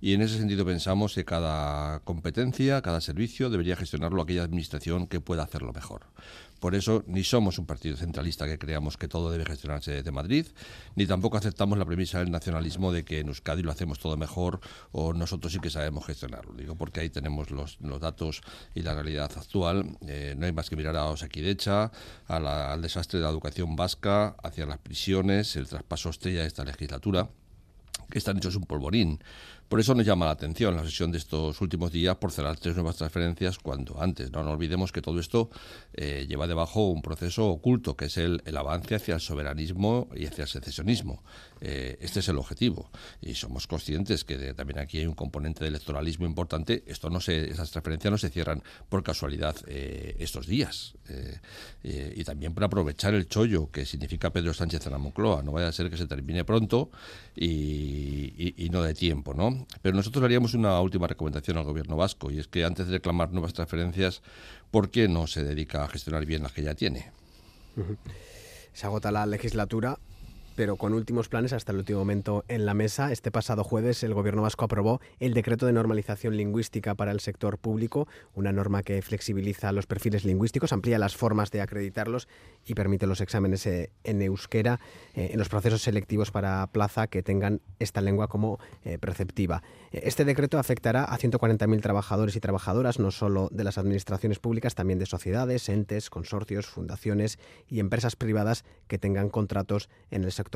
y 0.01 0.13
en 0.13 0.21
ese 0.21 0.37
sentido 0.37 0.65
pensamos 0.65 1.13
que 1.13 1.25
cada 1.25 1.99
competencia, 1.99 2.81
cada 2.81 3.01
servicio 3.01 3.49
debería 3.49 3.75
gestionarlo 3.75 4.21
aquella 4.21 4.43
administración 4.43 5.07
que 5.07 5.19
pueda 5.19 5.43
hacerlo 5.43 5.73
mejor. 5.73 6.01
Por 6.59 6.75
eso 6.75 7.03
ni 7.07 7.23
somos 7.23 7.59
un 7.59 7.65
partido 7.65 7.95
centralista 7.97 8.45
que 8.45 8.57
creamos 8.57 8.97
que 8.97 9.07
todo 9.07 9.31
debe 9.31 9.45
gestionarse 9.45 9.91
desde 9.91 10.11
Madrid, 10.11 10.47
ni 10.95 11.05
tampoco 11.05 11.37
aceptamos 11.37 11.77
la 11.77 11.85
premisa 11.85 12.19
del 12.19 12.31
nacionalismo 12.31 12.91
de 12.91 13.03
que 13.05 13.19
en 13.19 13.27
Euskadi 13.27 13.63
lo 13.63 13.71
hacemos 13.71 13.99
todo 13.99 14.17
mejor 14.17 14.59
o 14.91 15.13
nosotros 15.13 15.53
sí 15.53 15.59
que 15.59 15.69
sabemos 15.69 16.05
gestionarlo. 16.05 16.53
Digo 16.53 16.75
porque 16.75 17.01
ahí 17.01 17.09
tenemos 17.09 17.51
los, 17.51 17.77
datos 17.99 18.41
y 18.75 18.81
la 18.81 18.93
realidad 18.93 19.31
actual. 19.35 19.97
Eh, 20.07 20.35
no 20.37 20.45
hay 20.45 20.51
más 20.51 20.69
que 20.69 20.75
mirar 20.75 20.95
a 20.95 21.05
Osakidecha, 21.05 21.91
al 22.27 22.81
desastre 22.81 23.19
de 23.19 23.25
la 23.25 23.31
educación 23.31 23.75
vasca, 23.75 24.35
hacia 24.43 24.65
las 24.65 24.77
prisiones, 24.79 25.55
el 25.55 25.67
traspaso 25.67 26.09
estrella 26.09 26.41
de 26.41 26.47
esta 26.47 26.63
legislatura 26.63 27.29
que 28.09 28.17
están 28.17 28.37
hechos 28.37 28.55
un 28.55 28.63
polvorín. 28.63 29.19
Por 29.67 29.81
eso 29.81 29.93
nos 29.93 30.05
llama 30.05 30.25
la 30.25 30.31
atención 30.31 30.77
la 30.77 30.85
sesión 30.85 31.11
de 31.11 31.17
estos 31.17 31.59
últimos 31.59 31.91
días 31.91 32.15
por 32.15 32.31
cerrar 32.31 32.57
tres 32.57 32.75
nuevas 32.75 32.95
transferencias 32.95 33.59
cuando 33.59 34.01
antes. 34.01 34.31
No, 34.31 34.39
olvidemos 34.49 34.93
que 34.93 35.01
todo 35.01 35.19
esto 35.19 35.49
eh, 35.93 36.25
lleva 36.27 36.47
debajo 36.47 36.87
un 36.87 37.01
proceso 37.01 37.47
oculto, 37.47 37.97
que 37.97 38.05
es 38.05 38.17
el, 38.17 38.41
avance 38.55 38.95
hacia 38.95 39.15
el 39.15 39.19
soberanismo 39.19 40.07
y 40.15 40.25
hacia 40.25 40.43
el 40.43 40.47
secesionismo. 40.47 41.21
Eh, 41.59 41.97
este 41.99 42.21
es 42.21 42.29
el 42.29 42.37
objetivo. 42.37 42.89
Y 43.21 43.33
somos 43.33 43.67
conscientes 43.67 44.23
que 44.23 44.53
también 44.53 44.79
aquí 44.79 44.99
hay 44.99 45.05
un 45.05 45.15
componente 45.15 45.65
de 45.65 45.67
electoralismo 45.67 46.25
importante. 46.25 46.85
Esto 46.87 47.09
no 47.09 47.19
se, 47.19 47.49
esas 47.49 47.69
transferencias 47.69 48.09
no 48.09 48.17
se 48.17 48.29
cierran 48.29 48.63
por 48.87 49.03
casualidad 49.03 49.57
eh, 49.67 50.15
estos 50.19 50.47
días. 50.47 50.93
y 51.83 52.23
también 52.23 52.53
para 52.53 52.67
aprovechar 52.67 53.13
el 53.13 53.27
chollo 53.27 53.69
que 53.71 53.85
significa 53.85 54.31
Pedro 54.31 54.53
Sánchez 54.53 54.85
en 54.85 54.91
la 54.93 54.97
Moncloa. 54.97 55.43
No 55.43 55.51
vaya 55.51 55.67
a 55.67 55.71
ser 55.73 55.89
que 55.89 55.97
se 55.97 56.07
termine 56.07 56.45
pronto 56.45 56.89
y, 57.35 58.53
y 58.57 58.69
no 58.69 58.81
de 58.81 58.93
tiempo, 58.93 59.33
¿no? 59.33 59.56
Pero 59.81 59.95
nosotros 59.95 60.23
haríamos 60.23 60.53
una 60.53 60.79
última 60.81 61.07
recomendación 61.07 61.57
al 61.57 61.63
gobierno 61.63 61.95
vasco 61.95 62.31
y 62.31 62.39
es 62.39 62.47
que 62.47 62.63
antes 62.63 62.87
de 62.87 62.93
reclamar 62.93 63.31
nuevas 63.31 63.53
transferencias, 63.53 64.21
¿por 64.71 64.89
qué 64.89 65.07
no 65.07 65.27
se 65.27 65.43
dedica 65.43 65.83
a 65.83 65.87
gestionar 65.87 66.25
bien 66.25 66.43
las 66.43 66.53
que 66.53 66.63
ya 66.63 66.75
tiene? 66.75 67.11
Se 68.73 68.85
agota 68.85 69.11
la 69.11 69.25
legislatura 69.25 69.99
pero 70.57 70.75
con 70.75 70.93
últimos 70.93 71.29
planes 71.29 71.53
hasta 71.53 71.71
el 71.71 71.77
último 71.77 71.99
momento 71.99 72.43
en 72.47 72.65
la 72.65 72.73
mesa. 72.73 73.11
Este 73.11 73.29
pasado 73.29 73.63
jueves 73.63 74.01
el 74.01 74.15
Gobierno 74.15 74.41
vasco 74.41 74.65
aprobó 74.65 74.99
el 75.19 75.35
decreto 75.35 75.67
de 75.67 75.71
normalización 75.71 76.35
lingüística 76.35 76.95
para 76.95 77.11
el 77.11 77.19
sector 77.19 77.59
público, 77.59 78.07
una 78.33 78.51
norma 78.51 78.81
que 78.81 78.99
flexibiliza 79.03 79.71
los 79.71 79.85
perfiles 79.85 80.25
lingüísticos, 80.25 80.73
amplía 80.73 80.97
las 80.97 81.15
formas 81.15 81.51
de 81.51 81.61
acreditarlos 81.61 82.27
y 82.65 82.73
permite 82.73 83.05
los 83.05 83.21
exámenes 83.21 83.67
eh, 83.67 83.91
en 84.03 84.19
euskera 84.23 84.79
eh, 85.13 85.29
en 85.31 85.37
los 85.37 85.47
procesos 85.47 85.83
selectivos 85.83 86.31
para 86.31 86.65
plaza 86.71 87.05
que 87.05 87.21
tengan 87.21 87.61
esta 87.77 88.01
lengua 88.01 88.27
como 88.27 88.57
eh, 88.83 88.97
preceptiva. 88.97 89.61
Este 89.91 90.25
decreto 90.25 90.57
afectará 90.57 91.03
a 91.03 91.19
140.000 91.19 91.81
trabajadores 91.81 92.35
y 92.35 92.39
trabajadoras, 92.39 92.97
no 92.97 93.11
solo 93.11 93.47
de 93.51 93.63
las 93.63 93.77
administraciones 93.77 94.39
públicas, 94.39 94.73
también 94.73 94.97
de 94.97 95.05
sociedades, 95.05 95.69
entes, 95.69 96.09
consorcios, 96.09 96.65
fundaciones 96.65 97.37
y 97.69 97.79
empresas 97.79 98.15
privadas 98.15 98.65
que 98.87 98.97
tengan 98.97 99.29
contratos 99.29 99.87
en 100.09 100.23
el 100.23 100.31
sector 100.31 100.46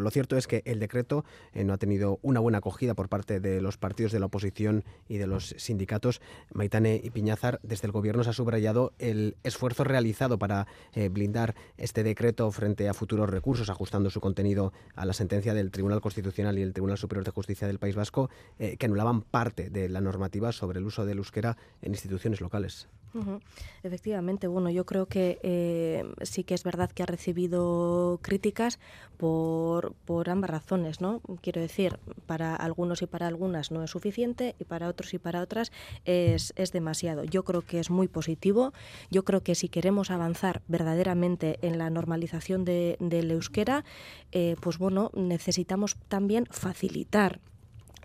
Lo 0.00 0.10
cierto 0.10 0.36
es 0.36 0.46
que 0.46 0.62
el 0.64 0.80
decreto 0.80 1.24
eh, 1.52 1.64
no 1.64 1.72
ha 1.72 1.78
tenido 1.78 2.18
una 2.22 2.40
buena 2.40 2.58
acogida 2.58 2.94
por 2.94 3.08
parte 3.08 3.40
de 3.40 3.60
los 3.60 3.76
partidos 3.76 4.12
de 4.12 4.20
la 4.20 4.26
oposición 4.26 4.84
y 5.08 5.18
de 5.18 5.26
los 5.26 5.54
sindicatos. 5.58 6.20
Maitane 6.52 7.00
y 7.02 7.10
Piñazar, 7.10 7.60
desde 7.62 7.86
el 7.86 7.92
Gobierno 7.92 8.24
se 8.24 8.30
ha 8.30 8.32
subrayado 8.32 8.92
el 8.98 9.36
esfuerzo 9.42 9.84
realizado 9.84 10.38
para 10.38 10.66
eh, 10.92 11.08
blindar 11.08 11.54
este 11.76 12.02
decreto 12.02 12.50
frente 12.50 12.88
a 12.88 12.94
futuros 12.94 13.30
recursos, 13.30 13.70
ajustando 13.70 14.10
su 14.10 14.20
contenido 14.20 14.72
a 14.94 15.06
la 15.06 15.12
sentencia 15.12 15.54
del 15.54 15.70
Tribunal 15.70 16.00
Constitucional 16.00 16.58
y 16.58 16.62
el 16.62 16.72
Tribunal 16.72 16.98
Superior 16.98 17.24
de 17.24 17.30
Justicia 17.30 17.66
del 17.66 17.78
País 17.78 17.96
Vasco, 17.96 18.30
eh, 18.58 18.76
que 18.76 18.86
anulaban 18.86 19.22
parte 19.22 19.70
de 19.70 19.88
la 19.88 20.00
normativa 20.00 20.52
sobre 20.52 20.78
el 20.78 20.86
uso 20.86 21.04
del 21.04 21.18
euskera 21.18 21.56
en 21.82 21.92
instituciones 21.92 22.40
locales. 22.40 22.88
Efectivamente, 23.82 24.46
bueno, 24.46 24.70
yo 24.70 24.84
creo 24.84 25.06
que 25.06 25.38
eh, 25.42 26.04
sí 26.22 26.44
que 26.44 26.54
es 26.54 26.64
verdad 26.64 26.90
que 26.90 27.02
ha 27.02 27.06
recibido 27.06 28.18
críticas 28.22 28.78
por, 29.16 29.94
por 30.04 30.28
ambas 30.28 30.50
razones, 30.50 31.00
¿no? 31.00 31.20
Quiero 31.40 31.60
decir, 31.60 31.98
para 32.26 32.54
algunos 32.54 33.02
y 33.02 33.06
para 33.06 33.26
algunas 33.26 33.70
no 33.70 33.82
es 33.82 33.90
suficiente 33.90 34.54
y 34.58 34.64
para 34.64 34.88
otros 34.88 35.14
y 35.14 35.18
para 35.18 35.40
otras 35.40 35.72
es, 36.04 36.52
es 36.56 36.72
demasiado. 36.72 37.24
Yo 37.24 37.44
creo 37.44 37.62
que 37.62 37.80
es 37.80 37.90
muy 37.90 38.08
positivo. 38.08 38.72
Yo 39.10 39.24
creo 39.24 39.42
que 39.42 39.54
si 39.54 39.68
queremos 39.68 40.10
avanzar 40.10 40.62
verdaderamente 40.68 41.58
en 41.62 41.78
la 41.78 41.90
normalización 41.90 42.64
de, 42.64 42.96
del 43.00 43.30
euskera, 43.30 43.84
eh, 44.32 44.56
pues 44.60 44.78
bueno, 44.78 45.10
necesitamos 45.14 45.96
también 46.08 46.46
facilitar 46.50 47.40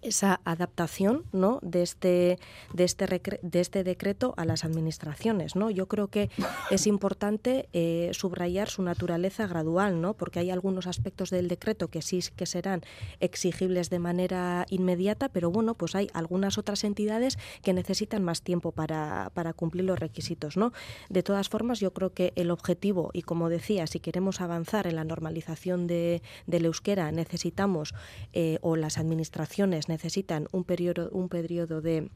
esa 0.02 0.42
adaptación 0.46 1.24
¿no? 1.32 1.60
de, 1.62 1.84
este, 1.84 2.40
de, 2.74 2.84
este 2.84 3.40
de 3.42 3.60
este 3.60 3.84
decreto 3.84 4.34
a 4.38 4.46
las 4.46 4.64
administraciones. 4.64 5.56
¿no? 5.56 5.70
Yo 5.70 5.88
creo 5.88 6.08
que 6.08 6.30
es 6.70 6.88
importante 6.88 7.70
eh, 7.74 8.12
subrayar 8.14 8.70
su 8.70 8.82
naturaleza 8.84 9.48
gradual, 9.48 10.02
¿no? 10.02 10.14
porque 10.14 10.40
hay 10.40 10.52
algunos 10.52 10.88
aspectos 10.88 11.30
del 11.30 11.48
decreto 11.48 11.90
que 11.90 12.02
sí 12.02 12.22
que 12.36 12.46
serán 12.46 12.82
exigibles 13.20 13.90
de 13.90 14.00
manera 14.00 14.66
inmediata, 14.70 15.30
pero 15.30 15.50
bueno, 15.52 15.76
pues 15.76 15.96
hay 15.96 16.10
algunas 16.14 16.58
otras 16.58 16.84
entidades 16.84 17.38
que 17.62 17.74
necesitan 17.74 18.24
más 18.24 18.42
tiempo 18.42 18.72
para, 18.72 19.32
para 19.34 19.54
cumplir 19.54 19.86
los 19.86 20.00
requisitos. 20.00 20.58
¿no? 20.58 20.74
De 21.10 21.24
todas 21.24 21.50
formas, 21.50 21.80
yo 21.80 21.94
creo 21.94 22.14
que 22.14 22.34
el 22.36 22.52
objetivo, 22.52 23.12
y 23.14 23.24
como 23.24 23.50
decía, 23.50 23.88
si 23.88 24.00
queremos 24.00 24.42
avanzar 24.42 24.88
en 24.88 24.96
la 24.96 25.04
normalización 25.04 25.88
de, 25.88 26.22
del 26.48 26.66
euskera, 26.66 27.12
necesitamos, 27.12 27.94
eh, 28.34 28.60
o 28.62 28.76
las 28.76 28.98
administraciones 28.98 29.88
necesitan 29.92 30.48
un 30.52 30.64
periodo, 30.64 31.10
un 31.12 31.28
periodo 31.28 31.82
de 31.82 32.10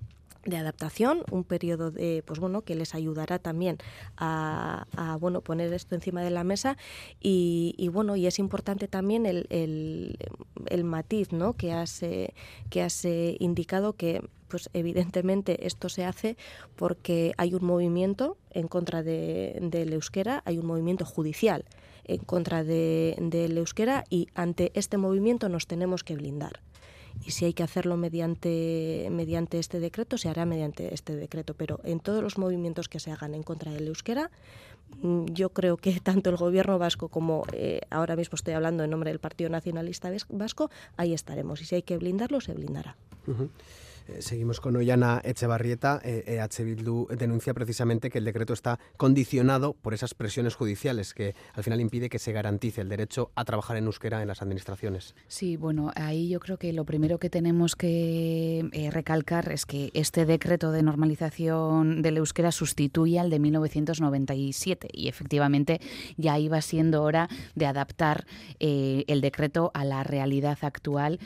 adaptación, 0.53 1.23
un 1.31 1.43
periodo 1.43 1.91
de, 1.91 2.23
pues 2.25 2.39
bueno, 2.39 2.61
que 2.61 2.75
les 2.75 2.95
ayudará 2.95 3.39
también 3.39 3.77
a, 4.17 4.85
bueno 5.19 5.41
poner 5.41 5.73
esto 5.73 5.95
encima 5.95 6.21
de 6.21 6.29
la 6.29 6.43
mesa 6.43 6.77
y, 7.19 7.89
bueno 7.91 8.15
y 8.15 8.27
es 8.27 8.39
importante 8.39 8.87
también 8.87 9.25
el, 9.25 9.47
el, 9.49 10.83
matiz, 10.83 11.31
¿no? 11.31 11.53
Que 11.53 11.73
has 11.73 12.01
que 12.69 12.81
has 12.81 13.05
indicado 13.39 13.93
que 13.93 14.21
pues 14.47 14.69
evidentemente 14.73 15.65
esto 15.65 15.89
se 15.89 16.05
hace 16.05 16.37
porque 16.75 17.33
hay 17.37 17.53
un 17.55 17.65
movimiento 17.65 18.37
en 18.51 18.67
contra 18.67 19.03
del 19.03 19.93
euskera, 19.93 20.43
hay 20.45 20.57
un 20.59 20.65
movimiento 20.65 21.05
judicial 21.05 21.65
en 22.05 22.19
contra 22.19 22.63
del 22.63 23.57
euskera 23.57 24.03
y 24.09 24.27
ante 24.35 24.71
este 24.75 24.97
movimiento 24.97 25.49
nos 25.49 25.65
tenemos 25.65 26.03
que 26.03 26.15
blindar 26.15 26.61
y 27.23 27.31
si 27.31 27.45
hay 27.45 27.53
que 27.53 27.63
hacerlo 27.63 27.97
mediante, 27.97 29.07
mediante 29.11 29.59
este 29.59 29.79
decreto, 29.79 30.17
se 30.17 30.29
hará 30.29 30.45
mediante 30.45 30.93
este 30.93 31.15
decreto. 31.15 31.53
Pero 31.53 31.79
en 31.83 31.99
todos 31.99 32.21
los 32.21 32.37
movimientos 32.37 32.89
que 32.89 32.99
se 32.99 33.11
hagan 33.11 33.33
en 33.33 33.43
contra 33.43 33.71
del 33.71 33.87
euskera, 33.87 34.31
mm, 35.01 35.25
yo 35.25 35.49
creo 35.49 35.77
que 35.77 35.99
tanto 36.03 36.29
el 36.29 36.37
gobierno 36.37 36.77
vasco 36.77 37.09
como 37.09 37.43
eh, 37.53 37.81
ahora 37.89 38.15
mismo 38.15 38.35
estoy 38.35 38.53
hablando 38.53 38.83
en 38.83 38.89
nombre 38.89 39.09
del 39.11 39.19
Partido 39.19 39.49
Nacionalista 39.49 40.11
Vasco, 40.29 40.69
ahí 40.97 41.13
estaremos. 41.13 41.61
Y 41.61 41.65
si 41.65 41.75
hay 41.75 41.83
que 41.83 41.97
blindarlo, 41.97 42.41
se 42.41 42.53
blindará. 42.53 42.95
Eh, 44.07 44.21
seguimos 44.21 44.61
con 44.61 44.75
Ollana 44.75 45.21
Echevarrieta. 45.23 45.99
EH 46.03 46.61
e 46.61 46.63
Bildu 46.63 47.07
denuncia 47.17 47.53
precisamente 47.53 48.09
que 48.09 48.19
el 48.19 48.25
decreto 48.25 48.53
está 48.53 48.79
condicionado 48.97 49.73
por 49.73 49.93
esas 49.93 50.13
presiones 50.13 50.55
judiciales 50.55 51.13
que 51.13 51.35
al 51.53 51.63
final 51.63 51.81
impide 51.81 52.09
que 52.09 52.19
se 52.19 52.31
garantice 52.31 52.81
el 52.81 52.89
derecho 52.89 53.31
a 53.35 53.45
trabajar 53.45 53.77
en 53.77 53.85
euskera 53.85 54.21
en 54.21 54.27
las 54.27 54.41
administraciones. 54.41 55.15
Sí, 55.27 55.57
bueno, 55.57 55.91
ahí 55.95 56.29
yo 56.29 56.39
creo 56.39 56.57
que 56.57 56.71
lo 56.73 56.85
primero 56.85 57.17
que 57.17 57.29
tenemos 57.29 57.75
que 57.75 58.69
eh, 58.71 58.91
recalcar 58.91 59.51
es 59.51 59.65
que 59.65 59.89
este 59.93 60.25
decreto 60.25 60.71
de 60.71 60.83
normalización 60.83 62.01
del 62.01 62.17
euskera 62.17 62.51
sustituye 62.51 63.19
al 63.19 63.29
de 63.29 63.39
1997 63.39 64.87
y 64.93 65.07
efectivamente 65.07 65.79
ya 66.17 66.37
iba 66.37 66.61
siendo 66.61 67.01
hora 67.03 67.27
de 67.55 67.65
adaptar 67.65 68.25
eh, 68.59 69.03
el 69.07 69.21
decreto 69.21 69.71
a 69.73 69.83
la 69.83 70.03
realidad 70.03 70.57
actual, 70.61 71.19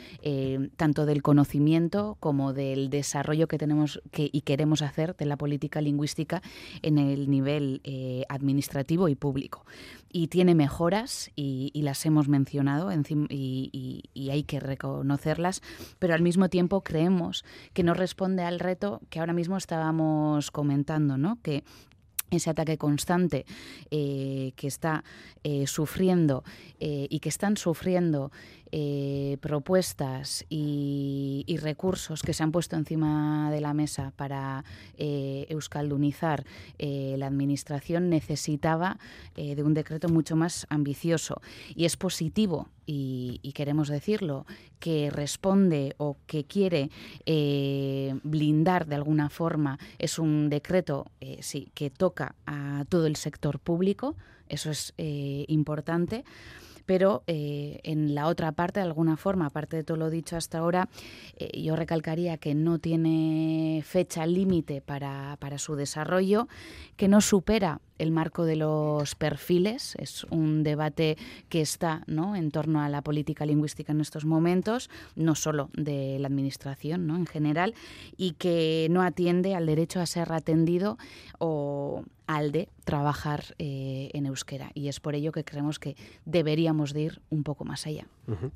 tanto 0.76 1.06
del 1.06 1.22
conocimiento 1.22 2.16
como 2.20 2.52
de 2.52 2.69
el 2.72 2.90
desarrollo 2.90 3.48
que 3.48 3.58
tenemos 3.58 4.00
que, 4.10 4.28
y 4.32 4.42
queremos 4.42 4.82
hacer 4.82 5.16
de 5.16 5.26
la 5.26 5.36
política 5.36 5.80
lingüística 5.80 6.42
en 6.82 6.98
el 6.98 7.30
nivel 7.30 7.80
eh, 7.84 8.24
administrativo 8.28 9.08
y 9.08 9.14
público. 9.14 9.64
Y 10.12 10.28
tiene 10.28 10.54
mejoras 10.54 11.30
y, 11.36 11.70
las 11.80 12.04
hemos 12.04 12.28
mencionado 12.28 12.90
y, 12.92 14.02
y, 14.12 14.30
hay 14.30 14.42
que 14.42 14.60
reconocerlas, 14.60 15.62
pero 15.98 16.14
al 16.14 16.22
mismo 16.22 16.48
tiempo 16.48 16.82
creemos 16.82 17.44
que 17.72 17.82
no 17.82 17.94
responde 17.94 18.42
al 18.42 18.60
reto 18.60 19.00
que 19.08 19.20
ahora 19.20 19.32
mismo 19.32 19.56
estábamos 19.56 20.50
comentando, 20.50 21.16
¿no? 21.16 21.38
que 21.42 21.64
ese 22.30 22.50
ataque 22.50 22.78
constante 22.78 23.44
eh, 23.90 24.52
que 24.56 24.68
está 24.68 25.02
eh, 25.42 25.66
sufriendo 25.66 26.44
y 26.78 27.20
que 27.20 27.28
están 27.28 27.56
sufriendo 27.56 28.30
eh, 28.72 29.36
propuestas 29.40 30.44
y, 30.48 31.44
recursos 31.60 32.22
que 32.22 32.32
se 32.32 32.42
han 32.42 32.52
puesto 32.52 32.76
encima 32.76 33.50
de 33.50 33.60
la 33.60 33.74
mesa 33.74 34.12
para 34.16 34.64
eh, 34.96 35.44
euskaldunizar 35.48 36.44
eh, 36.78 37.16
la 37.18 37.26
administración 37.26 38.08
necesitaba 38.08 38.98
de 39.34 39.62
un 39.62 39.74
decreto 39.74 40.08
mucho 40.08 40.36
más 40.36 40.66
ambicioso. 40.70 41.40
Y 41.74 41.84
es 41.84 41.96
positivo, 41.96 42.68
y, 42.86 43.38
queremos 43.54 43.88
decirlo, 43.88 44.46
que 44.78 45.10
responde 45.10 45.94
o 45.98 46.16
que 46.26 46.44
quiere 46.44 46.90
blindar 48.22 48.86
de 48.86 48.94
alguna 48.94 49.28
forma. 49.28 49.78
Es 49.98 50.18
un 50.18 50.48
decreto 50.48 51.10
sí, 51.40 51.70
que 51.74 51.90
toca 51.90 52.34
a 52.46 52.84
todo 52.88 53.06
el 53.06 53.16
sector 53.16 53.58
público, 53.58 54.16
eso 54.48 54.70
es 54.70 54.94
importante 54.96 56.24
pero 56.90 57.22
eh, 57.28 57.78
en 57.84 58.16
la 58.16 58.26
otra 58.26 58.50
parte, 58.50 58.80
de 58.80 58.86
alguna 58.86 59.16
forma, 59.16 59.46
aparte 59.46 59.76
de 59.76 59.84
todo 59.84 59.96
lo 59.96 60.10
dicho 60.10 60.36
hasta 60.36 60.58
ahora, 60.58 60.88
eh, 61.36 61.62
yo 61.62 61.76
recalcaría 61.76 62.36
que 62.36 62.56
no 62.56 62.80
tiene 62.80 63.80
fecha 63.86 64.26
límite 64.26 64.80
para, 64.80 65.36
para 65.38 65.58
su 65.58 65.76
desarrollo, 65.76 66.48
que 66.96 67.06
no 67.06 67.20
supera 67.20 67.80
el 67.98 68.10
marco 68.10 68.44
de 68.44 68.56
los 68.56 69.14
perfiles. 69.14 69.94
Es 70.00 70.24
un 70.30 70.64
debate 70.64 71.16
que 71.48 71.60
está 71.60 72.02
¿no? 72.08 72.34
en 72.34 72.50
torno 72.50 72.80
a 72.80 72.88
la 72.88 73.02
política 73.02 73.46
lingüística 73.46 73.92
en 73.92 74.00
estos 74.00 74.24
momentos, 74.24 74.90
no 75.14 75.36
solo 75.36 75.70
de 75.74 76.18
la 76.18 76.26
Administración 76.26 77.06
¿no? 77.06 77.14
en 77.14 77.26
general, 77.26 77.74
y 78.16 78.32
que 78.32 78.88
no 78.90 79.02
atiende 79.02 79.54
al 79.54 79.66
derecho 79.66 80.00
a 80.00 80.06
ser 80.06 80.32
atendido 80.32 80.98
o 81.38 82.02
al 82.36 82.52
de 82.52 82.68
trabajar 82.84 83.56
eh, 83.58 84.10
en 84.12 84.26
euskera. 84.26 84.70
Y 84.74 84.88
es 84.88 85.00
por 85.00 85.14
ello 85.14 85.32
que 85.32 85.44
creemos 85.44 85.78
que 85.78 85.96
deberíamos 86.24 86.92
de 86.92 87.00
ir 87.02 87.20
un 87.30 87.42
poco 87.42 87.64
más 87.64 87.86
allá. 87.86 88.06
Uh 88.28 88.50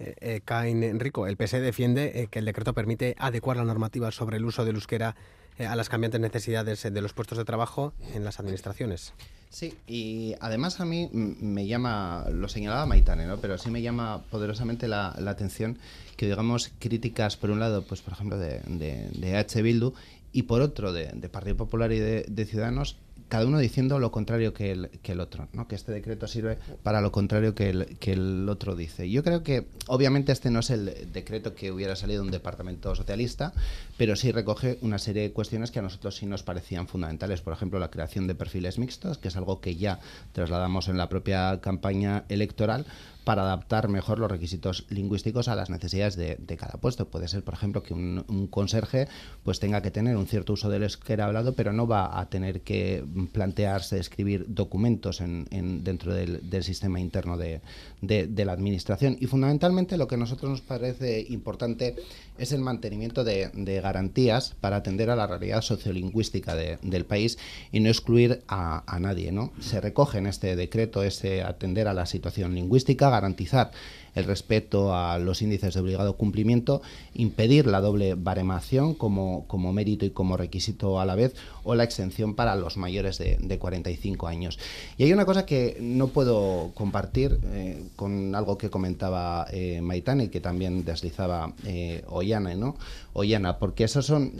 Enrico, 0.00 1.26
el 1.26 1.36
PSE 1.36 1.60
defiende 1.60 2.28
que 2.30 2.38
el 2.40 2.44
decreto 2.44 2.74
permite 2.74 3.14
adecuar 3.18 3.56
la 3.56 3.64
normativa 3.64 4.10
sobre 4.10 4.38
el 4.38 4.44
uso 4.44 4.64
del 4.64 4.74
euskera 4.74 5.14
eh, 5.58 5.66
a 5.66 5.76
las 5.76 5.88
cambiantes 5.88 6.20
necesidades 6.20 6.82
de 6.82 7.00
los 7.00 7.12
puestos 7.12 7.38
de 7.38 7.44
trabajo 7.44 7.92
en 8.14 8.24
las 8.24 8.40
administraciones. 8.40 9.12
Sí, 9.50 9.74
y 9.86 10.34
además 10.40 10.80
a 10.80 10.84
mí 10.84 11.08
me 11.12 11.66
llama, 11.66 12.26
lo 12.32 12.48
señalaba 12.48 12.86
Maitane, 12.86 13.26
¿no? 13.26 13.38
pero 13.38 13.58
sí 13.58 13.70
me 13.70 13.82
llama 13.82 14.22
poderosamente 14.30 14.88
la, 14.88 15.08
atención 15.08 15.78
que 16.16 16.26
digamos 16.26 16.70
críticas, 16.78 17.36
por 17.36 17.50
un 17.50 17.60
lado, 17.60 17.84
pues 17.84 18.00
por 18.00 18.14
ejemplo, 18.14 18.38
de, 18.38 18.60
de, 18.60 19.36
H. 19.36 19.60
Bildu 19.62 19.92
y 20.32 20.44
por 20.44 20.62
otro 20.62 20.92
de, 20.92 21.08
Partido 21.30 21.56
Popular 21.56 21.92
y 21.92 21.98
de, 21.98 22.46
Ciudadanos 22.46 22.96
cada 23.30 23.46
uno 23.46 23.58
diciendo 23.58 24.00
lo 24.00 24.10
contrario 24.10 24.52
que 24.52 24.72
el, 24.72 24.90
que 25.02 25.12
el 25.12 25.20
otro, 25.20 25.48
¿no? 25.52 25.68
que 25.68 25.76
este 25.76 25.92
decreto 25.92 26.26
sirve 26.26 26.58
para 26.82 27.00
lo 27.00 27.12
contrario 27.12 27.54
que 27.54 27.70
el, 27.70 27.96
que 27.98 28.12
el 28.12 28.48
otro 28.48 28.74
dice. 28.74 29.08
Yo 29.08 29.22
creo 29.22 29.44
que 29.44 29.68
obviamente 29.86 30.32
este 30.32 30.50
no 30.50 30.58
es 30.58 30.70
el 30.70 31.12
decreto 31.12 31.54
que 31.54 31.70
hubiera 31.70 31.94
salido 31.94 32.22
de 32.22 32.26
un 32.26 32.32
departamento 32.32 32.92
socialista, 32.96 33.52
pero 33.96 34.16
sí 34.16 34.32
recoge 34.32 34.78
una 34.82 34.98
serie 34.98 35.22
de 35.22 35.32
cuestiones 35.32 35.70
que 35.70 35.78
a 35.78 35.82
nosotros 35.82 36.16
sí 36.16 36.26
nos 36.26 36.42
parecían 36.42 36.88
fundamentales. 36.88 37.40
Por 37.40 37.52
ejemplo, 37.52 37.78
la 37.78 37.90
creación 37.90 38.26
de 38.26 38.34
perfiles 38.34 38.80
mixtos, 38.80 39.18
que 39.18 39.28
es 39.28 39.36
algo 39.36 39.60
que 39.60 39.76
ya 39.76 40.00
trasladamos 40.32 40.88
en 40.88 40.98
la 40.98 41.08
propia 41.08 41.60
campaña 41.60 42.24
electoral, 42.28 42.84
para 43.24 43.42
adaptar 43.42 43.88
mejor 43.88 44.18
los 44.18 44.30
requisitos 44.30 44.86
lingüísticos 44.88 45.48
a 45.48 45.54
las 45.54 45.70
necesidades 45.70 46.16
de, 46.16 46.56
cada 46.58 46.80
puesto. 46.80 47.08
Puede 47.08 47.28
ser, 47.28 47.42
por 47.42 47.54
ejemplo, 47.54 47.82
que 47.82 47.94
un, 47.94 48.48
conserje 48.50 49.08
pues 49.44 49.60
tenga 49.60 49.82
que 49.82 49.90
tener 49.90 50.16
un 50.16 50.26
cierto 50.26 50.54
uso 50.54 50.68
del 50.68 50.82
euskera 50.82 51.26
hablado, 51.26 51.54
pero 51.54 51.72
no 51.72 51.86
va 51.86 52.18
a 52.18 52.28
tener 52.28 52.62
que 52.62 53.04
plantearse 53.32 53.98
escribir 53.98 54.46
documentos 54.48 55.20
en, 55.20 55.46
dentro 55.84 56.14
del, 56.14 56.40
sistema 56.62 57.00
interno 57.00 57.36
de, 57.36 57.60
la 58.00 58.52
administración. 58.52 59.16
Y 59.20 59.26
fundamentalmente 59.26 59.96
lo 59.96 60.08
que 60.08 60.14
a 60.14 60.18
nosotros 60.18 60.50
nos 60.50 60.60
parece 60.60 61.24
importante 61.28 61.96
es 62.38 62.52
el 62.52 62.60
mantenimiento 62.60 63.24
de, 63.24 63.50
garantías 63.82 64.54
para 64.60 64.76
atender 64.76 65.10
a 65.10 65.16
la 65.16 65.26
realidad 65.26 65.62
sociolingüística 65.62 66.54
del 66.54 67.04
país 67.04 67.38
y 67.72 67.80
no 67.80 67.88
excluir 67.88 68.42
a, 68.48 68.82
a 68.86 68.98
nadie. 68.98 69.32
¿no? 69.32 69.52
Se 69.60 69.80
recoge 69.80 70.18
en 70.18 70.26
este 70.26 70.56
decreto 70.56 71.02
ese 71.02 71.42
atender 71.42 71.88
a 71.88 71.94
la 71.94 72.06
situación 72.06 72.54
lingüística, 72.54 73.09
garantizar 73.10 73.70
el 74.14 74.24
respeto 74.24 74.94
a 74.94 75.18
los 75.18 75.42
índices 75.42 75.74
de 75.74 75.80
obligado 75.80 76.16
cumplimiento, 76.16 76.82
impedir 77.14 77.66
la 77.66 77.80
doble 77.80 78.14
baremación 78.14 78.94
como, 78.94 79.46
como 79.46 79.72
mérito 79.72 80.04
y 80.04 80.10
como 80.10 80.36
requisito 80.36 81.00
a 81.00 81.06
la 81.06 81.14
vez, 81.14 81.34
o 81.62 81.74
la 81.74 81.84
exención 81.84 82.34
para 82.34 82.56
los 82.56 82.76
mayores 82.76 83.18
de, 83.18 83.58
45 83.58 84.26
años. 84.26 84.58
Y 84.96 85.04
hay 85.04 85.12
una 85.12 85.26
cosa 85.26 85.44
que 85.44 85.76
no 85.80 86.08
puedo 86.08 86.70
compartir 86.74 87.38
eh, 87.52 87.84
con 87.96 88.34
algo 88.34 88.56
que 88.56 88.70
comentaba 88.70 89.46
eh, 89.52 89.80
Maitane 89.82 90.24
y 90.24 90.28
que 90.28 90.40
también 90.40 90.84
deslizaba 90.84 91.52
eh, 91.64 92.02
Ollana, 92.08 92.54
¿no? 92.54 92.76
Ollana, 93.12 93.58
porque 93.58 93.84
esos 93.84 94.06
son, 94.06 94.32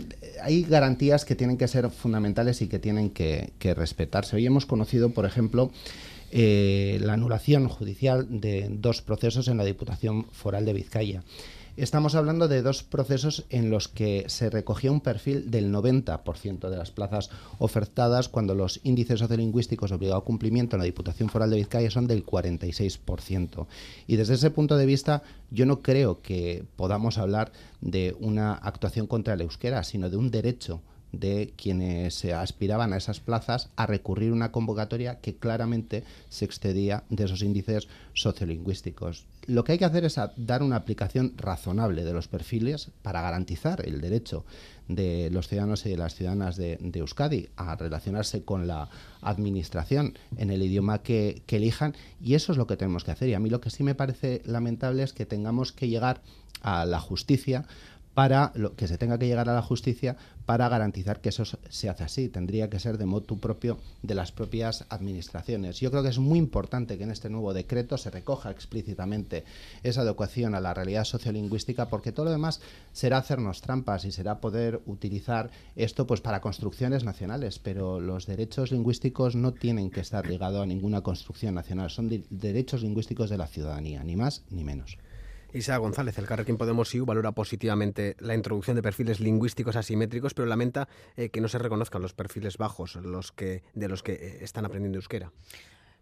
hay 0.42 0.62
garantías 0.62 1.24
que 1.24 1.34
tienen 1.34 1.58
que 1.58 1.68
ser 1.68 1.90
fundamentales 1.90 2.62
y 2.62 2.68
que 2.68 2.78
tienen 2.78 3.10
que, 3.10 3.52
que 3.58 3.74
respetarse. 3.74 4.36
Hoy 4.36 4.46
hemos 4.46 4.64
conocido, 4.64 5.10
por 5.10 5.26
ejemplo, 5.26 5.70
eh, 6.30 6.98
la 7.02 7.14
anulación 7.14 7.68
judicial 7.68 8.40
de 8.40 8.68
dos 8.70 9.02
procesos 9.02 9.48
en 9.48 9.56
la 9.56 9.64
Diputación 9.64 10.26
Foral 10.32 10.64
de 10.64 10.72
Vizcaya. 10.72 11.22
Estamos 11.76 12.14
hablando 12.14 12.46
de 12.46 12.62
dos 12.62 12.82
procesos 12.82 13.46
en 13.48 13.70
los 13.70 13.88
que 13.88 14.24
se 14.28 14.50
recogía 14.50 14.92
un 14.92 15.00
perfil 15.00 15.50
del 15.50 15.72
90% 15.72 16.68
de 16.68 16.76
las 16.76 16.90
plazas 16.90 17.30
ofertadas 17.58 18.28
cuando 18.28 18.54
los 18.54 18.80
índices 18.82 19.20
sociolingüísticos 19.20 19.90
obligado 19.92 20.18
a 20.18 20.24
cumplimiento 20.24 20.76
en 20.76 20.80
la 20.80 20.84
Diputación 20.84 21.30
Foral 21.30 21.50
de 21.50 21.56
Vizcaya 21.56 21.90
son 21.90 22.06
del 22.06 22.26
46%. 22.26 23.66
Y 24.06 24.16
desde 24.16 24.34
ese 24.34 24.50
punto 24.50 24.76
de 24.76 24.84
vista 24.84 25.22
yo 25.50 25.64
no 25.64 25.80
creo 25.80 26.20
que 26.20 26.64
podamos 26.76 27.18
hablar 27.18 27.52
de 27.80 28.16
una 28.20 28.52
actuación 28.52 29.06
contra 29.06 29.34
el 29.34 29.40
euskera, 29.40 29.82
sino 29.82 30.10
de 30.10 30.16
un 30.16 30.30
derecho 30.30 30.82
de 31.12 31.52
quienes 31.56 32.14
se 32.14 32.32
aspiraban 32.34 32.92
a 32.92 32.96
esas 32.96 33.20
plazas 33.20 33.70
a 33.76 33.86
recurrir 33.86 34.30
a 34.30 34.34
una 34.34 34.52
convocatoria 34.52 35.20
que 35.20 35.36
claramente 35.36 36.04
se 36.28 36.44
excedía 36.44 37.04
de 37.08 37.24
esos 37.24 37.42
índices 37.42 37.88
sociolingüísticos. 38.14 39.26
Lo 39.46 39.64
que 39.64 39.72
hay 39.72 39.78
que 39.78 39.84
hacer 39.84 40.04
es 40.04 40.20
dar 40.36 40.62
una 40.62 40.76
aplicación 40.76 41.34
razonable 41.36 42.04
de 42.04 42.12
los 42.12 42.28
perfiles 42.28 42.90
para 43.02 43.22
garantizar 43.22 43.84
el 43.86 44.00
derecho 44.00 44.44
de 44.86 45.30
los 45.30 45.48
ciudadanos 45.48 45.86
y 45.86 45.90
de 45.90 45.96
las 45.96 46.14
ciudadanas 46.14 46.56
de, 46.56 46.78
Euskadi 46.94 47.48
a 47.56 47.74
relacionarse 47.76 48.44
con 48.44 48.66
la 48.66 48.88
administración 49.22 50.18
en 50.36 50.50
el 50.50 50.62
idioma 50.62 51.02
que, 51.02 51.42
que 51.46 51.56
elijan 51.56 51.94
y 52.22 52.34
eso 52.34 52.52
es 52.52 52.58
lo 52.58 52.66
que 52.66 52.76
tenemos 52.76 53.04
que 53.04 53.12
hacer. 53.12 53.28
Y 53.28 53.34
a 53.34 53.40
mí 53.40 53.50
lo 53.50 53.60
que 53.60 53.70
sí 53.70 53.82
me 53.82 53.94
parece 53.94 54.42
lamentable 54.44 55.02
es 55.02 55.12
que 55.12 55.26
tengamos 55.26 55.72
que 55.72 55.88
llegar 55.88 56.22
a 56.62 56.84
la 56.84 57.00
justicia 57.00 57.66
para 58.20 58.52
lo 58.54 58.76
que 58.76 58.86
se 58.86 58.98
tenga 58.98 59.18
que 59.18 59.26
llegar 59.26 59.48
a 59.48 59.54
la 59.54 59.62
justicia 59.62 60.14
para 60.44 60.68
garantizar 60.68 61.22
que 61.22 61.30
eso 61.30 61.44
se 61.46 61.88
hace 61.88 62.04
así. 62.04 62.28
Tendría 62.28 62.68
que 62.68 62.78
ser 62.78 62.98
de 62.98 63.06
modo 63.06 63.38
propio 63.38 63.78
de 64.02 64.14
las 64.14 64.30
propias 64.30 64.84
administraciones. 64.90 65.80
Yo 65.80 65.90
creo 65.90 66.02
que 66.02 66.10
es 66.10 66.18
muy 66.18 66.38
importante 66.38 66.98
que 66.98 67.04
en 67.04 67.12
este 67.12 67.30
nuevo 67.30 67.54
decreto 67.54 67.96
se 67.96 68.10
recoja 68.10 68.50
explícitamente 68.50 69.44
esa 69.82 70.02
adecuación 70.02 70.54
a 70.54 70.60
la 70.60 70.74
realidad 70.74 71.04
sociolingüística, 71.04 71.88
porque 71.88 72.12
todo 72.12 72.26
lo 72.26 72.32
demás 72.32 72.60
será 72.92 73.16
hacernos 73.16 73.62
trampas 73.62 74.04
y 74.04 74.12
será 74.12 74.42
poder 74.42 74.82
utilizar 74.84 75.50
esto 75.74 76.06
pues 76.06 76.20
para 76.20 76.42
construcciones 76.42 77.04
nacionales, 77.04 77.58
pero 77.58 78.00
los 78.00 78.26
derechos 78.26 78.70
lingüísticos 78.70 79.34
no 79.34 79.54
tienen 79.54 79.90
que 79.90 80.00
estar 80.00 80.28
ligados 80.28 80.62
a 80.62 80.66
ninguna 80.66 81.00
construcción 81.00 81.54
nacional, 81.54 81.88
son 81.88 82.10
derechos 82.28 82.82
lingüísticos 82.82 83.30
de 83.30 83.38
la 83.38 83.46
ciudadanía, 83.46 84.04
ni 84.04 84.14
más 84.14 84.42
ni 84.50 84.62
menos. 84.62 84.98
Isa 85.52 85.76
González, 85.78 86.16
el 86.18 86.26
Carrequín 86.26 86.56
Podemos 86.56 86.94
IU 86.94 87.04
valora 87.04 87.32
positivamente 87.32 88.14
la 88.20 88.34
introducción 88.34 88.76
de 88.76 88.82
perfiles 88.82 89.18
lingüísticos 89.18 89.74
asimétricos, 89.74 90.32
pero 90.32 90.46
lamenta 90.46 90.88
eh, 91.16 91.30
que 91.30 91.40
no 91.40 91.48
se 91.48 91.58
reconozcan 91.58 92.02
los 92.02 92.14
perfiles 92.14 92.56
bajos 92.56 92.94
los 92.96 93.32
que, 93.32 93.64
de 93.74 93.88
los 93.88 94.02
que 94.02 94.12
eh, 94.12 94.38
están 94.42 94.64
aprendiendo 94.64 94.98
euskera. 94.98 95.32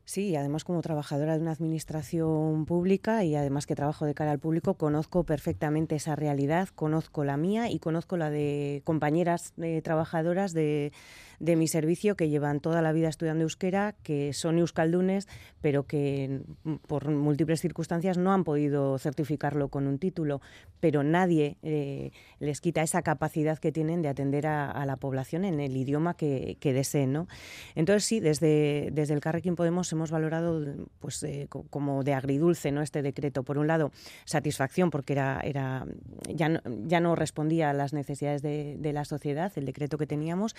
Sí, 0.04 0.36
además 0.36 0.64
como 0.64 0.80
trabajadora 0.80 1.36
de 1.36 1.42
una 1.42 1.52
administración 1.52 2.64
pública 2.64 3.24
y 3.24 3.36
además 3.36 3.66
que 3.66 3.74
trabajo 3.74 4.06
de 4.06 4.14
cara 4.14 4.32
al 4.32 4.38
público, 4.38 4.74
conozco 4.74 5.24
perfectamente 5.24 5.96
esa 5.96 6.16
realidad, 6.16 6.68
conozco 6.74 7.24
la 7.24 7.36
mía 7.36 7.70
y 7.70 7.78
conozco 7.78 8.16
la 8.16 8.30
de 8.30 8.80
compañeras 8.84 9.52
eh, 9.58 9.82
trabajadoras 9.82 10.54
de, 10.54 10.92
de 11.40 11.56
mi 11.56 11.68
servicio 11.68 12.16
que 12.16 12.28
llevan 12.28 12.60
toda 12.60 12.82
la 12.82 12.92
vida 12.92 13.08
estudiando 13.08 13.42
euskera, 13.42 13.94
que 14.02 14.32
son 14.32 14.58
euskaldunes, 14.58 15.28
pero 15.60 15.84
que 15.84 16.40
mm, 16.64 16.74
por 16.86 17.08
múltiples 17.10 17.60
circunstancias 17.60 18.18
no 18.18 18.32
han 18.32 18.44
podido 18.44 18.98
certificarlo 18.98 19.68
con 19.68 19.86
un 19.86 19.98
título. 19.98 20.40
Pero 20.80 21.02
nadie 21.02 21.56
eh, 21.62 22.12
les 22.38 22.60
quita 22.60 22.82
esa 22.82 23.02
capacidad 23.02 23.58
que 23.58 23.72
tienen 23.72 24.02
de 24.02 24.08
atender 24.08 24.46
a, 24.46 24.86
la 24.86 24.96
población 24.96 25.44
en 25.44 25.60
el 25.60 25.76
idioma 25.76 26.14
que, 26.14 26.56
deseen. 26.60 27.12
¿no? 27.12 27.28
Entonces 27.74 28.04
sí, 28.04 28.20
desde, 28.20 28.90
desde 28.92 29.14
el 29.14 29.20
Carrequín 29.20 29.56
Podemos 29.56 29.92
hemos 29.92 30.10
valorado 30.10 30.64
pues, 31.00 31.22
eh, 31.24 31.48
como 31.48 32.04
de 32.04 32.14
agridulce 32.14 32.70
¿no? 32.70 32.82
este 32.82 33.02
decreto. 33.02 33.42
Por 33.42 33.58
un 33.58 33.66
lado, 33.66 33.90
satisfacción 34.24 34.90
porque 34.90 35.14
era, 35.14 35.40
era, 35.42 35.86
ya, 36.28 36.48
no, 36.48 36.60
ya 36.86 37.00
no 37.00 37.16
respondía 37.16 37.70
a 37.70 37.72
las 37.72 37.92
necesidades 37.92 38.42
de, 38.42 38.76
de 38.78 38.92
la 38.92 39.04
sociedad, 39.04 39.52
el 39.56 39.64
decreto 39.64 39.98
que 39.98 40.06
teníamos. 40.06 40.54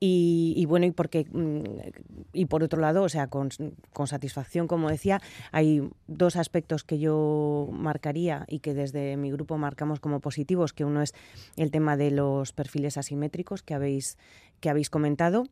Y, 0.00 0.07
bueno, 0.66 0.86
y 0.86 0.90
porque 0.90 1.26
mm, 1.30 1.62
y 2.32 2.46
por 2.46 2.62
otro 2.62 2.80
lado, 2.80 3.02
o 3.02 3.08
sea, 3.08 3.28
con, 3.28 3.50
satisfacción, 4.06 4.68
como 4.68 4.90
decía, 4.90 5.20
hay 5.52 5.88
dos 6.06 6.36
aspectos 6.36 6.84
que 6.84 6.98
yo 6.98 7.68
marcaría 7.72 8.44
y 8.48 8.60
que 8.60 8.74
desde 8.74 9.16
mi 9.16 9.30
grupo 9.30 9.58
marcamos 9.58 10.00
como 10.00 10.20
positivos, 10.20 10.72
que 10.72 10.84
uno 10.84 11.02
es 11.02 11.14
el 11.56 11.70
tema 11.70 11.96
de 11.96 12.10
los 12.10 12.52
perfiles 12.52 12.96
asimétricos 12.96 13.62
que 13.62 13.74
habéis 13.74 14.16
que 14.60 14.70
habéis 14.70 14.90
comentado 14.90 15.44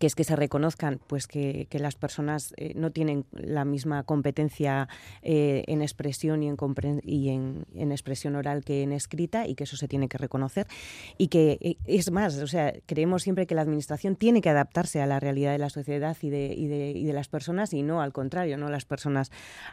que 0.00 0.06
es 0.06 0.14
que 0.14 0.24
se 0.24 0.34
reconozcan 0.34 0.98
pues 1.06 1.26
que, 1.26 1.68
las 1.72 1.94
personas 1.94 2.54
eh, 2.56 2.72
no 2.74 2.90
tienen 2.90 3.26
la 3.32 3.64
misma 3.66 4.02
competencia 4.02 4.88
eh, 5.22 5.62
en 5.66 5.82
expresión 5.82 6.42
y, 6.42 6.48
en, 6.48 6.56
y 7.04 7.28
en, 7.28 7.92
expresión 7.92 8.34
oral 8.34 8.64
que 8.64 8.82
en 8.82 8.92
escrita 8.92 9.46
y 9.46 9.54
que 9.54 9.64
eso 9.64 9.76
se 9.76 9.88
tiene 9.88 10.08
que 10.08 10.16
reconocer. 10.16 10.66
Y 11.18 11.28
que 11.28 11.58
eh, 11.60 11.76
es 11.84 12.10
más, 12.10 12.38
o 12.38 12.46
sea, 12.46 12.72
creemos 12.86 13.22
siempre 13.22 13.46
que 13.46 13.54
la 13.54 13.60
administración 13.60 14.16
tiene 14.16 14.40
que 14.40 14.48
adaptarse 14.48 15.02
a 15.02 15.06
la 15.06 15.20
realidad 15.20 15.52
de 15.52 15.58
la 15.58 15.68
sociedad 15.68 16.16
y 16.22 16.30
de, 16.30 16.54
y 16.56 16.66
de, 16.66 16.90
y 16.92 17.04
de 17.04 17.12
las 17.12 17.28
personas 17.28 17.74
y 17.74 17.82
no 17.82 18.00
al 18.00 18.14
contrario, 18.14 18.56
no 18.56 18.70
las 18.70 18.86
personas 18.86 19.30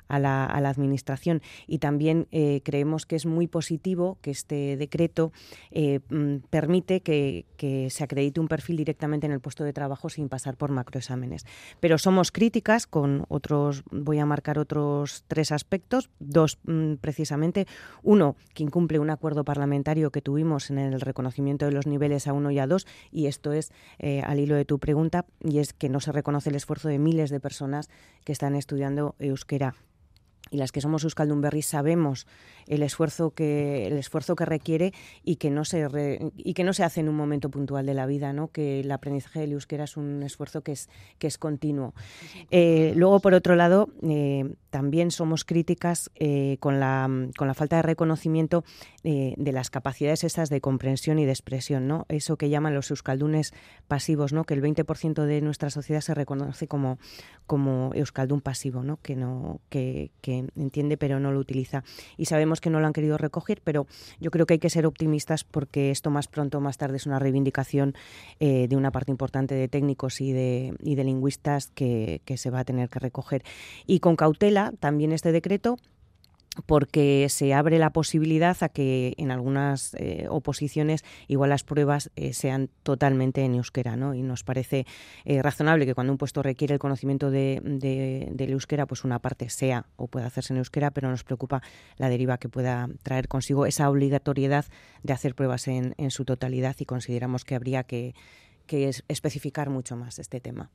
a 0.09 0.19
la, 0.19 0.45
a 0.45 0.59
la 0.59 0.69
administración. 0.69 1.41
Y 1.67 1.79
también 1.79 2.27
creemos 2.63 3.05
que 3.05 3.15
es 3.15 3.25
muy 3.25 3.47
positivo 3.47 4.17
que 4.21 4.31
este 4.31 4.75
decreto 4.75 5.31
mm, 5.71 6.37
permite 6.49 6.99
que, 6.99 7.45
que 7.55 7.89
se 7.89 8.03
acredite 8.03 8.41
un 8.41 8.49
perfil 8.49 8.75
directamente 8.75 9.25
en 9.25 9.31
el 9.31 9.39
puesto 9.39 9.63
de 9.63 9.71
trabajo 9.71 10.09
sin 10.17 10.29
pasar 10.29 10.57
por 10.57 10.71
macroexámenes. 10.71 11.45
Pero 11.79 11.99
somos 11.99 12.31
críticas 12.31 12.87
con 12.87 13.25
otros, 13.29 13.83
voy 13.91 14.17
a 14.17 14.25
marcar 14.25 14.57
otros 14.57 15.23
tres 15.27 15.51
aspectos, 15.51 16.09
dos 16.19 16.57
mm, 16.63 16.95
precisamente. 16.95 17.67
Uno, 18.01 18.35
que 18.55 18.63
incumple 18.63 18.97
un 18.97 19.11
acuerdo 19.11 19.45
parlamentario 19.45 20.11
que 20.11 20.23
tuvimos 20.23 20.71
en 20.71 20.79
el 20.79 20.99
reconocimiento 21.01 21.65
de 21.65 21.71
los 21.71 21.85
niveles 21.85 22.27
A1 22.27 22.51
y 22.51 22.57
A2, 22.57 22.87
y 23.11 23.27
esto 23.27 23.53
es 23.53 23.71
eh, 23.99 24.21
al 24.21 24.39
hilo 24.39 24.55
de 24.55 24.65
tu 24.65 24.79
pregunta, 24.79 25.25
y 25.39 25.59
es 25.59 25.73
que 25.73 25.87
no 25.87 25.99
se 25.99 26.11
reconoce 26.11 26.49
el 26.49 26.55
esfuerzo 26.55 26.89
de 26.89 26.97
miles 26.97 27.29
de 27.29 27.39
personas 27.39 27.89
que 28.23 28.31
están 28.31 28.55
estudiando 28.55 29.15
euskera 29.19 29.75
y 30.49 30.57
las 30.57 30.71
que 30.71 30.81
somos 30.81 31.03
Euskaldun 31.03 31.41
Berry 31.41 31.61
sabemos 31.61 32.27
el 32.67 32.83
esfuerzo 32.83 33.31
que 33.31 33.87
el 33.87 33.97
esfuerzo 33.97 34.35
que 34.35 34.45
requiere 34.45 34.93
y 35.23 35.37
que 35.37 35.49
no 35.49 35.65
se 35.65 35.87
y 36.35 36.53
que 36.53 36.63
no 36.63 36.73
se 36.73 36.83
hace 36.83 36.99
en 36.99 37.09
un 37.09 37.15
momento 37.15 37.49
puntual 37.49 37.85
de 37.85 37.93
la 37.93 38.05
vida, 38.05 38.33
¿no? 38.33 38.49
Que 38.49 38.81
el 38.81 38.91
aprendizaje 38.91 39.39
del 39.39 39.53
euskera 39.53 39.85
es 39.85 39.97
un 39.97 40.23
esfuerzo 40.23 40.61
que 40.61 40.73
es 40.73 40.89
que 41.17 41.27
es 41.27 41.37
continuo. 41.37 41.93
Eh, 42.51 42.93
luego, 42.95 43.19
por 43.19 43.33
otro 43.33 43.55
lado, 43.55 43.89
eh, 44.03 44.53
también 44.69 45.11
somos 45.11 45.45
críticas 45.45 46.11
eh, 46.15 46.57
con 46.59 46.79
la 46.79 47.09
con 47.37 47.47
la 47.47 47.53
falta 47.53 47.77
de 47.77 47.81
reconocimiento 47.81 48.63
de 49.03 49.53
las 49.53 49.69
capacidades 49.69 50.25
esas 50.25 50.49
de 50.49 50.59
comprensión 50.59 51.17
y 51.17 51.23
de 51.23 51.31
expresión, 51.31 51.87
¿no? 51.87 52.05
Eso 52.09 52.35
que 52.35 52.49
llaman 52.49 52.73
los 52.73 52.91
euskaldunes 52.91 53.53
pasivos, 53.87 54.33
¿no? 54.33 54.43
Que 54.43 54.53
el 54.53 54.61
20% 54.61 55.23
de 55.23 55.39
nuestra 55.39 55.69
sociedad 55.69 56.01
se 56.01 56.13
reconoce 56.13 56.67
como 56.67 56.97
como 57.45 57.91
euskaldun 57.93 58.41
pasivo, 58.41 58.83
¿no? 58.83 58.99
Que 59.01 59.15
no 59.15 59.61
que 59.69 60.11
entiende 60.55 60.97
pero 60.97 61.19
no 61.19 61.31
lo 61.31 61.39
utiliza. 61.39 61.83
Y 62.17 62.25
sabemos 62.25 62.61
que 62.61 62.69
no 62.69 62.79
lo 62.79 62.87
han 62.87 62.93
querido 62.93 63.17
recoger, 63.17 63.61
pero 63.63 63.87
yo 64.19 64.31
creo 64.31 64.45
que 64.45 64.55
hay 64.55 64.59
que 64.59 64.69
ser 64.69 64.85
optimistas 64.85 65.43
porque 65.43 65.91
esto 65.91 66.09
más 66.09 66.27
pronto 66.27 66.57
o 66.57 66.61
más 66.61 66.77
tarde 66.77 66.97
es 66.97 67.05
una 67.05 67.19
reivindicación 67.19 67.95
eh, 68.39 68.67
de 68.67 68.75
una 68.75 68.91
parte 68.91 69.11
importante 69.11 69.55
de 69.55 69.67
técnicos 69.67 70.21
y 70.21 70.31
de, 70.31 70.75
y 70.81 70.95
de 70.95 71.03
lingüistas 71.03 71.71
que, 71.73 72.21
que 72.25 72.37
se 72.37 72.49
va 72.49 72.59
a 72.59 72.65
tener 72.65 72.89
que 72.89 72.99
recoger. 72.99 73.43
Y 73.85 73.99
con 73.99 74.15
cautela 74.15 74.73
también 74.79 75.11
este 75.11 75.31
decreto 75.31 75.77
porque 76.65 77.27
se 77.29 77.53
abre 77.53 77.79
la 77.79 77.91
posibilidad 77.91 78.57
a 78.61 78.69
que 78.69 79.13
en 79.17 79.31
algunas 79.31 79.93
eh, 79.95 80.27
oposiciones 80.29 81.03
igual 81.27 81.49
las 81.49 81.63
pruebas 81.63 82.11
eh, 82.15 82.33
sean 82.33 82.69
totalmente 82.83 83.43
en 83.43 83.55
euskera, 83.55 83.95
¿no? 83.95 84.13
Y 84.13 84.21
nos 84.21 84.43
parece 84.43 84.85
eh, 85.25 85.41
razonable 85.41 85.85
que 85.85 85.93
cuando 85.93 86.13
un 86.13 86.17
puesto 86.17 86.41
requiere 86.41 86.73
el 86.73 86.79
conocimiento 86.79 87.31
de, 87.31 87.61
del 88.31 88.51
euskera, 88.51 88.85
pues 88.85 89.03
una 89.03 89.19
parte 89.19 89.49
sea 89.49 89.85
o 89.95 90.07
pueda 90.07 90.27
hacerse 90.27 90.53
en 90.53 90.57
euskera, 90.57 90.91
pero 90.91 91.09
nos 91.09 91.23
preocupa 91.23 91.61
la 91.97 92.09
deriva 92.09 92.37
que 92.37 92.49
pueda 92.49 92.89
traer 93.03 93.27
consigo 93.27 93.65
esa 93.65 93.89
obligatoriedad 93.89 94.65
de 95.03 95.13
hacer 95.13 95.35
pruebas 95.35 95.67
en, 95.67 95.93
en 95.97 96.11
su 96.11 96.25
totalidad 96.25 96.75
y 96.79 96.85
consideramos 96.85 97.45
que 97.45 97.55
habría 97.55 97.83
que 97.83 98.15
que 98.67 98.87
es 98.87 99.03
especificar 99.07 99.69
mucho 99.69 99.95
más 99.95 100.19
este 100.19 100.39
tema. 100.39 100.69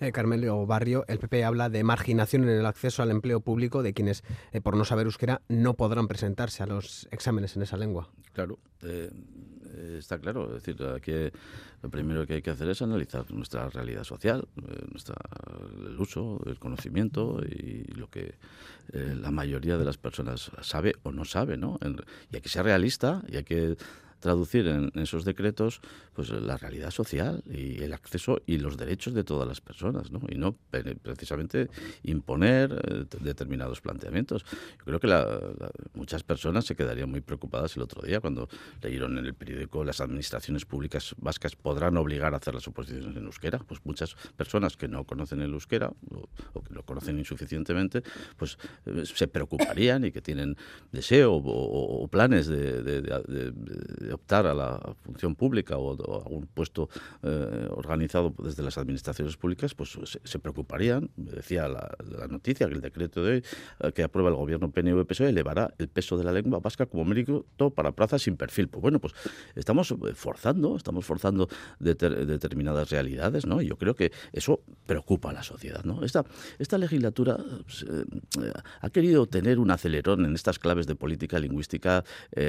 Eh, 0.00 0.10
Carmelo 0.12 0.66
Barrio, 0.66 1.04
el 1.06 1.18
PP 1.18 1.44
habla 1.44 1.68
de 1.68 1.84
marginación 1.84 2.42
en 2.44 2.50
el 2.50 2.66
acceso 2.66 3.02
al 3.02 3.10
empleo 3.10 3.40
público 3.40 3.82
de 3.82 3.92
quienes, 3.94 4.24
eh, 4.52 4.60
por 4.60 4.76
no 4.76 4.84
saber 4.84 5.06
euskera, 5.06 5.42
no 5.48 5.74
podrán 5.74 6.08
presentarse 6.08 6.62
a 6.62 6.66
los 6.66 7.06
exámenes 7.12 7.54
en 7.56 7.62
esa 7.62 7.76
lengua. 7.76 8.08
Claro, 8.32 8.58
eh, 8.82 9.10
está 9.98 10.18
claro. 10.18 10.56
Es 10.56 10.64
decir, 10.64 10.82
aquí 10.86 11.12
lo 11.82 11.90
primero 11.90 12.26
que 12.26 12.34
hay 12.34 12.42
que 12.42 12.50
hacer 12.50 12.68
es 12.70 12.82
analizar 12.82 13.30
nuestra 13.30 13.68
realidad 13.68 14.02
social, 14.02 14.48
nuestra, 14.90 15.14
el 15.86 16.00
uso, 16.00 16.40
el 16.46 16.58
conocimiento 16.58 17.40
y 17.44 17.84
lo 17.92 18.08
que 18.10 18.34
la 18.92 19.30
mayoría 19.30 19.76
de 19.76 19.84
las 19.84 19.98
personas 19.98 20.50
sabe 20.62 20.94
o 21.02 21.12
no 21.12 21.24
sabe, 21.26 21.58
¿no? 21.58 21.78
y 22.30 22.36
hay 22.36 22.40
que 22.40 22.48
ser 22.48 22.64
realista 22.64 23.22
y 23.28 23.36
hay 23.36 23.44
que 23.44 23.76
traducir 24.20 24.66
en, 24.66 24.90
esos 24.94 25.24
decretos 25.24 25.80
pues 26.14 26.30
la 26.30 26.56
realidad 26.56 26.90
social 26.90 27.42
y 27.48 27.82
el 27.82 27.92
acceso 27.92 28.40
y 28.46 28.58
los 28.58 28.76
derechos 28.76 29.14
de 29.14 29.24
todas 29.24 29.46
las 29.46 29.60
personas, 29.60 30.10
¿no? 30.10 30.20
Y 30.28 30.36
no 30.36 30.56
precisamente 31.02 31.68
imponer 32.02 32.72
eh, 32.72 33.04
determinados 33.20 33.80
planteamientos. 33.80 34.44
Yo 34.78 34.84
creo 34.84 35.00
que 35.00 35.08
muchas 35.94 36.22
personas 36.22 36.64
se 36.64 36.74
quedarían 36.74 37.10
muy 37.10 37.20
preocupadas 37.20 37.76
el 37.76 37.82
otro 37.82 38.02
día 38.02 38.20
cuando 38.20 38.48
leyeron 38.82 39.16
en 39.18 39.26
el 39.26 39.34
periódico 39.34 39.84
las 39.84 40.00
administraciones 40.00 40.64
públicas 40.64 41.14
vascas 41.18 41.54
podrán 41.54 41.96
obligar 41.96 42.34
a 42.34 42.38
hacer 42.38 42.54
las 42.54 42.66
oposiciones 42.66 43.16
en 43.16 43.24
euskera. 43.24 43.58
Pues 43.58 43.80
muchas 43.84 44.16
personas 44.36 44.76
que 44.76 44.88
no 44.88 45.04
conocen 45.04 45.40
el 45.40 45.52
euskera 45.52 45.92
o, 46.10 46.62
que 46.62 46.74
lo 46.74 46.82
conocen 46.84 47.18
insuficientemente, 47.18 48.02
pues 48.36 48.58
eh, 48.86 49.04
se 49.04 49.28
preocuparían 49.28 50.04
y 50.04 50.10
que 50.10 50.20
tienen 50.20 50.56
deseo 50.90 51.34
o, 51.34 52.08
planes 52.08 52.48
de 52.48 54.07
optar 54.12 54.46
a 54.46 54.54
la 54.54 54.94
función 55.02 55.34
pública 55.34 55.76
o, 55.76 55.92
a 55.92 56.24
algún 56.24 56.46
puesto 56.46 56.88
eh, 57.22 57.68
organizado 57.70 58.34
desde 58.38 58.62
las 58.62 58.78
administraciones 58.78 59.36
públicas, 59.36 59.74
pues 59.74 59.98
se, 60.24 60.38
preocuparían. 60.38 61.10
Decía 61.16 61.68
la, 61.68 61.96
noticia 62.28 62.68
que 62.68 62.74
el 62.74 62.80
decreto 62.80 63.22
de 63.22 63.32
hoy 63.32 63.44
eh, 63.80 63.92
que 63.92 64.02
aprueba 64.02 64.30
el 64.30 64.36
gobierno 64.36 64.70
PNV-PSOE 64.70 65.28
elevará 65.28 65.74
el 65.78 65.88
peso 65.88 66.16
de 66.16 66.24
la 66.24 66.32
lengua 66.32 66.60
vasca 66.60 66.86
como 66.86 67.04
mérito 67.04 67.46
para 67.74 67.92
plazas 67.92 68.22
sin 68.22 68.36
perfil. 68.36 68.68
Pues 68.68 68.82
bueno, 68.82 69.00
pues 69.00 69.14
estamos 69.54 69.94
forzando, 70.14 70.76
estamos 70.76 71.04
forzando 71.04 71.48
determinadas 71.78 72.90
realidades, 72.90 73.46
¿no? 73.46 73.60
Y 73.62 73.66
yo 73.66 73.76
creo 73.76 73.94
que 73.94 74.12
eso 74.32 74.60
preocupa 74.86 75.30
a 75.30 75.32
la 75.32 75.42
sociedad, 75.42 75.84
¿no? 75.84 76.04
Esta, 76.04 76.24
esta 76.58 76.78
legislatura 76.78 77.38
pues, 77.64 77.86
ha 78.80 78.90
querido 78.90 79.26
tener 79.26 79.58
un 79.58 79.70
acelerón 79.70 80.24
en 80.24 80.34
estas 80.34 80.58
claves 80.58 80.86
de 80.86 80.94
política 80.94 81.38
lingüística 81.38 82.04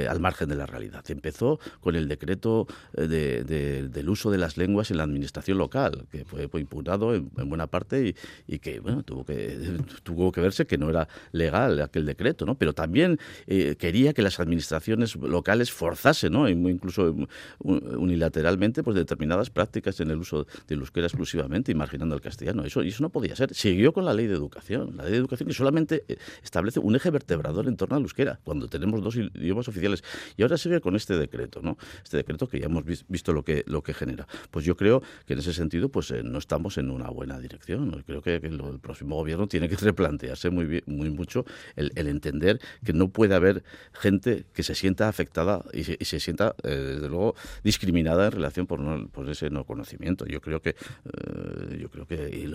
al 0.08 0.20
margen 0.20 0.48
de 0.48 0.56
la 0.56 0.66
realidad. 0.66 1.04
Empezó 1.08 1.49
con 1.80 1.96
el 1.96 2.06
decreto 2.06 2.66
eh, 2.94 3.88
del 3.90 4.08
uso 4.08 4.30
de 4.30 4.38
las 4.38 4.56
lenguas 4.56 4.90
en 4.90 4.98
la 4.98 5.04
administración 5.04 5.58
local, 5.58 6.06
que 6.10 6.24
fue, 6.24 6.48
impugnado 6.60 7.14
en, 7.14 7.30
buena 7.48 7.66
parte 7.66 8.14
y, 8.46 8.58
que 8.58 8.80
bueno, 8.80 9.02
tuvo 9.02 9.24
que 9.24 9.58
tuvo 10.02 10.30
que 10.30 10.40
verse 10.40 10.66
que 10.66 10.78
no 10.78 10.90
era 10.90 11.08
legal 11.32 11.80
aquel 11.80 12.06
decreto, 12.06 12.44
¿no? 12.44 12.56
Pero 12.56 12.72
también 12.74 13.18
eh, 13.46 13.76
quería 13.78 14.12
que 14.12 14.22
las 14.22 14.38
administraciones 14.40 15.16
locales 15.16 15.72
forzasen, 15.72 16.32
¿no? 16.32 16.48
incluso 16.48 17.14
unilateralmente, 17.60 18.82
pues 18.82 18.96
determinadas 18.96 19.50
prácticas 19.50 20.00
en 20.00 20.10
el 20.10 20.18
uso 20.18 20.46
del 20.68 20.80
euskera 20.80 21.06
exclusivamente, 21.06 21.72
imaginando 21.72 22.14
el 22.14 22.20
castellano. 22.20 22.64
Eso, 22.64 22.82
y 22.82 22.88
eso 22.88 23.02
no 23.02 23.10
podía 23.10 23.36
ser. 23.36 23.54
Siguió 23.54 23.92
con 23.92 24.04
la 24.04 24.14
ley 24.14 24.26
de 24.26 24.34
educación, 24.34 24.96
la 24.96 25.04
ley 25.04 25.12
de 25.12 25.18
educación 25.18 25.48
que 25.48 25.54
solamente 25.54 26.04
eh, 26.08 26.16
establece 26.42 26.80
un 26.80 26.96
eje 26.96 27.10
vertebrador 27.10 27.68
en 27.68 27.76
torno 27.76 27.96
al 27.96 28.02
euskera, 28.02 28.40
cuando 28.44 28.68
tenemos 28.68 29.02
dos 29.02 29.16
idiomas 29.16 29.68
oficiales. 29.68 30.04
Y 30.36 30.42
ahora 30.42 30.58
sigue 30.58 30.80
con 30.80 30.96
este 30.96 31.16
decreto, 31.16 31.39
¿no? 31.62 31.76
Este 32.02 32.16
decreto 32.16 32.48
que 32.48 32.58
ya 32.60 32.66
hemos 32.66 32.84
visto 32.84 33.32
lo 33.32 33.42
que, 33.42 33.64
lo 33.66 33.82
que 33.82 33.94
genera. 33.94 34.26
Pues 34.50 34.64
yo 34.64 34.76
creo 34.76 35.02
que 35.26 35.34
en 35.34 35.38
ese 35.38 35.52
sentido 35.52 35.88
pues 35.88 36.10
eh, 36.10 36.22
no 36.22 36.38
estamos 36.38 36.78
en 36.78 36.90
una 36.90 37.08
buena 37.08 37.38
dirección. 37.38 38.02
Creo 38.06 38.22
que, 38.22 38.36
el 38.36 38.80
próximo 38.80 39.16
gobierno 39.16 39.46
tiene 39.46 39.68
que 39.68 39.76
replantearse 39.76 40.50
muy, 40.50 40.82
muy 40.86 41.10
mucho 41.10 41.44
el, 41.76 41.90
entender 41.96 42.60
que 42.84 42.92
no 42.92 43.08
puede 43.08 43.34
haber 43.34 43.62
gente 43.92 44.44
que 44.52 44.62
se 44.62 44.74
sienta 44.74 45.08
afectada 45.08 45.64
y 45.72 45.84
se, 45.84 46.20
sienta, 46.20 46.54
eh, 46.62 46.68
desde 46.70 47.08
luego, 47.08 47.34
discriminada 47.62 48.26
en 48.26 48.32
relación 48.32 48.66
por, 48.66 49.10
por 49.10 49.28
ese 49.28 49.50
no 49.50 49.64
conocimiento. 49.64 50.26
Yo 50.26 50.40
creo 50.40 50.60
que, 50.60 50.70
eh, 50.70 51.78
yo 51.80 51.88
creo 51.90 52.06
que 52.06 52.50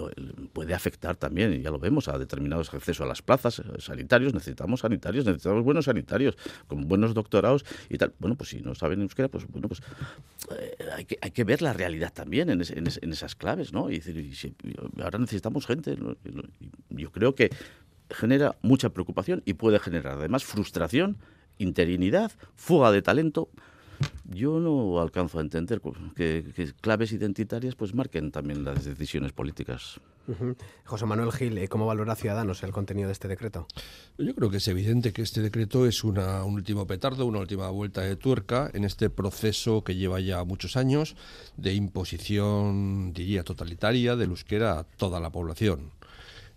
puede 0.53 0.73
afectar 0.73 1.15
también, 1.15 1.53
y 1.53 1.61
ya 1.61 1.71
lo 1.71 1.79
vemos, 1.79 2.07
a 2.07 2.17
determinados 2.17 2.73
accesos 2.73 3.05
a 3.05 3.07
las 3.07 3.21
plazas 3.21 3.61
sanitarios. 3.79 4.33
Necesitamos 4.33 4.81
sanitarios, 4.81 5.25
necesitamos 5.25 5.63
buenos 5.63 5.86
sanitarios, 5.86 6.38
con 6.67 6.88
buenos 6.88 7.13
doctorados 7.13 7.65
y 7.89 7.97
tal. 7.97 8.13
Bueno, 8.19 8.36
pues 8.36 8.49
si 8.49 8.61
no 8.61 8.74
saben 8.76 9.01
euskera, 9.01 9.28
pues 9.28 9.47
bueno, 9.47 9.67
pues 9.67 9.82
eh, 10.57 10.76
hay, 10.95 11.05
que, 11.05 11.17
hay 11.21 11.32
que 11.32 11.43
ver 11.43 11.61
la 11.61 11.73
realidad 11.73 12.13
también 12.13 12.49
en, 12.49 12.61
en, 12.61 13.11
esas 13.11 13.36
claves, 13.36 13.73
¿no? 13.73 13.89
Y, 13.89 13.99
decir, 13.99 14.55
ahora 15.01 15.19
necesitamos 15.19 15.65
gente. 15.65 15.97
Yo 16.89 17.11
creo 17.11 17.36
que 17.36 17.49
genera 18.09 18.55
mucha 18.61 18.89
preocupación 18.89 19.41
y 19.45 19.53
puede 19.53 19.80
generar 19.80 20.17
además 20.17 20.43
frustración, 20.43 21.17
interinidad, 21.57 22.32
fuga 22.55 22.91
de 22.91 23.01
talento. 23.01 23.49
Yo 24.27 24.59
no 24.59 24.99
alcanzo 24.99 25.37
a 25.37 25.41
entender 25.41 25.81
que, 26.15 26.73
claves 26.81 27.11
identitarias 27.11 27.75
pues 27.75 27.93
marquen 27.93 28.31
también 28.31 28.63
las 28.63 28.83
decisiones 28.85 29.31
políticas. 29.31 29.99
José 30.85 31.05
Manuel 31.05 31.31
Gil, 31.31 31.57
eh, 31.59 31.67
¿cómo 31.67 31.85
valora 31.85 32.15
Ciudadanos 32.15 32.63
el 32.63 32.71
contenido 32.71 33.07
de 33.07 33.13
este 33.13 33.27
decreto? 33.27 33.67
Yo 34.17 34.33
creo 34.33 34.49
que 34.49 34.57
es 34.57 34.67
evidente 34.67 35.13
que 35.13 35.21
este 35.21 35.41
decreto 35.41 35.85
es 35.85 36.03
una, 36.03 36.43
un 36.43 36.55
último 36.55 36.87
petardo, 36.87 37.27
una 37.27 37.39
última 37.39 37.69
vuelta 37.69 38.01
de 38.01 38.15
tuerca 38.15 38.71
en 38.73 38.83
este 38.83 39.11
proceso 39.11 39.83
que 39.83 39.95
lleva 39.95 40.19
ya 40.19 40.43
muchos 40.43 40.75
años 40.77 41.15
de 41.57 41.73
imposición, 41.73 43.13
diría, 43.13 43.43
totalitaria 43.43 44.15
del 44.15 44.31
euskera 44.31 44.79
a 44.79 44.83
toda 44.83 45.19
la 45.19 45.29
población 45.29 45.91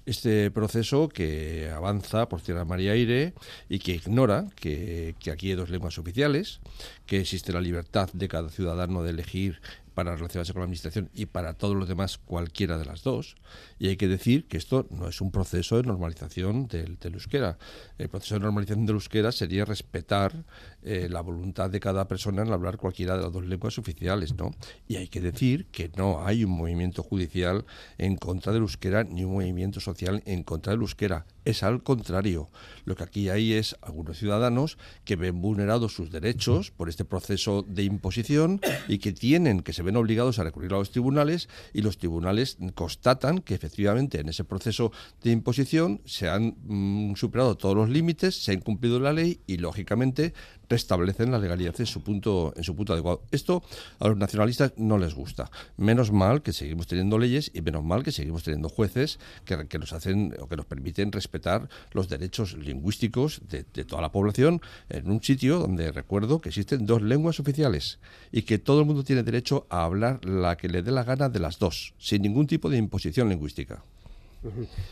este 0.08 0.50
proceso 0.50 1.08
que 1.08 1.70
avanza 1.74 2.28
por 2.28 2.40
tierra, 2.40 2.64
mar 2.64 2.80
y 2.80 2.88
aire 2.88 3.34
y 3.68 3.78
que 3.78 3.92
ignora 3.92 4.46
que, 4.56 5.14
que, 5.20 5.30
aquí 5.30 5.50
hay 5.50 5.56
dos 5.56 5.70
lenguas 5.70 5.98
oficiales, 5.98 6.60
que 7.06 7.20
existe 7.20 7.52
la 7.52 7.60
libertad 7.60 8.08
de 8.12 8.28
cada 8.28 8.48
ciudadano 8.48 9.02
de 9.02 9.10
elegir 9.10 9.60
para 9.98 10.14
relacionarse 10.14 10.52
con 10.52 10.60
la 10.60 10.66
administración 10.66 11.10
y 11.12 11.26
para 11.26 11.54
todos 11.54 11.74
los 11.74 11.88
demás 11.88 12.18
cualquiera 12.18 12.78
de 12.78 12.84
las 12.84 13.02
dos. 13.02 13.34
Y 13.80 13.88
hay 13.88 13.96
que 13.96 14.06
decir 14.06 14.46
que 14.46 14.56
esto 14.56 14.86
no 14.90 15.08
es 15.08 15.20
un 15.20 15.32
proceso 15.32 15.76
de 15.76 15.82
normalización 15.82 16.68
del, 16.68 16.96
euskera. 17.02 17.58
El 17.98 18.08
proceso 18.08 18.36
de 18.36 18.42
normalización 18.42 18.86
del 18.86 18.94
euskera 18.94 19.32
sería 19.32 19.64
respetar 19.64 20.44
eh, 20.84 21.08
la 21.10 21.20
voluntad 21.20 21.68
de 21.68 21.80
cada 21.80 22.06
persona 22.06 22.42
en 22.42 22.52
hablar 22.52 22.76
cualquiera 22.76 23.16
de 23.16 23.24
las 23.24 23.32
dos 23.32 23.44
lenguas 23.44 23.76
oficiales, 23.76 24.36
¿no? 24.36 24.54
Y 24.86 24.94
hay 24.98 25.08
que 25.08 25.20
decir 25.20 25.66
que 25.72 25.90
no 25.96 26.24
hay 26.24 26.44
un 26.44 26.52
movimiento 26.52 27.02
judicial 27.02 27.64
en 27.98 28.14
contra 28.14 28.52
del 28.52 28.62
euskera 28.62 29.02
ni 29.02 29.24
un 29.24 29.32
movimiento 29.32 29.80
social 29.80 30.22
en 30.26 30.44
contra 30.44 30.74
del 30.74 30.82
euskera. 30.82 31.26
Es 31.48 31.62
al 31.62 31.82
contrario. 31.82 32.50
Lo 32.84 32.94
que 32.94 33.04
aquí 33.04 33.30
hay 33.30 33.54
es 33.54 33.74
algunos 33.80 34.18
ciudadanos 34.18 34.76
que 35.06 35.16
ven 35.16 35.40
vulnerados 35.40 35.94
sus 35.94 36.12
derechos 36.12 36.70
por 36.70 36.90
este 36.90 37.06
proceso 37.06 37.64
de 37.66 37.84
imposición 37.84 38.60
y 38.86 38.98
que 38.98 39.14
tienen, 39.14 39.62
que 39.62 39.72
se 39.72 39.82
ven 39.82 39.96
obligados 39.96 40.38
a 40.38 40.44
recurrir 40.44 40.74
a 40.74 40.76
los 40.76 40.90
tribunales 40.90 41.48
y 41.72 41.80
los 41.80 41.96
tribunales 41.96 42.58
constatan 42.74 43.38
que 43.38 43.54
efectivamente 43.54 44.20
en 44.20 44.28
ese 44.28 44.44
proceso 44.44 44.92
de 45.22 45.30
imposición 45.30 46.02
se 46.04 46.28
han 46.28 46.54
mm, 46.66 47.16
superado 47.16 47.56
todos 47.56 47.74
los 47.74 47.88
límites, 47.88 48.44
se 48.44 48.50
ha 48.50 48.54
incumplido 48.54 49.00
la 49.00 49.14
ley 49.14 49.40
y 49.46 49.56
lógicamente 49.56 50.34
restablecen 50.68 51.30
la 51.30 51.38
legalidad 51.38 51.74
en 51.78 51.86
su 51.86 52.02
punto 52.02 52.52
en 52.56 52.64
su 52.64 52.74
punto 52.74 52.92
adecuado. 52.92 53.22
Esto 53.30 53.62
a 53.98 54.08
los 54.08 54.16
nacionalistas 54.16 54.72
no 54.76 54.98
les 54.98 55.14
gusta. 55.14 55.50
Menos 55.76 56.12
mal 56.12 56.42
que 56.42 56.52
seguimos 56.52 56.86
teniendo 56.86 57.18
leyes 57.18 57.50
y 57.54 57.62
menos 57.62 57.84
mal 57.84 58.02
que 58.02 58.12
seguimos 58.12 58.42
teniendo 58.42 58.68
jueces 58.68 59.18
que, 59.44 59.66
que 59.68 59.78
nos 59.78 59.92
hacen 59.92 60.34
o 60.40 60.48
que 60.48 60.56
nos 60.56 60.66
permiten 60.66 61.12
respetar 61.12 61.68
los 61.92 62.08
derechos 62.08 62.56
lingüísticos 62.56 63.42
de, 63.48 63.64
de, 63.72 63.84
toda 63.84 64.02
la 64.02 64.12
población 64.12 64.60
en 64.88 65.10
un 65.10 65.22
sitio 65.22 65.58
donde 65.58 65.92
recuerdo 65.92 66.40
que 66.40 66.50
existen 66.50 66.86
dos 66.86 67.02
lenguas 67.02 67.40
oficiales 67.40 67.98
y 68.32 68.42
que 68.42 68.58
todo 68.58 68.80
el 68.80 68.86
mundo 68.86 69.04
tiene 69.04 69.22
derecho 69.22 69.66
a 69.70 69.84
hablar 69.84 70.24
la 70.24 70.56
que 70.56 70.68
le 70.68 70.82
dé 70.82 70.90
la 70.90 71.04
gana 71.04 71.28
de 71.28 71.40
las 71.40 71.58
dos, 71.58 71.94
sin 71.98 72.22
ningún 72.22 72.46
tipo 72.46 72.68
de 72.70 72.76
imposición 72.78 73.28
lingüística. 73.28 73.82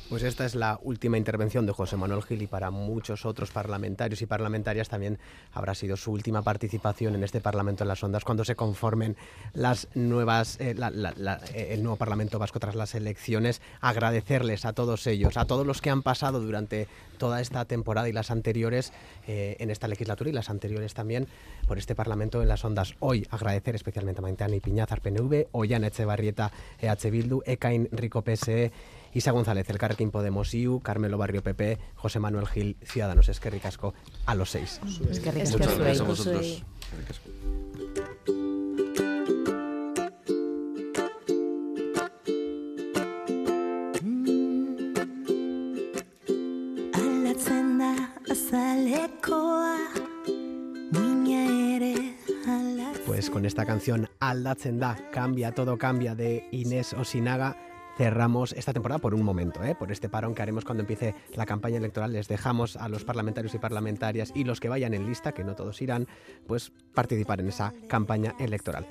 Pues 0.09 0.25
esta 0.25 0.45
es 0.45 0.57
la 0.57 0.81
última 0.83 1.19
intervención 1.19 1.67
de 1.67 1.73
José 1.73 1.97
Manuel 1.97 2.23
Gil 2.23 2.43
y 2.43 2.47
para 2.49 2.71
muchos 2.73 3.25
otros 3.25 3.53
parlamentarios 3.53 4.21
y 4.21 4.27
parlamentarias 4.27 4.89
también 4.89 5.19
habrá 5.53 5.75
sido 5.75 5.97
su 5.97 6.11
última 6.11 6.43
participación 6.43 7.15
en 7.15 7.23
este 7.23 7.41
Parlamento 7.41 7.85
en 7.85 7.89
las 7.89 8.03
Ondas 8.03 8.25
cuando 8.25 8.45
se 8.45 8.57
conformen 8.57 9.17
las 9.55 9.87
nuevas, 9.95 10.59
eh, 10.61 10.75
eh, 10.75 11.69
el 11.71 11.83
nuevo 11.83 11.97
Parlamento 11.97 12.41
Vasco 12.41 12.59
tras 12.59 12.75
las 12.75 12.97
elecciones. 12.97 13.61
Agradecerles 13.81 14.65
a 14.65 14.73
todos 14.73 15.07
ellos, 15.07 15.37
a 15.37 15.45
todos 15.45 15.65
los 15.65 15.81
que 15.81 15.91
han 15.91 16.03
pasado 16.03 16.41
durante 16.41 16.89
toda 17.17 17.41
esta 17.41 17.65
temporada 17.65 18.09
y 18.09 18.13
las 18.13 18.33
anteriores 18.33 18.93
eh, 19.29 19.57
en 19.61 19.71
esta 19.71 19.87
legislatura 19.87 20.31
y 20.31 20.33
las 20.33 20.51
anteriores 20.51 20.93
también 20.93 21.29
por 21.69 21.79
este 21.79 21.95
Parlamento 21.95 22.43
en 22.43 22.49
las 22.49 22.65
Ondas. 22.65 22.95
Hoy 22.99 23.27
agradecer 23.31 23.77
especialmente 23.77 24.21
a 24.21 24.23
Maintani 24.23 24.59
Piñazar 24.59 25.01
PNV, 25.01 25.47
Ollana 25.53 25.87
Echevarrieta 25.87 26.51
EH 26.81 27.11
Bildu, 27.11 27.43
Ekain 27.47 27.89
Rico 27.93 28.23
PSE 28.23 28.73
Isa 29.17 29.31
González, 29.31 29.71
el 29.71 29.79
Carrequín 29.79 30.11
Podemos 30.11 30.53
IU, 30.53 30.81
Carmelo 30.81 31.17
Barrio 31.17 31.43
PP, 31.43 31.79
José 31.95 32.21
Manuel 32.21 32.47
Gil, 32.47 32.77
Ciudadanos. 32.83 33.31
Es 33.31 33.41
que 33.41 33.49
ricasco 33.49 33.95
a 34.27 34.35
los 34.35 34.51
seis. 34.51 34.79
Es 35.11 35.21
que 35.21 35.31
ricasco. 35.31 35.57
Muchas 35.57 35.79
gracias 35.79 36.01
a 36.01 36.05
vosotros. 36.05 36.65
Pues 53.07 53.31
con 53.31 53.47
esta 53.47 53.65
canción 53.65 54.11
Aldatzen 54.21 54.79
da, 54.79 54.99
cambia, 55.11 55.53
todo 55.53 55.79
cambia 55.79 56.15
de 56.15 56.47
Inés 56.53 56.93
Osinaga 56.93 57.57
cerramos 57.97 58.53
esta 58.53 58.73
temporada 58.73 59.01
por 59.01 59.15
un 59.15 59.23
momento, 59.23 59.65
¿eh? 59.65 59.75
por 59.75 59.91
este 59.91 60.09
parón 60.09 60.35
que 60.35 60.43
haremos 60.43 60.65
cuando 60.65 60.83
empiece 60.83 61.15
la 61.35 61.47
campaña 61.47 61.79
electoral. 61.79 62.13
Les 62.13 62.29
dejamos 62.29 62.77
a 62.77 62.89
los 62.89 63.05
parlamentarios 63.05 63.55
y 63.55 63.59
parlamentarias 63.59 64.33
y 64.35 64.45
los 64.45 64.61
que 64.61 64.69
vayan 64.69 64.95
en 64.95 65.07
lista, 65.07 65.33
que 65.33 65.45
no 65.45 65.55
todos 65.55 65.81
irán, 65.83 66.07
pues 66.47 66.73
participar 66.95 67.41
en 67.41 67.49
esa 67.49 67.73
campaña 67.89 68.35
electoral. 68.39 68.87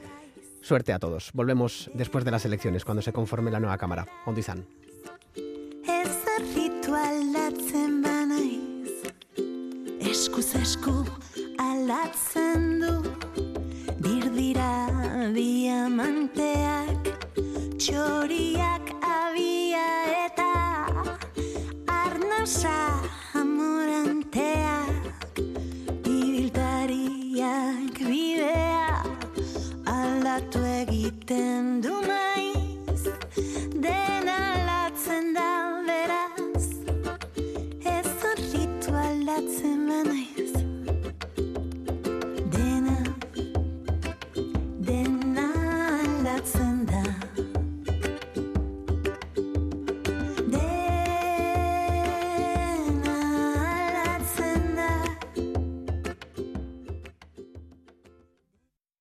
Suerte 0.61 0.93
a 0.93 0.99
todos. 0.99 1.29
Volvemos 1.33 1.91
después 1.93 2.25
de 2.25 2.31
las 2.31 2.45
elecciones, 2.45 2.85
cuando 2.85 3.03
se 3.03 3.13
conforme 3.13 3.51
la 3.51 3.59
nueva 3.59 3.77
Cámara. 3.77 4.07
Ondizan. 4.25 4.65
gauza 22.45 23.01
amoranteak 23.33 25.01
Ibiltariak 26.05 27.97
bidea 28.09 29.01
aldatu 29.95 30.59
egiten 30.77 31.81
du 31.81 32.04